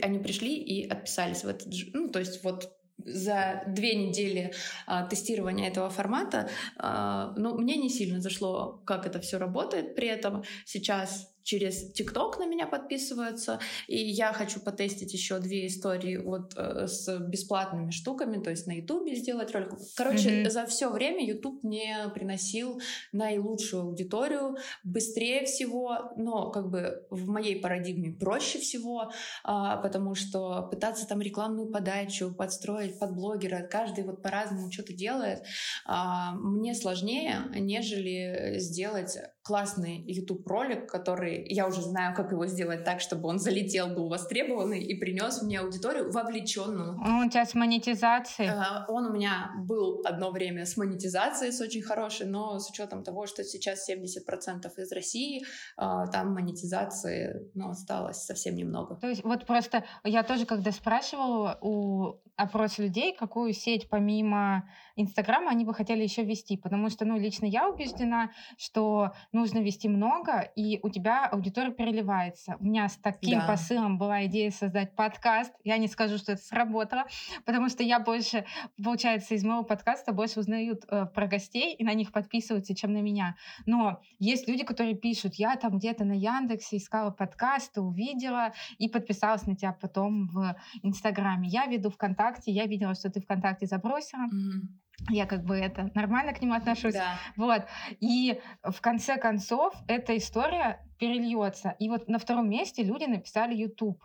они 0.02 0.18
пришли 0.18 0.56
и 0.56 0.88
отписались 0.88 1.44
в 1.44 1.48
этот... 1.48 1.68
Ну, 1.92 2.08
то 2.10 2.18
есть 2.18 2.42
вот 2.42 2.76
за 2.98 3.62
две 3.68 3.94
недели 3.94 4.52
а, 4.86 5.06
тестирования 5.06 5.68
этого 5.68 5.88
формата, 5.88 6.48
а, 6.76 7.32
ну, 7.36 7.56
мне 7.56 7.76
не 7.76 7.88
сильно 7.88 8.20
зашло, 8.20 8.82
как 8.84 9.06
это 9.06 9.20
все 9.20 9.38
работает. 9.38 9.94
При 9.94 10.08
этом 10.08 10.42
сейчас 10.64 11.33
через 11.44 11.92
ТикТок 11.92 12.38
на 12.38 12.46
меня 12.46 12.66
подписываются, 12.66 13.60
и 13.86 13.96
я 13.96 14.32
хочу 14.32 14.60
потестить 14.60 15.12
еще 15.12 15.38
две 15.38 15.66
истории 15.66 16.16
вот 16.16 16.54
э, 16.56 16.88
с 16.88 17.18
бесплатными 17.18 17.90
штуками, 17.90 18.42
то 18.42 18.50
есть 18.50 18.66
на 18.66 18.72
Ютубе 18.72 19.14
сделать 19.14 19.52
ролик. 19.52 19.70
Короче, 19.94 20.42
mm-hmm. 20.42 20.50
за 20.50 20.66
все 20.66 20.90
время 20.90 21.24
Ютуб 21.24 21.62
мне 21.62 22.10
приносил 22.14 22.80
наилучшую 23.12 23.84
аудиторию, 23.84 24.56
быстрее 24.82 25.44
всего, 25.44 26.12
но 26.16 26.50
как 26.50 26.70
бы 26.70 27.06
в 27.10 27.28
моей 27.28 27.60
парадигме 27.60 28.10
проще 28.10 28.58
всего, 28.58 29.12
а, 29.44 29.76
потому 29.76 30.14
что 30.14 30.62
пытаться 30.62 31.06
там 31.06 31.20
рекламную 31.20 31.70
подачу 31.70 32.34
подстроить 32.34 32.98
под 32.98 33.14
блогера, 33.14 33.68
каждый 33.70 34.04
вот 34.04 34.22
по-разному 34.22 34.72
что-то 34.72 34.94
делает, 34.94 35.44
а, 35.84 36.32
мне 36.32 36.74
сложнее, 36.74 37.42
нежели 37.54 38.54
сделать 38.58 39.18
классный 39.44 40.02
YouTube 40.06 40.46
ролик, 40.48 40.90
который 40.90 41.46
я 41.48 41.66
уже 41.66 41.82
знаю, 41.82 42.16
как 42.16 42.32
его 42.32 42.46
сделать 42.46 42.82
так, 42.82 43.00
чтобы 43.00 43.28
он 43.28 43.38
залетел, 43.38 43.88
был 43.88 44.08
востребованный 44.08 44.82
и 44.82 44.98
принес 44.98 45.42
мне 45.42 45.60
аудиторию 45.60 46.10
вовлеченную. 46.10 46.98
Он 46.98 47.26
у 47.26 47.28
тебя 47.28 47.44
с 47.44 47.54
монетизацией? 47.54 48.48
Uh, 48.48 48.84
он 48.88 49.04
у 49.04 49.12
меня 49.12 49.52
был 49.66 50.00
одно 50.06 50.30
время 50.30 50.64
с 50.64 50.78
монетизацией, 50.78 51.52
с 51.52 51.60
очень 51.60 51.82
хорошей, 51.82 52.26
но 52.26 52.58
с 52.58 52.70
учетом 52.70 53.04
того, 53.04 53.26
что 53.26 53.44
сейчас 53.44 53.86
70% 53.88 54.70
из 54.78 54.92
России, 54.92 55.44
uh, 55.78 56.10
там 56.10 56.32
монетизации 56.32 57.50
ну, 57.52 57.68
осталось 57.68 58.24
совсем 58.24 58.56
немного. 58.56 58.96
То 58.96 59.08
есть 59.08 59.22
вот 59.24 59.44
просто 59.44 59.84
я 60.04 60.22
тоже, 60.22 60.46
когда 60.46 60.72
спрашивала 60.72 61.58
у 61.60 62.14
опрос 62.36 62.78
людей, 62.78 63.14
какую 63.14 63.52
сеть 63.52 63.88
помимо 63.88 64.68
Инстаграма 64.96 65.50
они 65.50 65.64
бы 65.64 65.74
хотели 65.74 66.02
еще 66.02 66.24
вести, 66.24 66.56
потому 66.56 66.88
что, 66.88 67.04
ну, 67.04 67.18
лично 67.18 67.46
я 67.46 67.68
убеждена, 67.68 68.30
что 68.56 69.12
нужно 69.34 69.58
вести 69.58 69.88
много, 69.88 70.40
и 70.40 70.78
у 70.82 70.88
тебя 70.88 71.26
аудитория 71.26 71.72
переливается. 71.72 72.56
У 72.60 72.64
меня 72.64 72.88
с 72.88 72.96
таким 72.96 73.40
да. 73.40 73.46
посылом 73.46 73.98
была 73.98 74.24
идея 74.26 74.50
создать 74.50 74.94
подкаст. 74.94 75.52
Я 75.64 75.76
не 75.78 75.88
скажу, 75.88 76.16
что 76.18 76.32
это 76.32 76.42
сработало, 76.42 77.04
потому 77.44 77.68
что 77.68 77.82
я 77.82 78.00
больше, 78.00 78.46
получается, 78.82 79.34
из 79.34 79.44
моего 79.44 79.64
подкаста 79.64 80.12
больше 80.12 80.40
узнают 80.40 80.84
э, 80.88 81.06
про 81.06 81.26
гостей 81.26 81.74
и 81.74 81.84
на 81.84 81.94
них 81.94 82.12
подписываются, 82.12 82.74
чем 82.74 82.92
на 82.92 83.02
меня. 83.02 83.36
Но 83.66 84.00
есть 84.18 84.48
люди, 84.48 84.64
которые 84.64 84.94
пишут, 84.94 85.34
я 85.34 85.56
там 85.56 85.78
где-то 85.78 86.04
на 86.04 86.14
Яндексе 86.14 86.76
искала 86.76 87.10
подкасты, 87.10 87.80
увидела 87.80 88.52
и 88.78 88.88
подписалась 88.88 89.46
на 89.46 89.56
тебя 89.56 89.72
потом 89.72 90.28
в 90.28 90.56
Инстаграме. 90.82 91.48
Я 91.48 91.66
веду 91.66 91.90
ВКонтакте, 91.90 92.52
я 92.52 92.66
видела, 92.66 92.94
что 92.94 93.10
ты 93.10 93.20
ВКонтакте 93.20 93.66
забросила. 93.66 94.26
Mm-hmm 94.26 94.84
я 95.10 95.26
как 95.26 95.44
бы 95.44 95.56
это 95.56 95.90
нормально 95.94 96.32
к 96.32 96.40
нему 96.40 96.54
отношусь. 96.54 96.94
Да. 96.94 97.18
Вот. 97.36 97.64
И 98.00 98.40
в 98.62 98.80
конце 98.80 99.16
концов 99.16 99.74
эта 99.88 100.16
история 100.16 100.80
перельется. 100.98 101.74
И 101.78 101.88
вот 101.88 102.08
на 102.08 102.18
втором 102.18 102.48
месте 102.48 102.82
люди 102.82 103.04
написали 103.04 103.54
YouTube. 103.54 104.02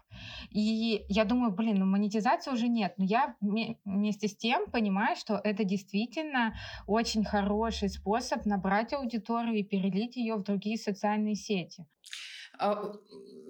И 0.49 1.05
я 1.07 1.25
думаю, 1.25 1.51
блин, 1.51 1.77
ну 1.77 1.85
монетизации 1.85 2.51
уже 2.51 2.67
нет. 2.67 2.93
Но 2.97 3.05
я 3.05 3.35
вместе 3.39 4.27
с 4.27 4.35
тем 4.35 4.69
понимаю, 4.71 5.15
что 5.15 5.39
это 5.43 5.63
действительно 5.63 6.55
очень 6.87 7.23
хороший 7.23 7.89
способ 7.89 8.45
набрать 8.45 8.93
аудиторию 8.93 9.59
и 9.59 9.63
перелить 9.63 10.15
ее 10.15 10.35
в 10.35 10.43
другие 10.43 10.77
социальные 10.77 11.35
сети. 11.35 11.85
А, 12.59 12.93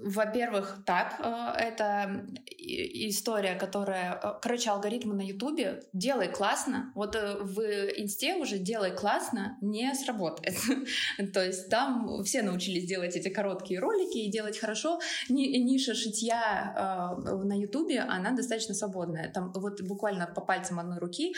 во-первых, 0.01 0.84
так, 0.86 1.20
э, 1.20 1.62
это 1.62 2.26
история, 2.57 3.55
которая... 3.55 4.20
Э, 4.24 4.39
короче, 4.41 4.70
алгоритмы 4.70 5.14
на 5.14 5.22
Ютубе 5.22 5.82
«делай 5.91 6.30
классно». 6.30 6.91
Вот 6.95 7.16
э, 7.16 7.38
в 7.41 7.60
Инсте 7.97 8.36
уже 8.36 8.60
«делай 8.60 8.91
классно» 8.95 9.57
не 9.62 9.93
сработает. 9.93 10.55
То 11.34 11.45
есть 11.45 11.70
там 11.70 12.24
все 12.24 12.41
научились 12.43 12.88
делать 12.88 13.16
эти 13.16 13.30
короткие 13.30 13.82
ролики 13.82 14.20
и 14.20 14.32
делать 14.32 14.57
хорошо. 14.57 14.99
Ниша 15.28 15.93
шитья 15.93 17.16
на 17.43 17.60
Ютубе, 17.60 17.99
она 17.99 18.32
достаточно 18.32 18.74
свободная. 18.74 19.32
Там 19.32 19.51
вот 19.53 19.82
буквально 19.82 20.28
по 20.28 20.41
пальцам 20.41 20.80
одной 20.80 20.99
руки 20.99 21.34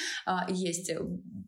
есть 0.50 0.92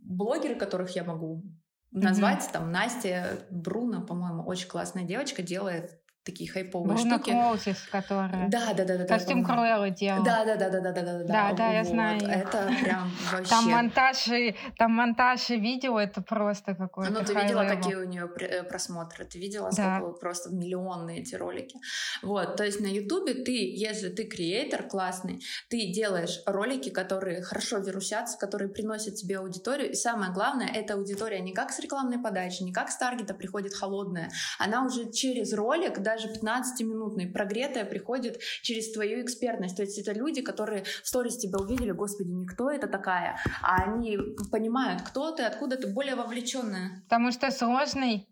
блогеры, 0.01 0.55
которых 0.55 0.95
я 0.95 1.03
могу 1.03 1.43
назвать, 1.91 2.43
mm-hmm. 2.43 2.53
там 2.53 2.71
Настя 2.71 3.45
Бруно, 3.51 4.03
по-моему, 4.03 4.43
очень 4.43 4.67
классная 4.67 5.03
девочка, 5.03 5.43
делает 5.43 6.02
такие 6.23 6.49
хайповые 6.49 6.95
Бруно 6.95 7.15
штуки. 7.15 7.31
Кроусис, 7.31 7.77
которая... 7.91 8.47
Да, 8.49 8.73
да, 8.73 8.85
да, 8.85 8.97
да. 8.97 9.05
Костюм 9.05 9.43
да, 9.43 9.53
Круэллы 9.53 9.91
делал. 9.91 10.23
Да, 10.23 10.45
да, 10.45 10.55
да, 10.55 10.69
да, 10.69 10.79
да, 10.79 10.91
да, 10.91 11.03
да. 11.03 11.23
Да, 11.23 11.53
да, 11.53 11.71
я 11.71 11.83
знаю. 11.83 12.21
Это 12.21 12.71
прям 12.81 13.11
вообще... 13.31 13.49
Там 13.49 13.65
монтаж 13.65 14.27
и, 14.29 14.55
там 14.77 14.91
монтаж 14.91 15.49
и 15.49 15.57
видео, 15.57 15.99
это 15.99 16.21
просто 16.21 16.75
какое-то 16.75 17.11
Ну, 17.11 17.25
ты 17.25 17.33
видела, 17.33 17.65
какие 17.65 17.95
у 17.95 18.07
нее 18.07 18.29
э, 18.39 18.63
просмотры? 18.63 19.25
Ты 19.25 19.37
видела, 19.37 19.69
да. 19.75 19.99
сколько 19.99 20.19
просто 20.19 20.49
миллионные 20.49 21.21
эти 21.21 21.35
ролики? 21.35 21.77
Вот, 22.21 22.55
то 22.55 22.63
есть 22.63 22.79
на 22.79 22.87
Ютубе 22.87 23.33
ты, 23.33 23.51
если 23.51 24.09
ты 24.09 24.23
креатор 24.23 24.83
классный, 24.83 25.41
ты 25.69 25.91
делаешь 25.91 26.41
ролики, 26.45 26.89
которые 26.89 27.41
хорошо 27.41 27.79
вирусятся, 27.79 28.37
которые 28.37 28.69
приносят 28.69 29.15
тебе 29.15 29.39
аудиторию, 29.39 29.91
и 29.91 29.95
самое 29.95 30.31
главное, 30.31 30.67
эта 30.67 30.93
аудитория 30.93 31.41
не 31.41 31.53
как 31.53 31.71
с 31.71 31.79
рекламной 31.79 32.19
подачи, 32.19 32.63
не 32.63 32.71
как 32.71 32.89
с 32.89 32.97
таргета 32.97 33.33
приходит 33.33 33.73
холодная, 33.73 34.31
она 34.57 34.85
уже 34.85 35.11
через 35.11 35.53
ролик, 35.53 35.99
да, 35.99 36.12
даже 36.13 36.27
15-минутной, 36.29 37.27
прогретая, 37.27 37.85
приходит 37.85 38.39
через 38.61 38.91
твою 38.91 39.21
экспертность. 39.21 39.75
То 39.75 39.83
есть 39.83 39.97
это 39.97 40.13
люди, 40.13 40.41
которые 40.41 40.83
в 40.83 41.07
сторис 41.07 41.37
тебя 41.37 41.59
увидели, 41.59 41.91
господи, 41.91 42.29
никто 42.29 42.69
это 42.69 42.87
такая, 42.87 43.37
а 43.61 43.83
они 43.83 44.17
понимают, 44.51 45.01
кто 45.01 45.31
ты, 45.31 45.43
откуда 45.43 45.77
ты, 45.77 45.87
более 45.87 46.15
вовлеченная. 46.15 47.03
Потому 47.03 47.31
что 47.31 47.51
сложный 47.51 48.27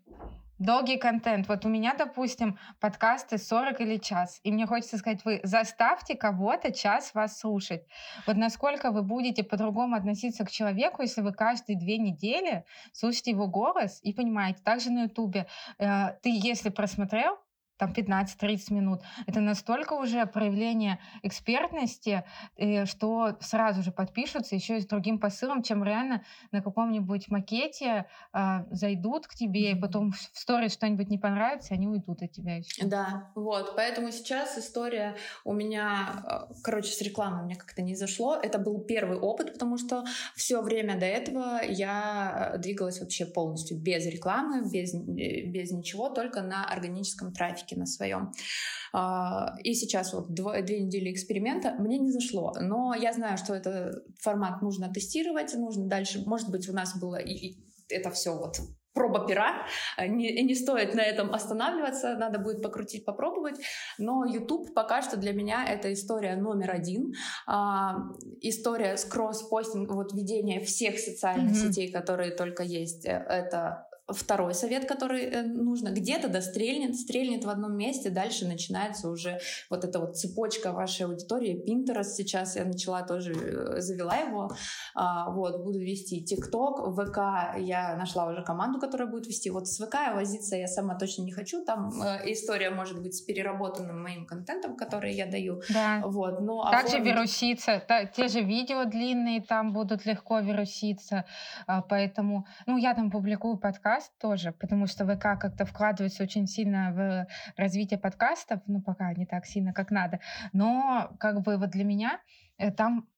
долгий 0.62 0.96
контент. 0.96 1.48
Вот 1.48 1.64
у 1.64 1.68
меня, 1.68 1.94
допустим, 1.94 2.58
подкасты 2.80 3.38
40 3.38 3.80
или 3.80 3.96
час. 3.96 4.40
И 4.44 4.52
мне 4.52 4.66
хочется 4.66 4.98
сказать, 4.98 5.24
вы 5.24 5.40
заставьте 5.42 6.14
кого-то 6.14 6.72
час 6.72 7.14
вас 7.14 7.38
слушать. 7.38 7.84
Вот 8.26 8.36
насколько 8.36 8.90
вы 8.90 9.02
будете 9.02 9.42
по-другому 9.42 9.96
относиться 9.96 10.44
к 10.44 10.50
человеку, 10.50 11.02
если 11.02 11.20
вы 11.20 11.32
каждые 11.32 11.78
две 11.78 11.98
недели 11.98 12.64
слушаете 12.92 13.32
его 13.32 13.48
голос 13.48 14.00
и 14.02 14.12
понимаете. 14.12 14.60
Также 14.64 14.90
на 14.90 15.04
Ютубе 15.04 15.46
э, 15.78 16.14
ты, 16.22 16.30
если 16.32 16.70
просмотрел 16.70 17.38
там 17.82 17.92
15-30 17.92 18.72
минут. 18.72 19.00
Это 19.26 19.40
настолько 19.40 19.94
уже 19.94 20.24
проявление 20.26 21.00
экспертности, 21.24 22.24
э, 22.56 22.86
что 22.86 23.36
сразу 23.40 23.82
же 23.82 23.90
подпишутся 23.90 24.54
еще 24.54 24.76
и 24.76 24.80
с 24.80 24.86
другим 24.86 25.18
посылом, 25.18 25.62
чем 25.62 25.82
реально 25.82 26.22
на 26.52 26.62
каком-нибудь 26.62 27.28
макете 27.28 28.06
э, 28.32 28.64
зайдут 28.70 29.26
к 29.26 29.34
тебе, 29.34 29.72
и 29.72 29.74
потом 29.74 30.12
в 30.12 30.38
сторис 30.38 30.74
что-нибудь 30.74 31.08
не 31.08 31.18
понравится, 31.18 31.74
они 31.74 31.88
уйдут 31.88 32.22
от 32.22 32.30
тебя 32.30 32.56
еще. 32.58 32.86
Да, 32.86 33.32
вот. 33.34 33.74
Поэтому 33.74 34.12
сейчас 34.12 34.56
история 34.56 35.16
у 35.44 35.52
меня, 35.52 36.22
э, 36.50 36.54
короче, 36.62 36.92
с 36.92 37.02
рекламой 37.02 37.42
мне 37.42 37.56
как-то 37.56 37.82
не 37.82 37.96
зашло. 37.96 38.36
Это 38.36 38.60
был 38.60 38.78
первый 38.78 39.18
опыт, 39.18 39.54
потому 39.54 39.76
что 39.76 40.04
все 40.36 40.62
время 40.62 41.00
до 41.00 41.06
этого 41.06 41.60
я 41.68 42.52
э, 42.54 42.58
двигалась 42.58 43.00
вообще 43.00 43.26
полностью 43.26 43.76
без 43.76 44.06
рекламы, 44.06 44.70
без, 44.70 44.94
без 44.94 45.72
ничего, 45.72 46.08
только 46.10 46.42
на 46.42 46.64
органическом 46.64 47.32
трафике 47.32 47.71
практике 47.72 47.78
на 47.78 47.86
своем. 47.86 48.32
А, 48.92 49.54
и 49.62 49.74
сейчас 49.74 50.12
вот 50.12 50.32
две 50.32 50.80
недели 50.80 51.12
эксперимента 51.12 51.74
мне 51.78 51.98
не 51.98 52.10
зашло, 52.10 52.52
но 52.60 52.94
я 52.94 53.12
знаю, 53.12 53.38
что 53.38 53.54
этот 53.54 54.04
формат 54.20 54.62
нужно 54.62 54.92
тестировать, 54.92 55.54
нужно 55.54 55.86
дальше, 55.86 56.22
может 56.26 56.50
быть, 56.50 56.68
у 56.68 56.72
нас 56.72 56.98
было 56.98 57.16
и 57.16 57.56
это 57.88 58.10
все 58.10 58.30
вот 58.30 58.56
проба 58.94 59.26
пера, 59.26 59.66
не, 59.98 60.42
не 60.42 60.54
стоит 60.54 60.94
на 60.94 61.00
этом 61.00 61.32
останавливаться, 61.32 62.14
надо 62.18 62.38
будет 62.38 62.62
покрутить, 62.62 63.06
попробовать, 63.06 63.58
но 63.98 64.24
YouTube 64.26 64.74
пока 64.74 65.00
что 65.00 65.16
для 65.16 65.32
меня 65.32 65.64
это 65.66 65.92
история 65.92 66.36
номер 66.36 66.70
один, 66.70 67.12
а, 67.46 67.94
история 68.42 68.96
с 68.96 69.04
кросс-постинг, 69.06 69.90
вот 69.94 70.12
ведение 70.12 70.60
всех 70.60 70.98
социальных 70.98 71.52
mm-hmm. 71.52 71.68
сетей, 71.68 71.92
которые 71.92 72.36
только 72.36 72.62
есть, 72.62 73.06
э, 73.06 73.24
это 73.28 73.86
второй 74.12 74.54
совет, 74.54 74.86
который 74.86 75.24
э, 75.24 75.42
нужно. 75.42 75.90
Где-то 75.90 76.28
да 76.28 76.40
стрельнет, 76.40 76.96
стрельнет 76.96 77.44
в 77.44 77.48
одном 77.48 77.76
месте, 77.76 78.10
дальше 78.10 78.46
начинается 78.46 79.08
уже 79.08 79.38
вот 79.70 79.84
эта 79.84 79.98
вот 79.98 80.16
цепочка 80.16 80.72
вашей 80.72 81.06
аудитории. 81.06 81.62
Pinterest 81.66 82.14
сейчас 82.16 82.56
я 82.56 82.64
начала 82.64 83.02
тоже, 83.02 83.32
э, 83.32 83.80
завела 83.80 84.16
его, 84.16 84.50
а, 84.94 85.30
вот, 85.30 85.62
буду 85.62 85.78
вести 85.78 86.24
TikTok, 86.24 86.92
ВК 86.94 87.58
я 87.58 87.96
нашла 87.96 88.26
уже 88.26 88.42
команду, 88.42 88.78
которая 88.78 89.08
будет 89.08 89.26
вести. 89.26 89.50
Вот 89.50 89.68
с 89.68 89.78
ВК 89.78 90.14
возиться 90.14 90.56
я 90.56 90.66
сама 90.66 90.94
точно 90.94 91.22
не 91.22 91.32
хочу, 91.32 91.64
там 91.64 91.90
э, 92.02 92.32
история 92.32 92.70
может 92.70 93.02
быть 93.02 93.14
с 93.14 93.20
переработанным 93.22 94.02
моим 94.02 94.26
контентом, 94.26 94.76
который 94.76 95.14
я 95.14 95.26
даю. 95.26 95.60
Да. 95.68 96.02
Вот, 96.04 96.40
но 96.40 96.70
Также 96.70 96.96
оформить... 96.96 97.06
вируситься, 97.06 97.82
та, 97.86 98.06
те 98.06 98.28
же 98.28 98.40
видео 98.40 98.84
длинные 98.84 99.42
там 99.42 99.72
будут 99.72 100.06
легко 100.06 100.40
вируситься, 100.40 101.24
а, 101.66 101.82
поэтому, 101.82 102.46
ну, 102.66 102.76
я 102.76 102.94
там 102.94 103.10
публикую 103.10 103.56
подкаст, 103.56 104.01
подкаст 104.02 104.12
тоже, 104.18 104.52
потому 104.52 104.86
что 104.86 105.04
ВК 105.04 105.40
как-то 105.40 105.64
вкладывается 105.64 106.22
очень 106.22 106.46
сильно 106.46 106.92
в 106.92 107.26
развитие 107.56 107.98
подкастов, 107.98 108.60
ну, 108.66 108.80
пока 108.80 109.12
не 109.14 109.26
так 109.26 109.46
сильно, 109.46 109.72
как 109.72 109.90
надо. 109.90 110.18
Но 110.52 111.10
как 111.18 111.42
бы 111.42 111.56
вот 111.56 111.70
для 111.70 111.84
меня 111.84 112.20
э, 112.58 112.70
там 112.70 113.08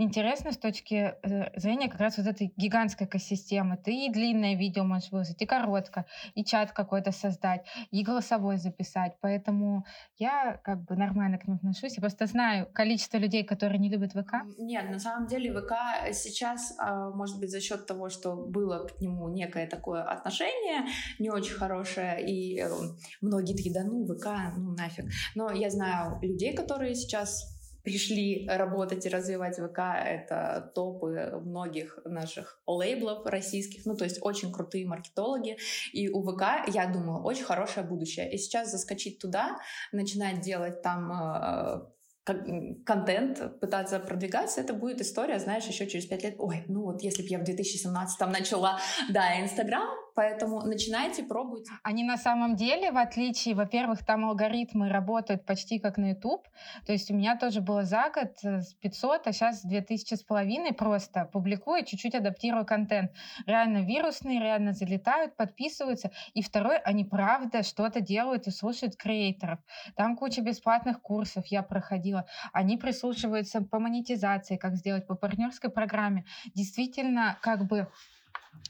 интересно 0.00 0.52
с 0.52 0.56
точки 0.56 1.14
э, 1.22 1.60
зрения 1.60 1.88
как 1.88 2.00
раз 2.00 2.16
вот 2.18 2.26
этой 2.26 2.52
гигантской 2.56 3.06
экосистемы. 3.06 3.76
Ты 3.76 4.06
и 4.06 4.12
длинное 4.12 4.56
видео 4.56 4.84
можешь 4.84 5.10
выложить, 5.10 5.40
и 5.42 5.46
короткое, 5.46 6.06
и 6.34 6.44
чат 6.44 6.72
какой-то 6.72 7.12
создать, 7.12 7.66
и 7.90 8.02
голосовой 8.02 8.56
записать. 8.56 9.16
Поэтому 9.20 9.84
я 10.16 10.58
как 10.64 10.84
бы 10.84 10.96
нормально 10.96 11.38
к 11.38 11.46
нему 11.46 11.56
отношусь. 11.56 11.96
Я 11.96 12.00
просто 12.00 12.26
знаю 12.26 12.66
количество 12.72 13.18
людей, 13.18 13.44
которые 13.44 13.78
не 13.78 13.90
любят 13.90 14.12
ВК. 14.12 14.34
Нет, 14.58 14.90
на 14.90 14.98
самом 14.98 15.26
деле 15.26 15.52
ВК 15.52 15.72
сейчас, 16.12 16.74
а, 16.78 17.10
может 17.10 17.38
быть, 17.38 17.50
за 17.50 17.60
счет 17.60 17.86
того, 17.86 18.08
что 18.08 18.34
было 18.34 18.86
к 18.86 19.00
нему 19.00 19.28
некое 19.28 19.66
такое 19.66 20.02
отношение, 20.02 20.86
не 21.18 21.30
очень 21.30 21.54
хорошее, 21.54 22.24
и 22.26 22.60
э, 22.60 22.68
многие 23.20 23.54
такие, 23.54 23.74
да 23.74 23.84
ну, 23.84 24.06
ВК, 24.06 24.56
ну 24.56 24.72
нафиг. 24.72 25.06
Но 25.34 25.50
я 25.50 25.70
знаю 25.70 26.18
людей, 26.22 26.54
которые 26.54 26.94
сейчас 26.94 27.59
пришли 27.82 28.46
работать 28.48 29.06
и 29.06 29.08
развивать 29.08 29.56
ВК, 29.56 29.78
это 29.78 30.70
топы 30.74 31.40
многих 31.42 31.98
наших 32.04 32.60
лейблов 32.66 33.26
российских, 33.26 33.86
ну, 33.86 33.96
то 33.96 34.04
есть 34.04 34.18
очень 34.20 34.52
крутые 34.52 34.86
маркетологи, 34.86 35.56
и 35.92 36.08
у 36.08 36.22
ВК, 36.22 36.42
я 36.68 36.86
думаю, 36.86 37.22
очень 37.22 37.44
хорошее 37.44 37.86
будущее. 37.86 38.30
И 38.32 38.38
сейчас 38.38 38.70
заскочить 38.70 39.18
туда, 39.18 39.58
начинать 39.92 40.40
делать 40.40 40.82
там 40.82 41.12
э, 41.12 41.80
контент, 42.84 43.60
пытаться 43.60 43.98
продвигаться, 43.98 44.60
это 44.60 44.74
будет 44.74 45.00
история, 45.00 45.38
знаешь, 45.38 45.64
еще 45.64 45.86
через 45.86 46.06
пять 46.06 46.22
лет. 46.22 46.34
Ой, 46.38 46.64
ну 46.68 46.82
вот 46.82 47.02
если 47.02 47.22
бы 47.22 47.28
я 47.28 47.38
в 47.38 47.44
2017 47.44 48.20
начала, 48.28 48.78
да, 49.10 49.40
Инстаграм, 49.40 49.88
Поэтому 50.20 50.60
начинайте, 50.60 51.22
пробуйте. 51.22 51.70
Они 51.82 52.04
на 52.04 52.18
самом 52.18 52.54
деле, 52.54 52.92
в 52.92 52.98
отличие, 52.98 53.54
во-первых, 53.54 54.04
там 54.04 54.26
алгоритмы 54.26 54.90
работают 54.90 55.46
почти 55.46 55.78
как 55.78 55.96
на 55.96 56.10
YouTube. 56.10 56.46
То 56.84 56.92
есть 56.92 57.10
у 57.10 57.14
меня 57.14 57.38
тоже 57.38 57.62
было 57.62 57.84
за 57.84 58.10
год 58.14 58.32
э, 58.44 58.60
с 58.60 58.74
500, 58.74 59.28
а 59.28 59.32
сейчас 59.32 59.64
2000 59.64 60.16
с 60.16 60.22
половиной 60.22 60.74
просто 60.74 61.24
публикую, 61.32 61.86
чуть-чуть 61.86 62.14
адаптирую 62.14 62.66
контент. 62.66 63.12
Реально 63.46 63.78
вирусные, 63.78 64.40
реально 64.40 64.74
залетают, 64.74 65.36
подписываются. 65.36 66.10
И 66.34 66.42
второй, 66.42 66.76
они 66.76 67.06
правда 67.06 67.62
что-то 67.62 68.02
делают 68.02 68.46
и 68.46 68.50
слушают 68.50 68.96
креаторов. 68.96 69.58
Там 69.96 70.18
куча 70.18 70.42
бесплатных 70.42 71.00
курсов 71.00 71.46
я 71.46 71.62
проходила. 71.62 72.26
Они 72.52 72.76
прислушиваются 72.76 73.62
по 73.62 73.78
монетизации, 73.78 74.58
как 74.58 74.76
сделать 74.76 75.06
по 75.06 75.14
партнерской 75.14 75.70
программе. 75.70 76.26
Действительно, 76.54 77.38
как 77.40 77.66
бы 77.66 77.88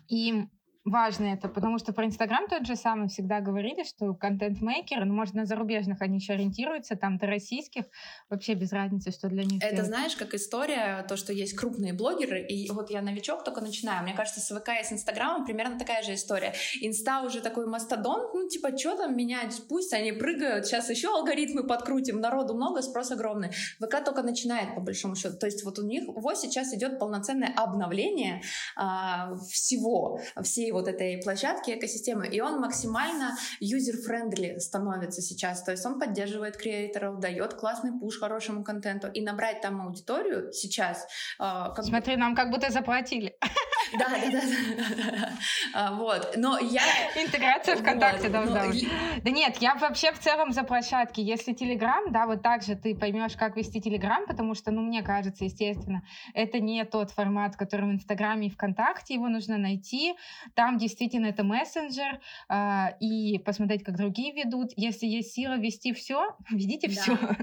им 0.07 0.49
важно 0.85 1.27
это, 1.27 1.49
потому 1.49 1.79
что 1.79 1.93
про 1.93 2.07
Инстаграм 2.07 2.49
тот 2.49 2.67
же 2.67 2.77
самый 2.77 3.09
всегда 3.09 3.41
говорили, 3.41 3.85
что 3.85 4.15
контент-мейкеры, 4.15 5.05
ну, 5.05 5.15
может, 5.15 5.35
на 5.35 5.45
зарубежных 5.45 6.01
они 6.01 6.17
еще 6.17 6.33
ориентируются, 6.33 6.97
там, 6.97 7.19
до 7.19 7.27
российских, 7.27 7.85
вообще 8.29 8.55
без 8.55 8.73
разницы, 8.73 9.11
что 9.11 9.29
для 9.29 9.45
них 9.45 9.63
Это, 9.63 9.77
делать. 9.77 9.89
знаешь, 9.89 10.17
как 10.17 10.35
история, 10.35 11.05
то, 11.09 11.17
что 11.17 11.33
есть 11.33 11.55
крупные 11.55 11.93
блогеры, 11.93 12.43
и 12.47 12.71
вот 12.71 12.91
я 12.91 13.03
новичок 13.03 13.45
только 13.45 13.61
начинаю, 13.61 14.03
мне 14.05 14.15
кажется, 14.15 14.41
с 14.41 14.59
ВК 14.59 14.71
и 14.81 14.85
с 14.85 14.93
Инстаграмом 14.93 15.45
примерно 15.45 15.79
такая 15.79 16.03
же 16.03 16.15
история. 16.15 16.55
Инста 16.81 17.23
уже 17.23 17.41
такой 17.41 17.67
мастодон, 17.67 18.31
ну, 18.33 18.49
типа, 18.49 18.77
что 18.77 18.97
там 18.97 19.17
менять, 19.17 19.61
пусть 19.69 19.93
они 19.93 20.13
прыгают, 20.13 20.67
сейчас 20.67 20.89
еще 20.89 21.09
алгоритмы 21.09 21.65
подкрутим, 21.65 22.21
народу 22.21 22.55
много, 22.55 22.81
спрос 22.83 23.11
огромный. 23.11 23.51
ВК 23.81 24.03
только 24.05 24.23
начинает, 24.23 24.75
по 24.75 24.81
большому 24.81 25.15
счету, 25.15 25.37
то 25.37 25.47
есть 25.47 25.63
вот 25.65 25.79
у 25.79 25.87
них, 25.87 26.05
вот 26.07 26.39
сейчас 26.39 26.73
идет 26.73 26.99
полноценное 26.99 27.53
обновление 27.55 28.43
а, 28.77 29.35
всего, 29.51 30.19
всей 30.43 30.70
вот 30.71 30.89
этой 30.89 31.19
площадки, 31.19 31.71
экосистемы, 31.71 32.27
и 32.27 32.41
он 32.41 32.61
максимально 32.61 33.37
user-friendly 33.61 34.59
становится 34.59 35.23
сейчас, 35.23 35.63
то 35.63 35.73
есть 35.73 35.85
он 35.87 35.99
поддерживает 35.99 36.57
креаторов, 36.57 37.21
дает 37.21 37.55
классный 37.55 37.93
push 37.99 38.19
хорошему 38.19 38.65
контенту, 38.65 39.09
и 39.09 39.21
набрать 39.23 39.61
там 39.61 39.81
аудиторию 39.81 40.53
сейчас... 40.53 41.07
Э, 41.39 41.73
как 41.75 41.85
Смотри, 41.85 42.17
нам 42.17 42.35
как 42.35 42.51
будто 42.51 42.71
заплатили. 42.71 43.37
Да, 43.99 44.07
да, 44.09 44.41
да. 44.41 45.33
А, 45.75 45.95
вот. 45.95 46.35
Но 46.37 46.59
я... 46.59 46.83
Интеграция 47.17 47.77
ВКонтакте 47.77 48.29
должна 48.29 48.67
быть. 48.67 48.89
Да 49.23 49.31
нет, 49.31 49.57
я 49.61 49.75
вообще 49.75 50.13
в 50.13 50.19
целом 50.19 50.53
за 50.53 50.63
площадки. 50.63 51.21
Если 51.21 51.53
Телеграм, 51.53 52.11
да, 52.11 52.27
вот 52.27 52.43
так 52.43 52.63
же 52.63 52.77
ты 52.77 52.95
поймешь, 52.95 53.37
как 53.37 53.57
вести 53.57 53.81
Телеграм, 53.81 54.27
потому 54.27 54.55
что, 54.55 54.71
ну, 54.71 54.83
мне 54.83 55.03
кажется, 55.03 55.45
естественно, 55.45 56.03
это 56.35 56.61
не 56.61 56.85
тот 56.85 57.11
формат, 57.11 57.57
который 57.57 57.87
в 57.87 57.93
Инстаграме 57.93 58.47
и 58.47 58.51
ВКонтакте, 58.51 59.15
его 59.15 59.29
нужно 59.29 59.59
найти. 59.59 60.15
Там 60.55 60.79
действительно 60.79 61.27
это 61.27 61.45
мессенджер, 61.45 62.21
а, 62.49 62.95
и 63.01 63.39
посмотреть, 63.39 63.85
как 63.85 63.97
другие 63.97 64.33
ведут. 64.33 64.71
Если 64.77 65.07
есть 65.07 65.33
сила 65.33 65.59
вести 65.59 65.93
все, 65.93 66.37
ведите 66.51 66.89
да. 66.89 66.95
все. 66.95 67.17
Да. 67.17 67.37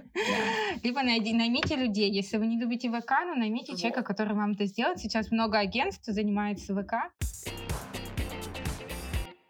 Либо 0.84 1.04
найди, 1.04 1.34
наймите 1.34 1.76
людей. 1.76 2.12
Если 2.12 2.38
вы 2.38 2.48
не 2.48 2.58
любите 2.58 2.90
ВК, 2.90 3.12
ну, 3.26 3.36
наймите 3.36 3.74
вот. 3.74 3.82
человека, 3.82 4.04
который 4.04 4.36
вам 4.36 4.52
это 4.52 4.66
сделает. 4.66 5.00
Сейчас 5.00 5.32
много 5.32 5.60
агентств 5.60 6.06
занимаются 6.06 6.37
занимается 6.38 6.76
ВК. 6.76 6.94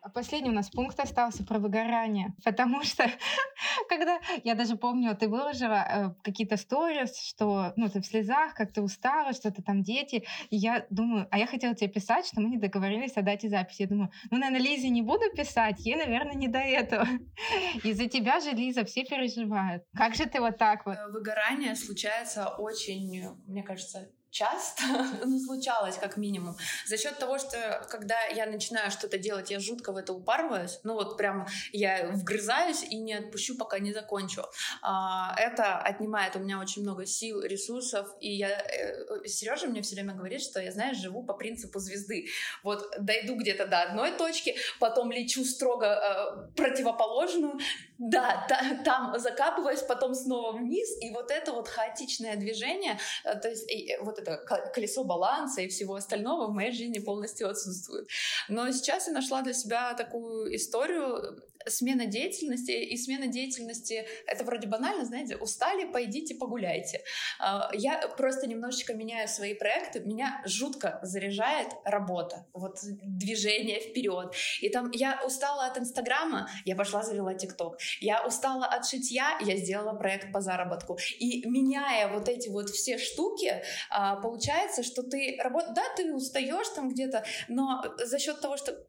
А 0.02 0.10
последний 0.10 0.50
у 0.50 0.54
нас 0.54 0.70
пункт 0.70 0.98
остался 1.00 1.44
про 1.44 1.60
выгорание, 1.60 2.34
потому 2.46 2.84
что 2.84 3.04
когда 3.90 4.20
я 4.46 4.56
даже 4.56 4.78
помню, 4.78 5.16
ты 5.18 5.28
выложила 5.28 5.86
э, 5.86 6.10
какие-то 6.24 6.56
сторис, 6.56 7.20
что 7.20 7.74
ну 7.76 7.90
ты 7.90 8.00
в 8.00 8.06
слезах, 8.06 8.54
как 8.54 8.72
ты 8.72 8.82
устала, 8.82 9.34
что-то 9.34 9.62
там 9.62 9.84
дети, 9.84 10.26
и 10.50 10.56
я 10.56 10.86
думаю, 10.90 11.28
а 11.30 11.38
я 11.38 11.46
хотела 11.46 11.76
тебе 11.76 11.90
писать, 11.90 12.26
что 12.26 12.40
мы 12.40 12.50
не 12.50 12.58
договорились 12.58 13.18
о 13.18 13.22
дате 13.22 13.50
записи. 13.50 13.82
Я 13.82 13.88
думаю, 13.90 14.12
ну, 14.32 14.38
наверное, 14.38 14.66
Лизе 14.66 14.90
не 14.90 15.02
буду 15.02 15.30
писать, 15.36 15.86
ей, 15.86 15.98
наверное, 15.98 16.36
не 16.36 16.48
до 16.48 16.60
этого. 16.60 17.06
Из-за 17.84 18.08
тебя 18.08 18.40
же, 18.40 18.52
Лиза, 18.52 18.86
все 18.86 19.04
переживают. 19.04 19.84
Как 19.94 20.16
же 20.16 20.26
ты 20.26 20.40
вот 20.40 20.58
так 20.58 20.86
вот? 20.86 20.96
Э, 20.96 21.12
выгорание 21.12 21.76
случается 21.76 22.48
очень, 22.48 23.30
мне 23.46 23.64
кажется, 23.64 24.10
часто, 24.32 24.84
ну, 25.26 25.40
случалось 25.40 25.98
как 25.98 26.18
минимум, 26.18 26.56
за 26.86 26.98
счет 26.98 27.18
того, 27.18 27.38
что 27.38 27.86
когда 27.90 28.22
я 28.26 28.46
начинаю 28.46 28.92
что-то 28.92 29.18
делать, 29.18 29.52
я 29.52 29.60
жутко 29.60 29.92
в 29.92 29.98
это 29.98 30.14
упарываюсь, 30.14 30.80
ну 30.84 30.94
вот 30.94 31.18
прям 31.18 31.48
я 31.72 32.10
вгрызаюсь 32.14 32.84
и 32.84 32.98
не 32.98 33.14
отпущу, 33.14 33.58
пока 33.58 33.80
не 33.80 33.94
закончу. 33.94 34.44
А, 34.82 35.36
это 35.38 35.78
отнимает 35.78 36.36
у 36.36 36.40
меня 36.40 36.60
очень 36.60 36.84
много 36.84 37.06
сил, 37.06 37.42
ресурсов, 37.42 38.08
и 38.20 38.32
я, 38.32 38.50
э, 38.50 39.26
Сережа 39.26 39.68
мне 39.68 39.82
все 39.82 39.96
время 39.96 40.14
говорит, 40.14 40.42
что 40.42 40.62
я, 40.62 40.72
знаешь, 40.72 40.98
живу 40.98 41.24
по 41.24 41.34
принципу 41.34 41.80
звезды. 41.80 42.28
Вот 42.64 42.84
дойду 43.00 43.36
где-то 43.36 43.66
до 43.66 43.82
одной 43.84 44.12
точки, 44.12 44.56
потом 44.80 45.12
лечу 45.12 45.44
строго 45.44 45.86
э, 45.86 46.56
противоположную, 46.56 47.60
да, 47.98 48.46
та, 48.48 48.84
там 48.84 49.18
закапываюсь, 49.18 49.82
потом 49.82 50.14
снова 50.14 50.58
вниз, 50.58 50.90
и 51.02 51.12
вот 51.12 51.32
это 51.32 51.54
вот 51.54 51.68
хаотичное 51.68 52.36
движение, 52.36 53.00
э, 53.24 53.36
то 53.36 53.50
есть 53.50 53.68
вот 54.02 54.17
вот 54.18 54.28
это 54.28 54.38
колесо 54.74 55.04
баланса 55.04 55.62
и 55.62 55.68
всего 55.68 55.96
остального 55.96 56.48
в 56.48 56.54
моей 56.54 56.72
жизни 56.72 57.00
полностью 57.00 57.50
отсутствует. 57.50 58.08
Но 58.50 58.72
сейчас 58.72 59.08
я 59.08 59.14
нашла 59.14 59.42
для 59.42 59.54
себя 59.54 59.94
такую 59.94 60.56
историю 60.56 61.42
смена 61.70 62.06
деятельности, 62.06 62.72
и 62.72 62.98
смена 62.98 63.28
деятельности, 63.28 64.06
это 64.26 64.44
вроде 64.44 64.68
банально, 64.68 65.06
знаете, 65.06 65.38
устали, 65.38 65.86
пойдите 65.92 66.36
погуляйте. 66.36 67.02
А, 67.40 67.70
я 67.74 68.08
просто 68.18 68.48
немножечко 68.48 68.94
меняю 68.94 69.28
свои 69.28 69.54
проекты, 69.54 70.00
меня 70.00 70.42
жутко 70.46 71.00
заряжает 71.04 71.68
работа, 71.84 72.46
вот 72.54 72.80
движение 72.84 73.80
вперед. 73.80 74.34
И 74.62 74.70
там 74.70 74.92
я 74.92 75.22
устала 75.26 75.66
от 75.66 75.78
Инстаграма, 75.78 76.50
я 76.66 76.76
пошла 76.76 77.04
завела 77.04 77.34
ТикТок. 77.34 77.78
Я 78.00 78.26
устала 78.26 78.66
от 78.66 78.86
шитья, 78.86 79.38
я 79.42 79.58
сделала 79.58 79.98
проект 79.98 80.32
по 80.32 80.42
заработку. 80.42 80.98
И 81.20 81.48
меняя 81.48 82.08
вот 82.12 82.30
эти 82.30 82.50
вот 82.50 82.70
все 82.70 82.98
штуки, 82.98 83.62
а, 83.90 84.16
получается, 84.18 84.84
что 84.84 85.04
ты 85.04 85.38
работаешь, 85.40 85.76
да, 85.76 85.84
ты 85.96 86.14
устаешь 86.14 86.68
там 86.76 86.90
где-то, 86.90 87.24
но 87.48 87.84
за 87.98 88.20
счет 88.20 88.42
того, 88.42 88.58
что 88.58 88.88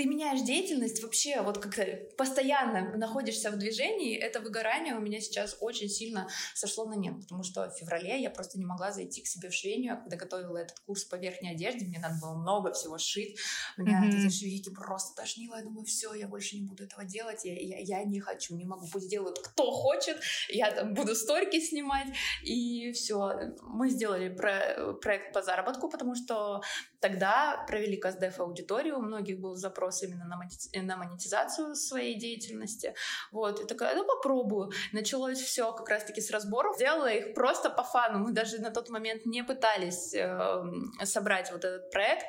ты 0.00 0.06
меняешь 0.06 0.40
деятельность 0.40 1.02
вообще, 1.02 1.42
вот 1.42 1.58
как-то 1.58 1.84
постоянно 2.16 2.96
находишься 2.96 3.50
в 3.50 3.58
движении, 3.58 4.16
это 4.16 4.40
выгорание 4.40 4.94
у 4.94 5.00
меня 5.00 5.20
сейчас 5.20 5.58
очень 5.60 5.90
сильно 5.90 6.26
сошло 6.54 6.86
на 6.86 6.94
нет, 6.94 7.20
потому 7.20 7.42
что 7.42 7.68
в 7.68 7.76
феврале 7.76 8.18
я 8.18 8.30
просто 8.30 8.58
не 8.58 8.64
могла 8.64 8.92
зайти 8.92 9.20
к 9.20 9.26
себе 9.26 9.50
в 9.50 9.54
швейню, 9.54 9.98
когда 9.98 10.16
готовила 10.16 10.56
этот 10.56 10.80
курс 10.80 11.04
по 11.04 11.16
верхней 11.16 11.50
одежде, 11.50 11.84
мне 11.84 11.98
надо 11.98 12.14
было 12.18 12.32
много 12.32 12.72
всего 12.72 12.96
сшить, 12.96 13.38
меня 13.76 14.02
mm-hmm. 14.02 14.26
эти 14.26 14.34
швейки 14.34 14.70
просто 14.70 15.14
тошнило, 15.20 15.56
я 15.56 15.64
думаю, 15.64 15.84
все, 15.84 16.14
я 16.14 16.28
больше 16.28 16.56
не 16.56 16.62
буду 16.62 16.84
этого 16.84 17.04
делать, 17.04 17.44
я, 17.44 17.52
я, 17.52 17.98
я 17.98 18.04
не 18.04 18.20
хочу, 18.20 18.56
не 18.56 18.64
могу, 18.64 18.88
пусть 18.90 19.10
делают 19.10 19.38
кто 19.38 19.70
хочет, 19.70 20.16
я 20.48 20.70
там 20.70 20.94
буду 20.94 21.14
сторики 21.14 21.60
снимать, 21.60 22.08
и 22.42 22.92
все, 22.92 23.52
мы 23.60 23.90
сделали 23.90 24.34
про, 24.34 24.94
проект 24.94 25.34
по 25.34 25.42
заработку, 25.42 25.90
потому 25.90 26.14
что 26.14 26.62
тогда 27.00 27.64
провели 27.66 27.96
КСДФ 27.96 28.40
аудиторию, 28.40 28.98
у 28.98 29.02
многих 29.02 29.40
был 29.40 29.54
запрос 29.56 30.02
именно 30.02 30.26
на, 30.26 30.96
монетизацию, 30.96 31.74
своей 31.74 32.14
деятельности. 32.18 32.94
Вот, 33.32 33.60
и 33.60 33.66
такая, 33.66 33.96
ну 33.96 34.06
попробую. 34.06 34.70
Началось 34.92 35.38
все 35.38 35.72
как 35.72 35.88
раз-таки 35.88 36.20
с 36.20 36.30
разборов. 36.30 36.76
Сделала 36.76 37.10
их 37.10 37.34
просто 37.34 37.70
по 37.70 37.82
фану. 37.82 38.18
Мы 38.18 38.32
даже 38.32 38.60
на 38.60 38.70
тот 38.70 38.90
момент 38.90 39.26
не 39.26 39.42
пытались 39.42 40.14
э, 40.14 40.62
собрать 41.04 41.50
вот 41.52 41.64
этот 41.64 41.90
проект. 41.90 42.26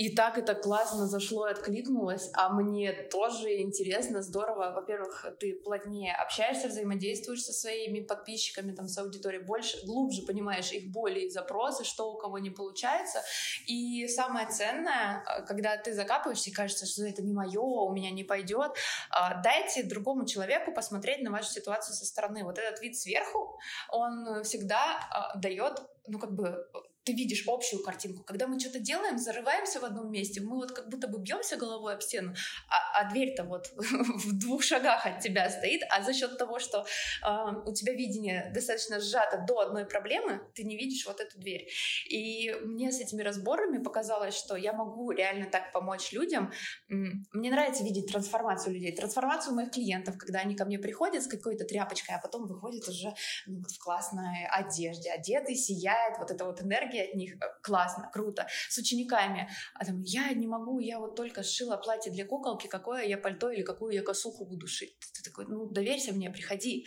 И 0.00 0.08
так 0.08 0.38
это 0.38 0.54
классно 0.54 1.06
зашло 1.06 1.46
и 1.46 1.50
откликнулось, 1.50 2.30
а 2.32 2.48
мне 2.48 2.90
тоже 2.90 3.60
интересно, 3.60 4.22
здорово. 4.22 4.72
Во-первых, 4.74 5.26
ты 5.38 5.52
плотнее 5.52 6.14
общаешься, 6.14 6.68
взаимодействуешь 6.68 7.42
со 7.42 7.52
своими 7.52 8.00
подписчиками, 8.00 8.72
там, 8.72 8.88
с 8.88 8.96
аудиторией, 8.96 9.44
больше, 9.44 9.76
глубже 9.84 10.22
понимаешь 10.22 10.72
их 10.72 10.90
боли 10.90 11.20
и 11.20 11.28
запросы, 11.28 11.84
что 11.84 12.14
у 12.14 12.16
кого 12.16 12.38
не 12.38 12.48
получается. 12.48 13.20
И 13.66 14.08
самое 14.08 14.48
ценное, 14.48 15.22
э, 15.22 15.42
когда 15.44 15.76
ты 15.76 15.92
закапываешься 15.92 16.48
и 16.48 16.54
кажется, 16.54 16.86
что 16.86 17.04
это 17.04 17.20
не 17.20 17.34
мое, 17.34 17.60
у 17.60 17.92
меня 17.92 18.10
не 18.10 18.24
пойдет, 18.24 18.72
а, 19.10 19.42
дайте 19.42 19.82
другому 19.82 20.24
человеку 20.24 20.72
посмотреть 20.72 21.20
на 21.20 21.30
вашу 21.30 21.50
ситуацию 21.50 21.94
со 21.94 22.06
стороны. 22.06 22.42
Вот 22.44 22.56
этот 22.56 22.80
вид 22.80 22.96
сверху, 22.96 23.58
он 23.90 24.44
всегда 24.44 24.80
а, 25.10 25.36
дает 25.36 25.82
ну, 26.06 26.18
как 26.18 26.32
бы 26.32 26.66
ты 27.04 27.12
видишь 27.12 27.44
общую 27.46 27.82
картинку. 27.82 28.22
Когда 28.24 28.46
мы 28.46 28.60
что-то 28.60 28.78
делаем, 28.78 29.18
зарываемся 29.18 29.80
в 29.80 29.84
одном 29.84 30.10
месте, 30.10 30.40
мы 30.40 30.56
вот 30.56 30.72
как 30.72 30.88
будто 30.88 31.08
бы 31.08 31.18
бьемся 31.18 31.56
головой 31.56 31.94
об 31.94 32.02
стену, 32.02 32.34
а, 32.68 33.00
а 33.00 33.10
дверь-то 33.10 33.44
вот 33.44 33.72
в 33.76 34.38
двух 34.38 34.62
шагах 34.62 35.06
от 35.06 35.20
тебя 35.20 35.48
стоит, 35.50 35.82
а 35.90 36.02
за 36.02 36.12
счет 36.12 36.36
того, 36.38 36.58
что 36.58 36.84
э, 37.24 37.26
у 37.66 37.72
тебя 37.72 37.94
видение 37.94 38.50
достаточно 38.54 39.00
сжато 39.00 39.44
до 39.48 39.60
одной 39.60 39.86
проблемы, 39.86 40.40
ты 40.54 40.64
не 40.64 40.76
видишь 40.76 41.06
вот 41.06 41.20
эту 41.20 41.38
дверь. 41.38 41.68
И 42.08 42.52
мне 42.64 42.92
с 42.92 43.00
этими 43.00 43.22
разборами 43.22 43.82
показалось, 43.82 44.34
что 44.36 44.56
я 44.56 44.72
могу 44.72 45.10
реально 45.10 45.46
так 45.46 45.72
помочь 45.72 46.12
людям. 46.12 46.52
Мне 46.88 47.50
нравится 47.50 47.82
видеть 47.82 48.10
трансформацию 48.10 48.74
людей, 48.74 48.94
трансформацию 48.94 49.54
моих 49.54 49.70
клиентов, 49.70 50.16
когда 50.18 50.40
они 50.40 50.54
ко 50.54 50.64
мне 50.64 50.78
приходят 50.78 51.22
с 51.22 51.26
какой-то 51.26 51.64
тряпочкой, 51.64 52.16
а 52.16 52.20
потом 52.20 52.46
выходят 52.46 52.86
уже 52.88 53.14
ну, 53.46 53.62
в 53.62 53.78
классной 53.78 54.46
одежде, 54.50 55.10
одетый, 55.10 55.56
сияет, 55.56 56.18
вот 56.18 56.30
эта 56.30 56.44
вот 56.44 56.60
энергия 56.60 56.89
энергия 56.90 57.08
от 57.08 57.14
них, 57.14 57.34
э, 57.34 57.38
классно, 57.62 58.10
круто. 58.12 58.46
С 58.68 58.78
учениками, 58.78 59.48
а 59.74 59.84
там, 59.84 60.02
я 60.02 60.32
не 60.32 60.46
могу, 60.46 60.80
я 60.80 60.98
вот 60.98 61.16
только 61.16 61.42
сшила 61.42 61.76
платье 61.76 62.12
для 62.12 62.24
куколки, 62.24 62.66
какое 62.66 63.04
я 63.04 63.16
пальто 63.16 63.50
или 63.50 63.62
какую 63.62 63.94
я 63.94 64.02
косуху 64.02 64.46
буду 64.46 64.66
шить. 64.66 64.96
Ты 65.14 65.30
такой, 65.30 65.46
ну, 65.48 65.66
доверься 65.66 66.12
мне, 66.12 66.30
приходи. 66.30 66.86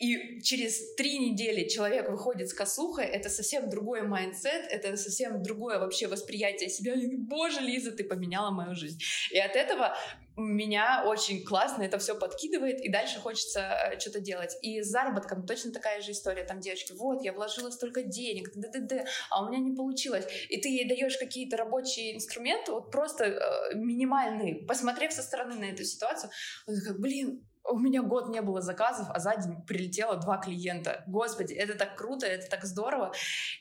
И 0.00 0.40
через 0.42 0.94
три 0.94 1.18
недели 1.18 1.68
человек 1.68 2.10
выходит 2.10 2.48
с 2.48 2.54
косухой, 2.54 3.06
это 3.06 3.28
совсем 3.28 3.68
другой 3.68 4.02
mindset, 4.02 4.66
это 4.70 4.96
совсем 4.96 5.42
другое 5.42 5.78
вообще 5.78 6.06
восприятие 6.06 6.68
себя. 6.68 6.94
Боже, 7.18 7.60
Лиза, 7.60 7.92
ты 7.92 8.04
поменяла 8.04 8.50
мою 8.50 8.74
жизнь. 8.74 8.98
И 9.30 9.38
от 9.38 9.56
этого 9.56 9.96
меня 10.36 11.04
очень 11.06 11.44
классно 11.44 11.82
это 11.82 11.98
все 11.98 12.18
подкидывает, 12.18 12.80
и 12.80 12.90
дальше 12.90 13.20
хочется 13.20 13.60
э, 13.60 13.98
что-то 13.98 14.20
делать. 14.20 14.56
И 14.62 14.82
с 14.82 14.88
заработком 14.88 15.46
точно 15.46 15.72
такая 15.72 16.00
же 16.00 16.12
история. 16.12 16.44
Там 16.44 16.60
девочки, 16.60 16.92
вот, 16.92 17.22
я 17.22 17.32
вложила 17.32 17.70
столько 17.70 18.02
денег, 18.02 18.50
д 18.54 18.68
-д 18.68 18.88
-д, 18.88 19.04
а 19.30 19.44
у 19.44 19.48
меня 19.48 19.58
не 19.58 19.74
получилось. 19.74 20.26
И 20.48 20.60
ты 20.60 20.68
ей 20.68 20.88
даешь 20.88 21.16
какие-то 21.18 21.56
рабочие 21.56 22.14
инструменты, 22.14 22.72
вот 22.72 22.90
просто 22.90 23.24
э, 23.24 23.74
минимальные, 23.74 24.66
посмотрев 24.66 25.12
со 25.12 25.22
стороны 25.22 25.56
на 25.56 25.64
эту 25.64 25.84
ситуацию, 25.84 26.30
он 26.66 26.76
такой, 26.76 26.98
блин, 26.98 27.46
у 27.64 27.78
меня 27.78 28.02
год 28.02 28.28
не 28.28 28.42
было 28.42 28.60
заказов, 28.60 29.06
а 29.10 29.18
за 29.20 29.36
день 29.36 29.62
прилетело 29.66 30.16
два 30.16 30.38
клиента. 30.38 31.04
Господи, 31.06 31.54
это 31.54 31.78
так 31.78 31.96
круто, 31.96 32.26
это 32.26 32.48
так 32.48 32.64
здорово. 32.64 33.12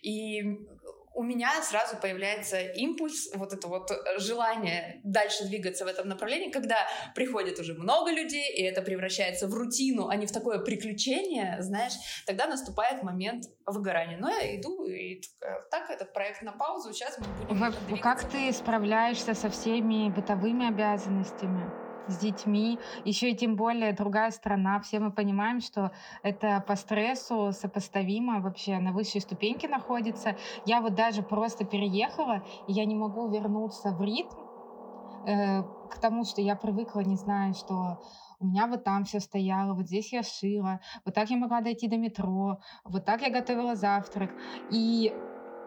И 0.02 0.42
у 1.14 1.24
меня 1.24 1.49
сразу 1.62 1.97
появляется 1.97 2.59
импульс, 2.59 3.30
вот 3.36 3.53
это 3.53 3.68
вот 3.68 3.91
э, 3.91 4.20
желание 4.20 5.01
дальше 5.03 5.45
двигаться 5.45 5.86
в 5.86 5.88
этом 5.88 6.07
направлении, 6.07 6.51
когда 6.51 6.78
приходит 7.16 7.59
уже 7.59 7.74
много 7.74 8.12
людей, 8.12 8.49
и 8.53 8.64
это 8.64 8.82
превращается 8.82 9.47
в 9.47 9.53
рутину, 9.53 10.07
а 10.07 10.16
не 10.16 10.26
в 10.26 10.32
такое 10.32 10.59
приключение, 10.59 11.57
знаешь, 11.59 11.93
тогда 12.26 12.47
наступает 12.47 13.03
момент 13.03 13.45
выгорания. 13.66 14.18
Но 14.18 14.30
я 14.30 14.55
иду, 14.59 14.86
и 14.86 15.22
так 15.70 15.89
этот 15.89 16.14
проект 16.14 16.41
на 16.41 16.53
паузу, 16.53 16.93
сейчас 16.93 17.18
мы 17.20 17.55
будем... 17.55 17.97
Как 17.99 18.30
ты 18.30 18.51
справляешься 18.53 19.34
со 19.34 19.49
всеми 19.49 20.09
бытовыми 20.09 20.68
обязанностями? 20.68 21.81
С 22.08 22.18
детьми, 22.18 22.80
еще 23.04 23.32
и 23.32 23.36
тем 23.36 23.56
более 23.56 23.93
другая 23.93 24.32
страна. 24.32 24.80
Все 24.82 24.99
мы 24.99 25.12
понимаем, 25.12 25.62
что 25.62 25.91
это 26.24 26.64
по 26.68 26.76
стрессу 26.76 27.52
сопоставимо 27.52 28.41
вообще 28.41 28.80
на 28.80 28.91
высшей 28.91 29.22
ступеньке 29.22 29.68
находится. 29.68 30.38
Я 30.66 30.82
вот 30.82 30.95
даже 30.95 31.24
просто 31.24 31.66
переехала, 31.66 32.43
и 32.68 32.74
я 32.74 32.86
не 32.86 32.95
могу 32.95 33.30
вернуться 33.30 33.91
в 33.91 34.02
ритм 34.02 34.38
э, 35.28 35.64
к 35.64 35.99
тому, 35.99 36.24
что 36.26 36.41
я 36.41 36.56
привыкла, 36.56 37.02
не 37.02 37.16
знаю, 37.16 37.54
что 37.54 37.99
у 38.39 38.47
меня 38.47 38.66
вот 38.66 38.84
там 38.84 39.04
все 39.04 39.20
стояло, 39.20 39.76
вот 39.76 39.86
здесь 39.86 40.12
я 40.12 40.24
шила, 40.24 40.80
вот 41.06 41.14
так 41.14 41.30
я 41.30 41.38
могла 41.38 41.62
дойти 41.62 41.88
до 41.88 41.97
метро, 41.97 42.60
вот 42.84 43.06
так 43.06 43.22
я 43.22 43.30
готовила 43.30 43.76
завтрак. 43.76 44.32
И 44.72 45.14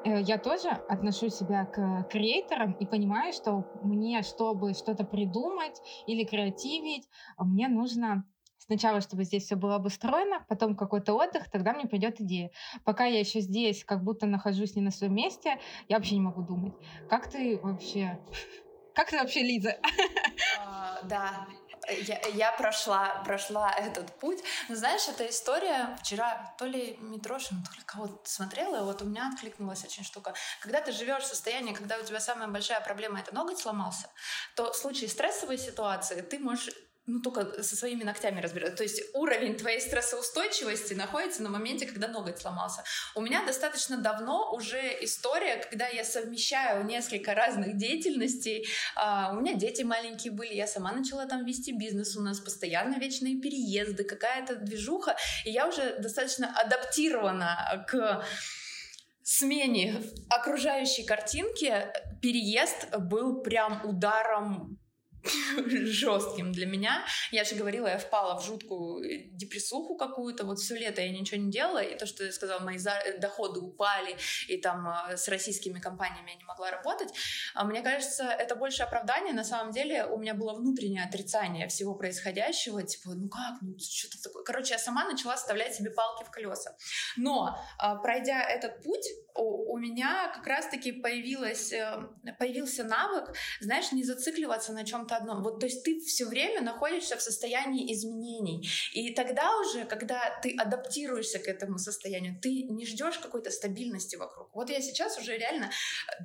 я 0.04 0.38
тоже 0.38 0.68
отношу 0.68 1.28
себя 1.28 1.64
к 1.66 2.08
креаторам 2.10 2.72
и 2.72 2.86
понимаю, 2.86 3.32
что 3.32 3.64
мне, 3.82 4.22
чтобы 4.22 4.74
что-то 4.74 5.04
придумать 5.04 5.80
или 6.06 6.24
креативить, 6.24 7.08
мне 7.38 7.68
нужно 7.68 8.24
сначала, 8.58 9.00
чтобы 9.00 9.24
здесь 9.24 9.44
все 9.44 9.56
было 9.56 9.76
обустроено, 9.76 10.44
потом 10.48 10.76
какой-то 10.76 11.14
отдых, 11.14 11.50
тогда 11.50 11.72
мне 11.72 11.86
придет 11.86 12.20
идея. 12.20 12.50
Пока 12.84 13.04
я 13.04 13.20
еще 13.20 13.40
здесь, 13.40 13.84
как 13.84 14.02
будто 14.02 14.26
нахожусь 14.26 14.74
не 14.76 14.82
на 14.82 14.90
своем 14.90 15.14
месте, 15.14 15.58
я 15.88 15.96
вообще 15.96 16.14
не 16.14 16.22
могу 16.22 16.42
думать. 16.42 16.74
Как 17.08 17.30
ты 17.30 17.58
вообще? 17.62 18.18
Как 18.94 19.10
ты 19.10 19.18
вообще, 19.18 19.42
Лиза? 19.42 19.76
А, 20.60 21.02
да, 21.08 21.48
я, 21.90 22.20
я 22.28 22.52
прошла, 22.52 23.22
прошла 23.24 23.70
этот 23.72 24.12
путь. 24.18 24.42
Но 24.68 24.74
знаешь, 24.74 25.08
эта 25.08 25.28
история 25.28 25.96
вчера 26.00 26.54
то 26.58 26.66
ли 26.66 26.96
Митрошин, 27.00 27.62
то 27.62 27.72
ли 27.76 27.82
кого-то 27.84 28.18
смотрела, 28.24 28.76
и 28.76 28.82
вот 28.82 29.02
у 29.02 29.04
меня 29.04 29.30
откликнулась 29.32 29.84
очень 29.84 30.04
штука. 30.04 30.34
Когда 30.60 30.80
ты 30.80 30.92
живешь 30.92 31.24
в 31.24 31.26
состоянии, 31.26 31.74
когда 31.74 31.98
у 31.98 32.02
тебя 32.02 32.20
самая 32.20 32.48
большая 32.48 32.80
проблема 32.80 33.20
это 33.20 33.34
ноготь 33.34 33.58
сломался, 33.58 34.08
то 34.54 34.72
в 34.72 34.76
случае 34.76 35.08
стрессовой 35.08 35.58
ситуации 35.58 36.20
ты 36.20 36.38
можешь 36.38 36.70
ну, 37.06 37.20
только 37.20 37.62
со 37.62 37.76
своими 37.76 38.02
ногтями 38.02 38.40
разбираться. 38.40 38.76
То 38.78 38.82
есть 38.82 39.02
уровень 39.14 39.56
твоей 39.56 39.80
стрессоустойчивости 39.80 40.94
находится 40.94 41.42
на 41.42 41.50
моменте, 41.50 41.86
когда 41.86 42.08
ноготь 42.08 42.38
сломался. 42.38 42.82
У 43.14 43.20
меня 43.20 43.44
достаточно 43.44 43.98
давно 43.98 44.52
уже 44.52 44.80
история, 45.02 45.56
когда 45.56 45.86
я 45.88 46.04
совмещаю 46.04 46.84
несколько 46.84 47.34
разных 47.34 47.76
деятельностей. 47.76 48.66
Uh, 48.96 49.36
у 49.36 49.40
меня 49.40 49.54
дети 49.54 49.82
маленькие 49.82 50.32
были, 50.32 50.54
я 50.54 50.66
сама 50.66 50.92
начала 50.92 51.26
там 51.26 51.44
вести 51.44 51.72
бизнес, 51.72 52.16
у 52.16 52.22
нас 52.22 52.40
постоянно 52.40 52.98
вечные 52.98 53.40
переезды, 53.40 54.04
какая-то 54.04 54.56
движуха, 54.56 55.16
и 55.44 55.50
я 55.50 55.68
уже 55.68 55.98
достаточно 55.98 56.52
адаптирована 56.58 57.84
к 57.88 58.24
смене 59.22 60.02
окружающей 60.28 61.04
картинки 61.04 61.86
переезд 62.20 62.94
был 62.98 63.42
прям 63.42 63.80
ударом 63.84 64.78
жестким 65.86 66.52
для 66.52 66.66
меня. 66.66 67.04
Я 67.30 67.44
же 67.44 67.54
говорила, 67.54 67.86
я 67.86 67.98
впала 67.98 68.38
в 68.38 68.44
жуткую 68.44 69.04
э, 69.04 69.24
депрессуху 69.32 69.96
какую-то. 69.96 70.44
Вот 70.44 70.58
все 70.58 70.76
лето 70.76 71.00
я 71.00 71.10
ничего 71.10 71.40
не 71.40 71.50
делала. 71.50 71.82
И 71.82 71.96
то, 71.96 72.06
что 72.06 72.24
я 72.24 72.32
сказала, 72.32 72.60
мои 72.60 72.78
э, 72.78 73.18
доходы 73.18 73.60
упали, 73.60 74.16
и 74.48 74.56
там 74.58 74.86
э, 74.88 75.16
с 75.16 75.28
российскими 75.28 75.80
компаниями 75.80 76.30
я 76.30 76.36
не 76.36 76.44
могла 76.44 76.70
работать. 76.70 77.08
А 77.54 77.64
мне 77.64 77.82
кажется, 77.82 78.24
это 78.24 78.56
больше 78.56 78.82
оправдание. 78.82 79.32
На 79.32 79.44
самом 79.44 79.72
деле 79.72 80.04
у 80.06 80.18
меня 80.18 80.34
было 80.34 80.54
внутреннее 80.54 81.04
отрицание 81.04 81.68
всего 81.68 81.94
происходящего. 81.94 82.82
Типа, 82.82 83.14
ну 83.14 83.28
как, 83.28 83.62
ну 83.62 83.78
что-то 83.78 84.22
такое. 84.22 84.44
Короче, 84.44 84.74
я 84.74 84.78
сама 84.78 85.04
начала 85.04 85.36
вставлять 85.36 85.74
себе 85.74 85.90
палки 85.90 86.24
в 86.24 86.30
колеса. 86.30 86.76
Но 87.16 87.58
а, 87.78 87.96
пройдя 87.96 88.42
этот 88.42 88.82
путь, 88.82 89.06
у, 89.36 89.76
меня 89.78 90.30
как 90.32 90.46
раз-таки 90.46 90.92
появилась, 90.92 91.72
появился 92.38 92.84
навык, 92.84 93.34
знаешь, 93.60 93.90
не 93.90 94.04
зацикливаться 94.04 94.72
на 94.72 94.84
чем-то 94.84 95.13
чем 95.13 95.13
одном. 95.16 95.42
Вот, 95.42 95.60
то 95.60 95.66
есть 95.66 95.82
ты 95.84 96.00
все 96.00 96.26
время 96.26 96.60
находишься 96.60 97.16
в 97.16 97.22
состоянии 97.22 97.92
изменений. 97.92 98.68
И 98.92 99.14
тогда 99.14 99.50
уже, 99.60 99.84
когда 99.84 100.20
ты 100.42 100.54
адаптируешься 100.56 101.38
к 101.38 101.48
этому 101.48 101.78
состоянию, 101.78 102.38
ты 102.40 102.64
не 102.64 102.86
ждешь 102.86 103.18
какой-то 103.18 103.50
стабильности 103.50 104.16
вокруг. 104.16 104.48
Вот 104.54 104.70
я 104.70 104.80
сейчас 104.80 105.18
уже 105.18 105.36
реально... 105.36 105.70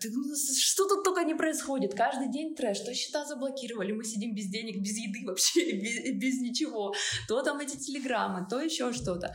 Ну, 0.04 0.36
что 0.36 0.88
тут 0.88 1.04
только 1.04 1.24
не 1.24 1.36
происходит? 1.36 1.94
Каждый 1.96 2.32
день 2.32 2.56
трэш. 2.56 2.80
То 2.80 2.94
счета 2.94 3.26
заблокировали, 3.26 3.92
мы 3.92 4.04
сидим 4.04 4.34
без 4.34 4.48
денег, 4.48 4.82
без 4.82 4.98
еды 4.98 5.26
вообще, 5.26 5.72
без, 5.82 6.14
без 6.16 6.42
ничего. 6.42 6.94
То 7.28 7.42
там 7.42 7.60
эти 7.60 7.78
телеграммы, 7.78 8.48
то 8.50 8.60
еще 8.60 8.94
что-то. 8.94 9.34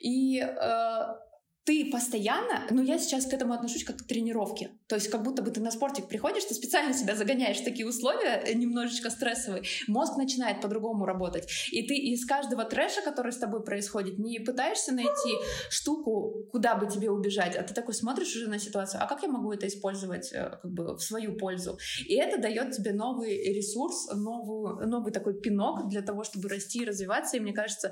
И 0.00 0.40
э, 0.40 1.29
ты 1.64 1.90
постоянно, 1.90 2.66
ну 2.70 2.82
я 2.82 2.98
сейчас 2.98 3.26
к 3.26 3.32
этому 3.34 3.52
отношусь 3.52 3.84
как 3.84 3.98
к 3.98 4.06
тренировке, 4.06 4.70
то 4.86 4.94
есть 4.94 5.08
как 5.08 5.22
будто 5.22 5.42
бы 5.42 5.50
ты 5.50 5.60
на 5.60 5.70
спортик 5.70 6.08
приходишь, 6.08 6.44
ты 6.44 6.54
специально 6.54 6.94
себя 6.94 7.14
загоняешь 7.14 7.58
в 7.58 7.64
такие 7.64 7.86
условия 7.86 8.42
э, 8.44 8.54
немножечко 8.54 9.10
стрессовые, 9.10 9.62
мозг 9.86 10.16
начинает 10.16 10.62
по-другому 10.62 11.04
работать, 11.04 11.46
и 11.70 11.86
ты 11.86 11.94
из 11.96 12.24
каждого 12.24 12.64
трэша, 12.64 13.02
который 13.02 13.32
с 13.32 13.38
тобой 13.38 13.62
происходит, 13.62 14.18
не 14.18 14.38
пытаешься 14.40 14.92
найти 14.92 15.36
штуку, 15.68 16.46
куда 16.50 16.76
бы 16.76 16.88
тебе 16.88 17.10
убежать, 17.10 17.56
а 17.56 17.62
ты 17.62 17.74
такой 17.74 17.94
смотришь 17.94 18.34
уже 18.34 18.48
на 18.48 18.58
ситуацию, 18.58 19.02
а 19.02 19.06
как 19.06 19.22
я 19.22 19.28
могу 19.28 19.52
это 19.52 19.66
использовать 19.66 20.32
э, 20.32 20.58
как 20.62 20.72
бы 20.72 20.96
в 20.96 21.00
свою 21.00 21.36
пользу, 21.36 21.78
и 22.06 22.14
это 22.14 22.40
дает 22.40 22.72
тебе 22.72 22.94
новый 22.94 23.36
ресурс, 23.52 24.08
новую, 24.14 24.88
новый 24.88 25.12
такой 25.12 25.38
пинок 25.38 25.88
для 25.88 26.00
того, 26.00 26.24
чтобы 26.24 26.48
расти 26.48 26.82
и 26.82 26.86
развиваться, 26.86 27.36
и 27.36 27.40
мне 27.40 27.52
кажется, 27.52 27.88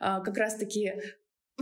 э, 0.00 0.20
как 0.22 0.36
раз-таки 0.36 0.92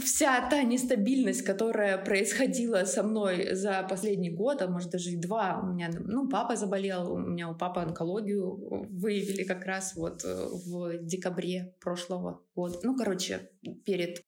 вся 0.00 0.48
та 0.50 0.62
нестабильность, 0.62 1.42
которая 1.42 1.98
происходила 1.98 2.84
со 2.84 3.02
мной 3.02 3.54
за 3.54 3.86
последний 3.88 4.30
год, 4.30 4.62
а 4.62 4.68
может 4.68 4.90
даже 4.90 5.10
и 5.10 5.16
два, 5.16 5.60
у 5.62 5.66
меня, 5.66 5.90
ну, 5.92 6.28
папа 6.28 6.56
заболел, 6.56 7.12
у 7.12 7.18
меня 7.18 7.48
у 7.48 7.54
папы 7.54 7.80
онкологию 7.80 8.88
выявили 8.90 9.44
как 9.44 9.64
раз 9.64 9.94
вот 9.96 10.24
э, 10.24 10.46
в 10.66 10.98
декабре 10.98 11.74
прошлого 11.80 12.42
года. 12.54 12.78
Ну, 12.82 12.96
короче, 12.96 13.50
перед 13.84 14.22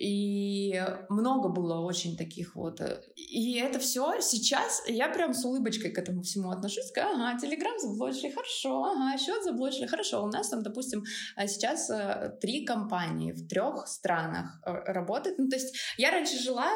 и 0.00 0.82
много 1.10 1.50
было 1.50 1.80
очень 1.80 2.16
таких 2.16 2.56
вот. 2.56 2.80
Э, 2.80 3.02
и 3.16 3.58
это 3.58 3.78
все 3.78 4.18
сейчас 4.20 4.82
я 4.86 5.10
прям 5.10 5.34
с 5.34 5.44
улыбочкой 5.44 5.90
к 5.90 5.98
этому 5.98 6.22
всему 6.22 6.50
отношусь. 6.50 6.90
Ага, 6.96 7.38
Телеграм 7.38 7.78
заблочили, 7.78 8.30
хорошо. 8.30 8.84
Ага, 8.84 9.18
счет 9.18 9.44
заблочили, 9.44 9.86
хорошо. 9.86 10.24
У 10.24 10.28
нас 10.28 10.48
там, 10.48 10.62
допустим, 10.62 11.04
э, 11.36 11.46
сейчас 11.46 11.90
э, 11.90 12.32
три 12.40 12.64
компании 12.64 13.32
в 13.32 13.46
трех 13.46 13.86
странах 13.88 14.58
работают. 14.64 15.38
Ну, 15.38 15.50
то 15.50 15.56
есть 15.56 15.76
я 15.98 16.10
раньше 16.10 16.38
жила 16.38 16.66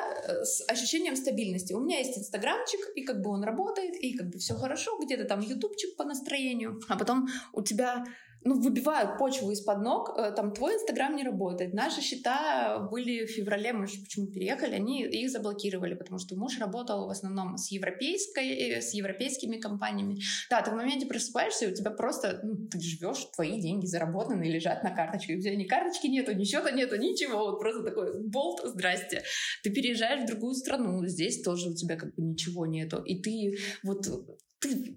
с 0.43 0.61
ощущением 0.68 1.16
стабильности. 1.16 1.72
У 1.72 1.81
меня 1.81 2.01
есть 2.01 2.18
инстаграмчик, 2.18 2.81
и 2.95 3.05
как 3.05 3.22
бы 3.22 3.31
он 3.31 3.43
работает, 3.43 3.95
и 3.95 4.14
как 4.18 4.29
бы 4.29 4.39
все 4.39 4.55
хорошо. 4.55 4.99
Где-то 5.03 5.25
там 5.25 5.41
ютубчик 5.41 5.97
по 5.97 6.05
настроению. 6.05 6.79
А 6.91 6.99
потом 6.99 7.27
у 7.55 7.62
тебя 7.62 8.05
ну, 8.45 8.61
выбивают 8.61 9.19
почву 9.19 9.51
из-под 9.51 9.83
ног, 9.83 10.15
э, 10.17 10.33
там, 10.33 10.53
твой 10.53 10.75
Инстаграм 10.75 11.17
не 11.17 11.25
работает. 11.25 11.73
Наши 11.73 12.03
счета 12.03 12.79
были 12.91 13.25
в 13.25 13.31
феврале, 13.31 13.73
мы 13.73 13.87
же 13.87 14.01
почему 14.01 14.27
переехали, 14.27 14.75
они 14.75 15.03
их 15.03 15.31
заблокировали, 15.31 15.95
потому 15.95 16.19
что 16.19 16.37
муж 16.37 16.59
работал 16.59 17.07
в 17.07 17.11
основном 17.11 17.57
с 17.57 17.71
европейской, 17.71 18.77
э, 18.77 18.81
с 18.83 18.93
европейскими 18.93 19.57
компаниями. 19.57 20.21
Да, 20.51 20.61
ты 20.61 20.71
в 20.71 20.75
моменте 20.75 21.07
просыпаешься, 21.07 21.65
и 21.65 21.73
у 21.73 21.75
тебя 21.75 21.91
просто, 21.91 22.41
ну, 22.43 22.69
ты 22.69 22.81
живешь, 22.81 23.25
твои 23.35 23.61
деньги 23.61 23.87
заработаны, 23.87 24.45
лежат 24.45 24.85
на 24.85 24.91
карточке. 24.91 25.37
У 25.37 25.41
тебя 25.41 25.57
ни 25.57 25.65
карточки 25.65 26.07
нету, 26.07 26.35
ни 26.35 26.45
счета 26.45 26.71
нету, 26.71 26.97
ничего. 26.97 27.39
Вот 27.51 27.61
просто 27.61 27.83
такой 27.83 28.23
болт, 28.29 28.61
здрасте. 28.65 29.23
Ты 29.63 29.71
переезжаешь 29.71 30.25
в 30.25 30.27
другую 30.27 30.55
страну, 30.55 31.05
здесь 31.07 31.43
тоже 31.43 31.71
у 31.71 31.75
тебя 31.75 31.97
как 31.97 32.15
бы 32.15 32.23
ничего 32.23 32.67
нету. 32.67 33.03
И 33.03 33.23
ты 33.23 33.57
вот 33.83 34.07
ты 34.65 34.97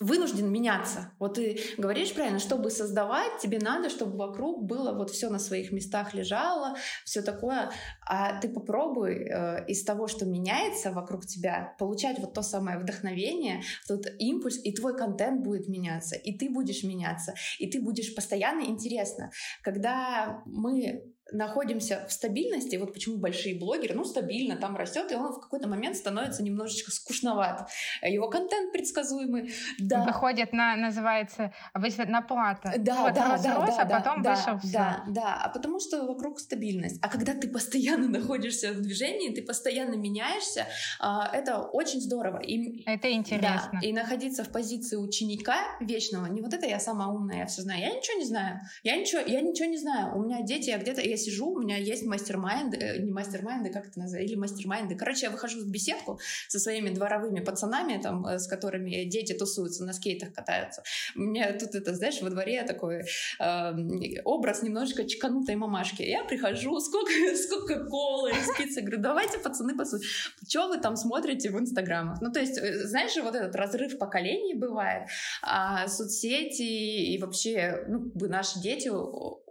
вынужден 0.00 0.50
меняться. 0.50 1.12
Вот 1.18 1.34
ты 1.34 1.58
говоришь 1.78 2.12
правильно, 2.12 2.38
чтобы 2.38 2.70
создавать, 2.70 3.38
тебе 3.40 3.58
надо, 3.58 3.88
чтобы 3.88 4.16
вокруг 4.18 4.64
было 4.64 4.92
вот 4.92 5.10
все 5.10 5.30
на 5.30 5.38
своих 5.38 5.72
местах 5.72 6.12
лежало, 6.12 6.76
все 7.04 7.22
такое. 7.22 7.70
А 8.06 8.38
ты 8.40 8.48
попробуй 8.48 9.14
э, 9.14 9.64
из 9.66 9.84
того, 9.84 10.06
что 10.06 10.26
меняется 10.26 10.92
вокруг 10.92 11.26
тебя, 11.26 11.74
получать 11.78 12.18
вот 12.18 12.34
то 12.34 12.42
самое 12.42 12.78
вдохновение, 12.78 13.62
тот 13.88 14.06
импульс, 14.18 14.60
и 14.62 14.72
твой 14.72 14.96
контент 14.96 15.42
будет 15.42 15.68
меняться, 15.68 16.16
и 16.16 16.36
ты 16.36 16.50
будешь 16.50 16.82
меняться, 16.82 17.34
и 17.58 17.70
ты 17.70 17.80
будешь 17.80 18.14
постоянно 18.14 18.64
интересно. 18.64 19.30
Когда 19.62 20.42
мы 20.44 21.15
находимся 21.32 22.04
в 22.08 22.12
стабильности, 22.12 22.76
вот 22.76 22.92
почему 22.92 23.16
большие 23.16 23.58
блогеры, 23.58 23.94
ну, 23.94 24.04
стабильно 24.04 24.56
там 24.56 24.76
растет, 24.76 25.10
и 25.10 25.14
он 25.14 25.32
в 25.32 25.40
какой-то 25.40 25.68
момент 25.68 25.96
становится 25.96 26.42
немножечко 26.42 26.90
скучноват. 26.90 27.68
Его 28.02 28.28
контент 28.28 28.72
предсказуемый, 28.72 29.52
да. 29.78 30.04
Выходит 30.04 30.52
на, 30.52 30.76
называется, 30.76 31.52
обычно 31.72 32.06
на 32.06 32.22
плата. 32.22 32.74
Да, 32.78 33.02
вот 33.02 33.14
да, 33.14 33.38
да, 33.38 33.56
рос, 33.56 33.76
да, 33.76 33.82
а 33.82 33.86
потом 33.86 34.22
да, 34.22 34.34
вышел 34.34 34.70
да, 34.72 35.04
да, 35.06 35.12
да, 35.12 35.42
а 35.44 35.48
потому 35.48 35.80
что 35.80 36.06
вокруг 36.06 36.38
стабильность. 36.38 36.98
А 37.02 37.08
когда 37.08 37.34
ты 37.34 37.48
постоянно 37.48 38.08
находишься 38.18 38.72
в 38.72 38.80
движении, 38.80 39.34
ты 39.34 39.42
постоянно 39.42 39.94
меняешься, 39.94 40.66
а, 41.00 41.28
это 41.32 41.60
очень 41.60 42.00
здорово. 42.00 42.38
И, 42.38 42.84
это 42.86 43.10
интересно. 43.12 43.70
Да, 43.72 43.80
и 43.82 43.92
находиться 43.92 44.44
в 44.44 44.50
позиции 44.50 44.96
ученика 44.96 45.56
вечного, 45.80 46.26
не 46.26 46.40
вот 46.40 46.54
это 46.54 46.66
я 46.66 46.78
самая 46.78 47.08
умная, 47.08 47.38
я 47.38 47.46
все 47.46 47.62
знаю. 47.62 47.80
Я 47.80 47.94
ничего 47.94 48.18
не 48.18 48.24
знаю. 48.24 48.60
Я 48.84 48.96
ничего, 48.96 49.20
я 49.20 49.40
ничего 49.40 49.68
не 49.68 49.78
знаю. 49.78 50.16
У 50.16 50.22
меня 50.22 50.42
дети, 50.42 50.70
я 50.70 50.78
где-то, 50.78 51.00
я 51.16 51.22
сижу, 51.22 51.50
у 51.50 51.58
меня 51.58 51.76
есть 51.76 52.04
мастер-майнд, 52.04 52.74
э, 52.74 52.98
не 52.98 53.12
мастер-майнды, 53.12 53.70
как 53.70 53.88
это 53.88 53.98
называется, 53.98 54.32
или 54.32 54.38
мастер-майнды. 54.38 54.94
Короче, 54.94 55.26
я 55.26 55.30
выхожу 55.30 55.60
в 55.60 55.70
беседку 55.70 56.20
со 56.48 56.58
своими 56.58 56.90
дворовыми 56.90 57.40
пацанами, 57.40 58.00
там, 58.00 58.26
э, 58.26 58.38
с 58.38 58.46
которыми 58.46 59.04
дети 59.04 59.32
тусуются, 59.32 59.84
на 59.84 59.92
скейтах 59.92 60.32
катаются. 60.32 60.82
У 61.16 61.20
меня 61.20 61.52
тут 61.58 61.74
это, 61.74 61.94
знаешь, 61.94 62.20
во 62.20 62.30
дворе 62.30 62.62
такой 62.62 63.02
э, 63.40 64.20
образ 64.24 64.62
немножечко 64.62 65.04
чеканутой 65.08 65.56
мамашки. 65.56 66.02
Я 66.02 66.24
прихожу, 66.24 66.78
сколько, 66.80 67.12
сколько 67.36 67.84
колы 67.86 68.30
из 68.30 68.56
пиццы, 68.56 68.80
говорю, 68.82 69.02
давайте, 69.02 69.38
пацаны, 69.38 69.76
пацаны, 69.76 70.02
что 70.48 70.68
вы 70.68 70.78
там 70.78 70.96
смотрите 70.96 71.50
в 71.50 71.58
инстаграмах? 71.58 72.20
Ну, 72.20 72.30
то 72.30 72.40
есть, 72.40 72.58
э, 72.58 72.86
знаешь, 72.86 73.16
вот 73.16 73.34
этот 73.34 73.54
разрыв 73.56 73.98
поколений 73.98 74.54
бывает, 74.54 75.08
а 75.42 75.88
соцсети 75.88 77.14
и 77.14 77.18
вообще, 77.18 77.84
ну, 77.88 78.10
наши 78.14 78.60
дети 78.60 78.88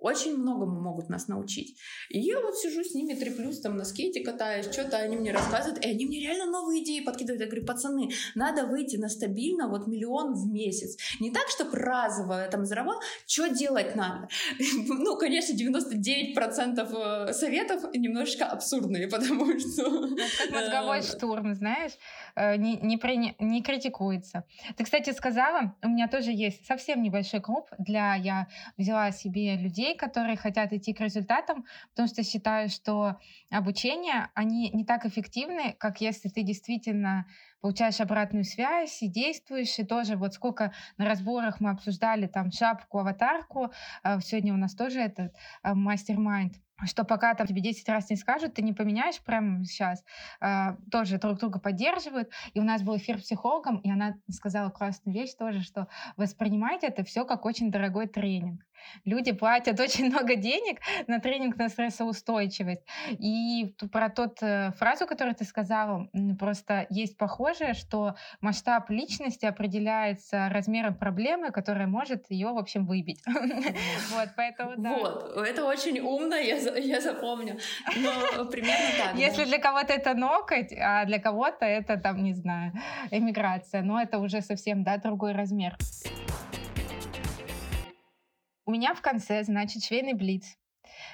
очень 0.06 0.38
многому 0.38 0.80
могут 0.82 1.10
нас 1.10 1.28
научить. 1.28 1.78
И 2.10 2.20
я 2.20 2.40
вот 2.40 2.56
сижу 2.56 2.84
с 2.84 2.94
ними, 2.94 3.16
треплюсь 3.16 3.60
там 3.60 3.76
на 3.76 3.86
скейте 3.86 4.24
катаюсь, 4.24 4.72
что-то 4.72 4.98
они 4.98 5.18
мне 5.18 5.32
рассказывают, 5.32 5.84
и 5.84 5.90
они 5.90 6.06
мне 6.06 6.20
реально 6.20 6.46
новые 6.46 6.84
идеи 6.84 7.00
подкидывают. 7.00 7.42
Я 7.42 7.48
говорю, 7.48 7.66
пацаны, 7.66 8.10
надо 8.36 8.68
выйти 8.68 8.98
на 8.98 9.10
стабильно 9.10 9.68
вот 9.68 9.88
миллион 9.88 10.36
в 10.36 10.46
месяц. 10.46 10.96
Не 11.20 11.32
так, 11.32 11.48
чтобы 11.50 11.78
разово 11.78 12.48
там 12.52 12.66
заработал, 12.66 13.02
что 13.26 13.48
делать 13.48 13.96
надо? 13.96 14.30
Ну, 15.06 15.18
конечно, 15.18 15.54
99% 15.54 17.30
э, 17.30 17.34
советов 17.34 17.84
немножечко 17.94 18.46
абсурдные, 18.46 19.08
потому 19.16 19.60
что... 19.60 20.08
как 20.38 20.52
мозговой 20.52 21.02
штурм, 21.02 21.56
знаешь, 21.56 21.94
э, 21.94 22.25
не, 22.36 22.78
не, 22.78 22.98
при, 22.98 23.36
не 23.40 23.62
критикуется. 23.62 24.44
Ты, 24.76 24.84
кстати, 24.84 25.12
сказала, 25.12 25.76
у 25.82 25.88
меня 25.88 26.08
тоже 26.08 26.32
есть 26.32 26.66
совсем 26.66 27.02
небольшой 27.02 27.42
клуб 27.42 27.70
для... 27.78 28.16
Я 28.16 28.48
взяла 28.78 29.12
себе 29.12 29.56
людей, 29.56 29.96
которые 29.96 30.38
хотят 30.38 30.74
идти 30.74 30.94
к 30.94 31.00
результатам, 31.00 31.66
потому 31.92 32.08
что 32.08 32.24
считаю, 32.24 32.70
что 32.70 33.18
обучение, 33.50 34.30
они 34.34 34.70
не 34.72 34.86
так 34.86 35.06
эффективны, 35.06 35.76
как 35.78 36.02
если 36.02 36.30
ты 36.30 36.44
действительно 36.44 37.26
получаешь 37.62 38.00
обратную 38.00 38.44
связь 38.44 39.02
и 39.02 39.08
действуешь, 39.08 39.80
и 39.80 39.84
тоже 39.84 40.18
вот 40.18 40.36
сколько 40.36 40.72
на 40.98 41.06
разборах 41.06 41.60
мы 41.60 41.72
обсуждали 41.72 42.28
там 42.28 42.52
шапку, 42.52 43.00
аватарку, 43.00 43.72
а, 44.04 44.20
сегодня 44.20 44.54
у 44.54 44.58
нас 44.58 44.76
тоже 44.76 45.00
этот 45.00 45.34
а, 45.64 45.74
мастер-майнд, 45.74 46.54
что 46.84 47.06
пока 47.06 47.34
там 47.34 47.48
тебе 47.48 47.62
10 47.62 47.88
раз 47.90 48.10
не 48.10 48.16
скажут, 48.16 48.56
ты 48.56 48.62
не 48.62 48.74
поменяешь 48.74 49.22
прямо 49.22 49.64
сейчас. 49.66 50.04
Э, 50.42 50.76
тоже 50.92 51.18
друг 51.18 51.40
друга 51.40 51.60
поддерживают. 51.60 52.30
И 52.54 52.60
у 52.60 52.64
нас 52.64 52.82
был 52.82 52.98
эфир 52.98 53.20
с 53.20 53.24
психологом, 53.24 53.78
и 53.78 53.90
она 53.90 54.16
сказала 54.30 54.70
классную 54.70 55.16
вещь 55.16 55.34
тоже, 55.36 55.62
что 55.62 55.88
воспринимайте 56.18 56.88
это 56.88 57.04
все 57.04 57.26
как 57.26 57.46
очень 57.46 57.72
дорогой 57.72 58.08
тренинг. 58.08 58.66
Люди 59.04 59.32
платят 59.32 59.80
очень 59.86 60.08
много 60.08 60.36
денег 60.36 60.80
на 61.08 61.20
тренинг 61.20 61.58
на 61.58 61.70
стрессоустойчивость. 61.70 62.84
И 63.10 63.76
про 63.92 64.10
тот 64.10 64.38
э, 64.42 64.72
фразу, 64.78 65.06
которую 65.06 65.36
ты 65.36 65.46
сказала, 65.46 66.10
просто 66.40 66.88
есть 66.90 67.18
похожее, 67.18 67.74
что 67.74 68.16
масштаб 68.42 68.90
личности 68.90 69.46
определяется 69.46 70.50
размером 70.50 70.96
проблемы, 70.96 71.52
которая 71.52 71.88
может 71.88 72.30
ее, 72.30 72.48
в 72.50 72.58
общем, 72.58 72.86
выбить. 72.86 73.24
Вот, 74.12 74.30
поэтому 74.36 74.74
да. 74.78 74.94
Вот, 74.94 75.38
это 75.38 75.66
очень 75.66 76.00
умно, 76.00 76.36
я, 76.36 76.58
я 76.58 77.02
запомню. 77.02 77.58
Но 77.98 78.46
примерно 78.46 78.86
так. 78.98 79.16
Если 79.16 79.46
для 79.46 79.60
кого-то 79.60 79.94
это 79.94 80.14
ноготь, 80.14 80.74
а 80.74 81.06
для 81.06 81.20
кого-то 81.20 81.66
это, 81.66 81.98
там, 81.98 82.24
не 82.24 82.34
знаю, 82.34 82.72
эмиграция, 83.12 83.82
но 83.82 84.02
это 84.02 84.20
уже 84.20 84.42
совсем, 84.42 84.84
да, 84.84 84.98
другой 84.98 85.34
размер. 85.34 85.78
У 88.66 88.72
меня 88.72 88.94
в 88.94 89.02
конце, 89.02 89.44
значит, 89.44 89.84
швейный 89.84 90.14
блиц. 90.14 90.58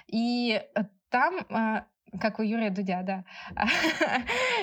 И 0.08 0.62
э, 0.76 0.84
там 1.10 1.39
э, 1.49 1.84
как 2.20 2.39
у 2.39 2.43
Юрия 2.43 2.70
Дудя, 2.70 3.04
да. 3.04 3.24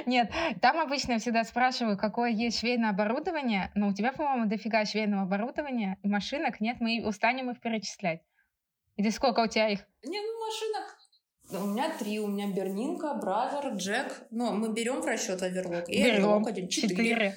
Нет, 0.06 0.32
там 0.60 0.78
обычно 0.78 1.12
я 1.12 1.18
всегда 1.18 1.44
спрашиваю, 1.44 1.96
какое 1.96 2.30
есть 2.30 2.60
швейное 2.60 2.90
оборудование, 2.90 3.70
но 3.74 3.88
у 3.88 3.94
тебя, 3.94 4.12
по-моему, 4.12 4.46
дофига 4.46 4.84
швейного 4.84 5.22
оборудования 5.22 5.98
и 6.02 6.08
машинок 6.08 6.60
нет, 6.60 6.78
мы 6.80 7.02
устанем 7.06 7.50
их 7.50 7.60
перечислять. 7.60 8.22
Или 8.96 9.10
сколько 9.10 9.40
у 9.40 9.46
тебя 9.46 9.68
их? 9.68 9.80
Не, 10.02 10.20
ну 10.20 10.46
машинок 10.46 10.97
у 11.50 11.66
меня 11.66 11.90
три. 11.98 12.20
У 12.20 12.26
меня 12.26 12.48
Бернинка, 12.48 13.14
Brother, 13.14 13.72
Jack. 13.74 14.22
Но 14.30 14.52
мы 14.52 14.72
берем 14.72 15.00
в 15.00 15.06
расчет 15.06 15.42
оверлок. 15.42 15.88
И 15.88 16.02
берем. 16.02 16.44
один. 16.44 16.68
Четыре. 16.68 17.34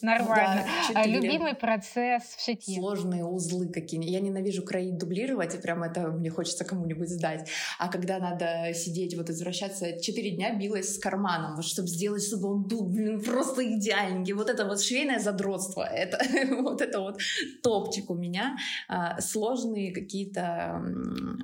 Нормально. 0.00 0.64
Да, 0.92 1.00
а 1.00 1.06
любимый 1.06 1.54
процесс 1.54 2.22
в 2.36 2.44
шитье? 2.44 2.76
Сложные 2.76 3.24
узлы 3.24 3.68
какие-нибудь. 3.68 4.12
Я 4.12 4.20
ненавижу 4.20 4.62
кроить, 4.62 4.96
дублировать, 4.96 5.54
и 5.54 5.58
прям 5.58 5.82
это 5.82 6.08
мне 6.08 6.30
хочется 6.30 6.64
кому-нибудь 6.64 7.08
сдать. 7.08 7.48
А 7.78 7.88
когда 7.88 8.18
надо 8.18 8.72
сидеть, 8.74 9.16
вот 9.16 9.28
извращаться, 9.30 10.00
четыре 10.00 10.30
дня 10.30 10.54
билась 10.54 10.94
с 10.94 10.98
карманом, 10.98 11.56
вот, 11.56 11.64
чтобы 11.64 11.88
сделать, 11.88 12.24
чтобы 12.24 12.48
он 12.48 12.62
был, 12.62 12.84
блин, 12.84 13.20
просто 13.22 13.64
идеальненький. 13.76 14.34
Вот 14.34 14.50
это 14.50 14.66
вот 14.66 14.80
швейное 14.80 15.18
задротство. 15.18 15.82
Это, 15.82 16.18
вот 16.62 16.80
это 16.80 17.00
вот 17.00 17.18
топчик 17.62 18.10
у 18.10 18.14
меня. 18.14 18.56
А, 18.88 19.20
сложные 19.20 19.92
какие-то 19.92 20.80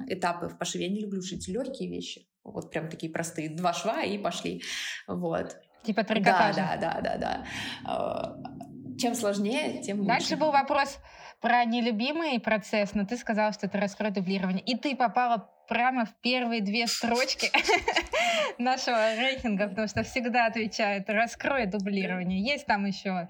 этапы 0.08 0.48
в 0.48 0.58
пошиве. 0.58 0.86
Я 0.86 0.92
не 0.92 1.00
люблю 1.00 1.20
шить 1.20 1.48
легкие 1.48 1.88
вещи. 1.88 2.03
Вот 2.44 2.70
прям 2.70 2.88
такие 2.88 3.10
простые. 3.12 3.48
Два 3.48 3.72
шва 3.72 4.02
и 4.02 4.18
пошли. 4.18 4.62
Вот. 5.06 5.56
Типа 5.82 6.04
трикотажа. 6.04 6.56
Да, 6.56 6.76
да, 6.76 7.00
да, 7.00 7.16
да, 7.16 7.44
да. 7.84 8.96
Чем 8.98 9.14
сложнее, 9.14 9.82
тем 9.82 9.98
лучше. 10.00 10.08
Дальше 10.08 10.36
был 10.36 10.52
вопрос 10.52 10.98
про 11.40 11.64
нелюбимый 11.64 12.38
процесс, 12.40 12.94
но 12.94 13.04
ты 13.04 13.16
сказала, 13.16 13.52
что 13.52 13.66
это 13.66 13.78
раскрой 13.78 14.10
дублирование. 14.10 14.62
И 14.62 14.76
ты 14.76 14.94
попала 14.94 15.50
прямо 15.68 16.04
в 16.04 16.14
первые 16.20 16.60
две 16.60 16.86
строчки 16.86 17.50
нашего 18.58 19.16
рейтинга, 19.16 19.68
потому 19.68 19.88
что 19.88 20.02
всегда 20.04 20.46
отвечает 20.46 21.08
раскрой 21.10 21.66
дублирование. 21.66 22.40
Есть 22.40 22.66
там 22.66 22.86
еще 22.86 23.28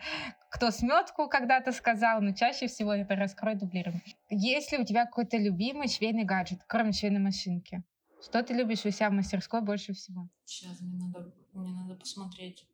кто 0.55 0.71
сметку 0.71 1.29
когда-то 1.29 1.73
сказал, 1.73 2.21
но 2.21 2.33
чаще 2.33 2.69
всего 2.69 2.95
это 2.95 3.17
раскрой 3.17 3.57
дублирование. 3.57 4.03
Есть 4.31 4.71
ли 4.71 4.79
у 4.79 4.85
тебя 4.85 5.05
какой-то 5.05 5.37
любимый 5.37 5.89
швейный 5.89 6.23
гаджет, 6.23 6.61
кроме 6.69 6.93
швейной 6.93 7.19
машинки? 7.19 7.83
Что 8.25 8.43
ты 8.43 8.55
любишь 8.55 8.87
у 8.87 8.91
себя 8.91 9.11
в 9.11 9.13
мастерской 9.13 9.61
больше 9.61 9.93
всего? 9.93 10.31
Сейчас 10.47 10.81
мне 10.81 10.97
надо, 10.97 11.35
мне 11.53 11.75
надо 11.75 11.95
посмотреть. 11.95 12.67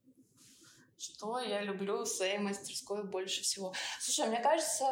Что 1.01 1.39
я 1.39 1.63
люблю 1.63 2.03
в 2.03 2.07
своей 2.07 2.37
мастерской 2.37 3.03
больше 3.05 3.41
всего? 3.41 3.73
Слушай, 3.99 4.29
мне 4.29 4.39
кажется, 4.39 4.85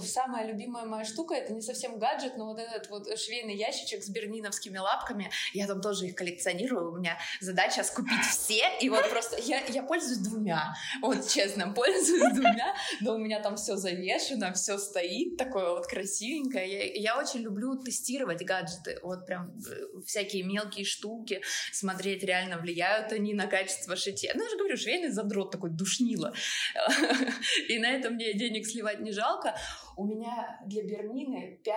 самая 0.00 0.46
любимая 0.46 0.84
моя 0.84 1.04
штука— 1.04 1.34
это 1.36 1.52
не 1.52 1.62
совсем 1.62 1.98
гаджет, 1.98 2.36
но 2.36 2.46
вот 2.46 2.60
этот 2.60 2.88
вот 2.90 3.08
швейный 3.18 3.56
ящичек 3.56 4.04
с 4.04 4.08
берниновскими 4.08 4.78
лапками. 4.78 5.32
Я 5.52 5.66
там 5.66 5.80
тоже 5.80 6.06
их 6.06 6.14
коллекционирую. 6.14 6.92
У 6.92 6.98
меня 6.98 7.18
задача 7.40 7.82
скупить 7.82 8.24
все, 8.30 8.70
и 8.80 8.88
вот 8.88 9.10
просто 9.10 9.36
я, 9.42 9.64
я 9.66 9.82
пользуюсь 9.82 10.18
двумя. 10.18 10.72
Вот 11.02 11.26
честно, 11.26 11.72
пользуюсь 11.72 12.32
двумя, 12.32 12.76
но 13.00 13.14
у 13.14 13.18
меня 13.18 13.40
там 13.40 13.56
все 13.56 13.74
завешено, 13.74 14.52
все 14.52 14.78
стоит 14.78 15.36
такое 15.36 15.70
вот 15.70 15.88
красивенькое. 15.88 16.70
Я, 16.70 17.14
я 17.14 17.18
очень 17.18 17.40
люблю 17.40 17.74
тестировать 17.74 18.44
гаджеты. 18.44 19.00
Вот 19.02 19.26
прям 19.26 19.50
э, 19.58 20.02
всякие 20.06 20.44
мелкие 20.44 20.84
штуки, 20.84 21.42
смотреть, 21.72 22.22
реально 22.22 22.58
влияют 22.58 23.10
они 23.10 23.34
на 23.34 23.48
качество 23.48 23.96
шитья. 23.96 24.30
Ну, 24.36 24.44
я 24.44 24.50
же 24.50 24.56
говорю, 24.56 24.76
швейный 24.76 25.15
задрот 25.16 25.50
такой 25.50 25.70
душнило. 25.70 26.32
И 27.68 27.78
на 27.78 27.90
этом 27.90 28.14
мне 28.14 28.34
денег 28.34 28.66
сливать 28.66 29.00
не 29.00 29.12
жалко. 29.12 29.56
У 29.96 30.04
меня 30.04 30.60
для 30.66 30.82
Бернины 30.82 31.58
5 31.64 31.74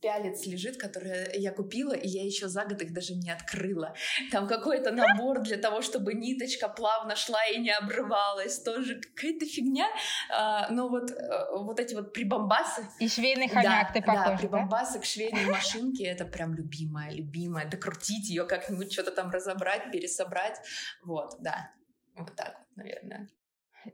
пялец 0.00 0.46
лежит, 0.46 0.76
который 0.76 1.38
я 1.38 1.52
купила, 1.52 1.92
и 1.92 2.08
я 2.08 2.24
еще 2.24 2.48
за 2.48 2.64
год 2.64 2.82
их 2.82 2.92
даже 2.92 3.14
не 3.14 3.30
открыла. 3.30 3.94
Там 4.30 4.46
какой-то 4.46 4.90
набор 4.90 5.40
для 5.40 5.56
того, 5.56 5.82
чтобы 5.82 6.14
ниточка 6.14 6.68
плавно 6.68 7.16
шла 7.16 7.44
и 7.46 7.58
не 7.58 7.70
обрывалась. 7.70 8.60
Тоже 8.60 9.00
какая-то 9.00 9.46
фигня. 9.46 9.86
А, 10.30 10.70
но 10.70 10.88
вот, 10.88 11.10
э, 11.10 11.56
вот 11.56 11.78
эти 11.80 11.94
вот 11.94 12.12
прибамбасы... 12.12 12.86
И 12.98 13.08
швейный 13.08 13.48
хомяк 13.48 13.88
да, 13.88 13.92
ты 13.92 14.02
похож, 14.02 14.32
да? 14.32 14.36
прибамбасы 14.38 14.94
да? 14.94 15.00
к 15.00 15.04
швейной 15.04 15.46
машинке— 15.46 16.04
это 16.06 16.24
прям 16.24 16.54
любимая, 16.54 17.10
любимая. 17.10 17.68
Докрутить 17.68 18.28
ее 18.28 18.44
как-нибудь, 18.44 18.92
что-то 18.92 19.10
там 19.10 19.30
разобрать, 19.30 19.90
пересобрать. 19.92 20.58
Вот, 21.04 21.36
да. 21.40 21.72
Вот 22.16 22.34
так 22.36 22.56
вот, 22.58 22.69
наверное. 22.80 23.28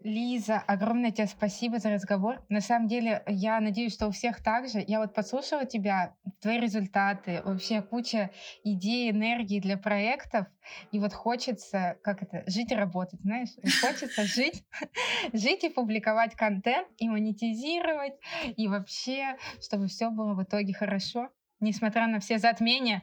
Лиза, 0.03 0.59
огромное 0.59 1.13
тебе 1.13 1.27
спасибо 1.27 1.79
за 1.79 1.91
разговор. 1.91 2.45
На 2.49 2.61
самом 2.61 2.89
деле, 2.89 3.23
я 3.29 3.61
надеюсь, 3.61 3.95
что 3.95 4.09
у 4.09 4.11
всех 4.11 4.43
так 4.43 4.69
же. 4.69 4.83
Я 4.85 5.01
вот 5.01 5.15
послушала 5.15 5.65
тебя, 5.65 6.17
твои 6.41 6.59
результаты, 6.59 7.41
вообще 7.45 7.83
куча 7.83 8.31
идей, 8.65 9.11
энергии 9.13 9.61
для 9.61 9.77
проектов. 9.77 10.47
И 10.91 10.99
вот 10.99 11.13
хочется, 11.13 11.99
как 12.03 12.23
это, 12.23 12.43
жить 12.51 12.73
и 12.73 12.75
работать, 12.75 13.21
знаешь? 13.21 13.51
Хочется 13.81 14.25
жить, 14.25 14.65
жить 15.33 15.63
и 15.63 15.69
публиковать 15.69 16.35
контент, 16.35 16.89
и 16.99 17.09
монетизировать, 17.09 18.15
и 18.57 18.67
вообще, 18.67 19.37
чтобы 19.61 19.87
все 19.87 20.11
было 20.11 20.35
в 20.35 20.43
итоге 20.43 20.75
хорошо 20.75 21.31
несмотря 21.61 22.07
на 22.07 22.21
все 22.21 22.39
затмения. 22.39 23.03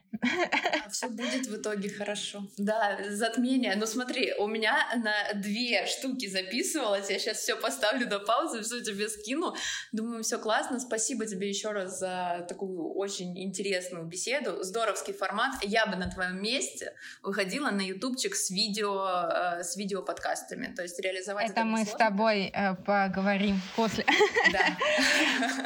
А 0.85 0.89
все 0.89 1.09
будет 1.09 1.47
в 1.47 1.55
итоге 1.55 1.89
хорошо. 1.89 2.47
Да, 2.57 2.97
затмение. 3.09 3.75
Но 3.75 3.85
смотри, 3.85 4.33
у 4.37 4.47
меня 4.47 4.77
на 4.95 5.39
две 5.39 5.85
штуки 5.87 6.27
записывалось. 6.27 7.09
Я 7.09 7.19
сейчас 7.19 7.37
все 7.37 7.55
поставлю 7.55 8.07
на 8.07 8.19
паузу, 8.19 8.61
все 8.61 8.81
тебе 8.81 9.09
скину. 9.09 9.55
Думаю, 9.91 10.23
все 10.23 10.37
классно. 10.37 10.79
Спасибо 10.79 11.25
тебе 11.25 11.49
еще 11.49 11.71
раз 11.71 11.99
за 11.99 12.45
такую 12.47 12.93
очень 12.93 13.37
интересную 13.41 14.05
беседу. 14.05 14.63
Здоровский 14.63 15.13
формат. 15.13 15.55
Я 15.63 15.85
бы 15.85 15.95
на 15.95 16.09
твоем 16.09 16.41
месте 16.41 16.93
выходила 17.21 17.71
на 17.71 17.81
ютубчик 17.81 18.35
с 18.35 18.49
видео, 18.51 19.05
э, 19.05 19.63
с 19.63 19.75
видео 19.75 20.03
подкастами. 20.03 20.73
То 20.75 20.83
есть 20.83 20.99
реализовать 20.99 21.45
это, 21.45 21.61
это 21.61 21.65
мы 21.65 21.77
сложно. 21.77 21.93
с 21.93 21.97
тобой 21.97 22.51
э, 22.53 22.75
поговорим 22.75 23.59
после. 23.75 24.05
Да. 24.51 24.77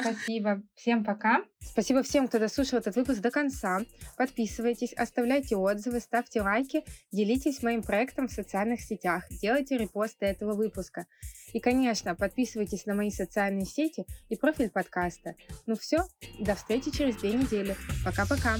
Спасибо. 0.00 0.62
Всем 0.74 1.04
пока. 1.04 1.44
Спасибо 1.60 2.02
всем, 2.02 2.28
кто 2.28 2.38
дослушал 2.38 2.78
этот 2.78 2.96
выпуск 2.96 3.20
до 3.20 3.30
конца. 3.30 3.80
Подписывайтесь, 4.16 4.92
оставляйте 4.92 5.56
отзывы, 5.56 6.00
ставьте 6.00 6.42
лайки, 6.42 6.84
делитесь 7.12 7.62
моим 7.62 7.82
проектом 7.82 8.28
в 8.28 8.32
социальных 8.32 8.80
сетях, 8.80 9.24
делайте 9.30 9.78
репосты 9.78 10.26
этого 10.26 10.54
выпуска. 10.54 11.06
И, 11.52 11.60
конечно, 11.60 12.14
подписывайтесь 12.14 12.86
на 12.86 12.94
мои 12.94 13.10
социальные 13.10 13.66
сети 13.66 14.06
и 14.28 14.36
профиль 14.36 14.70
подкаста. 14.70 15.34
Ну 15.66 15.76
все, 15.76 16.04
до 16.40 16.54
встречи 16.54 16.90
через 16.90 17.16
две 17.16 17.32
недели. 17.32 17.76
Пока-пока. 18.04 18.56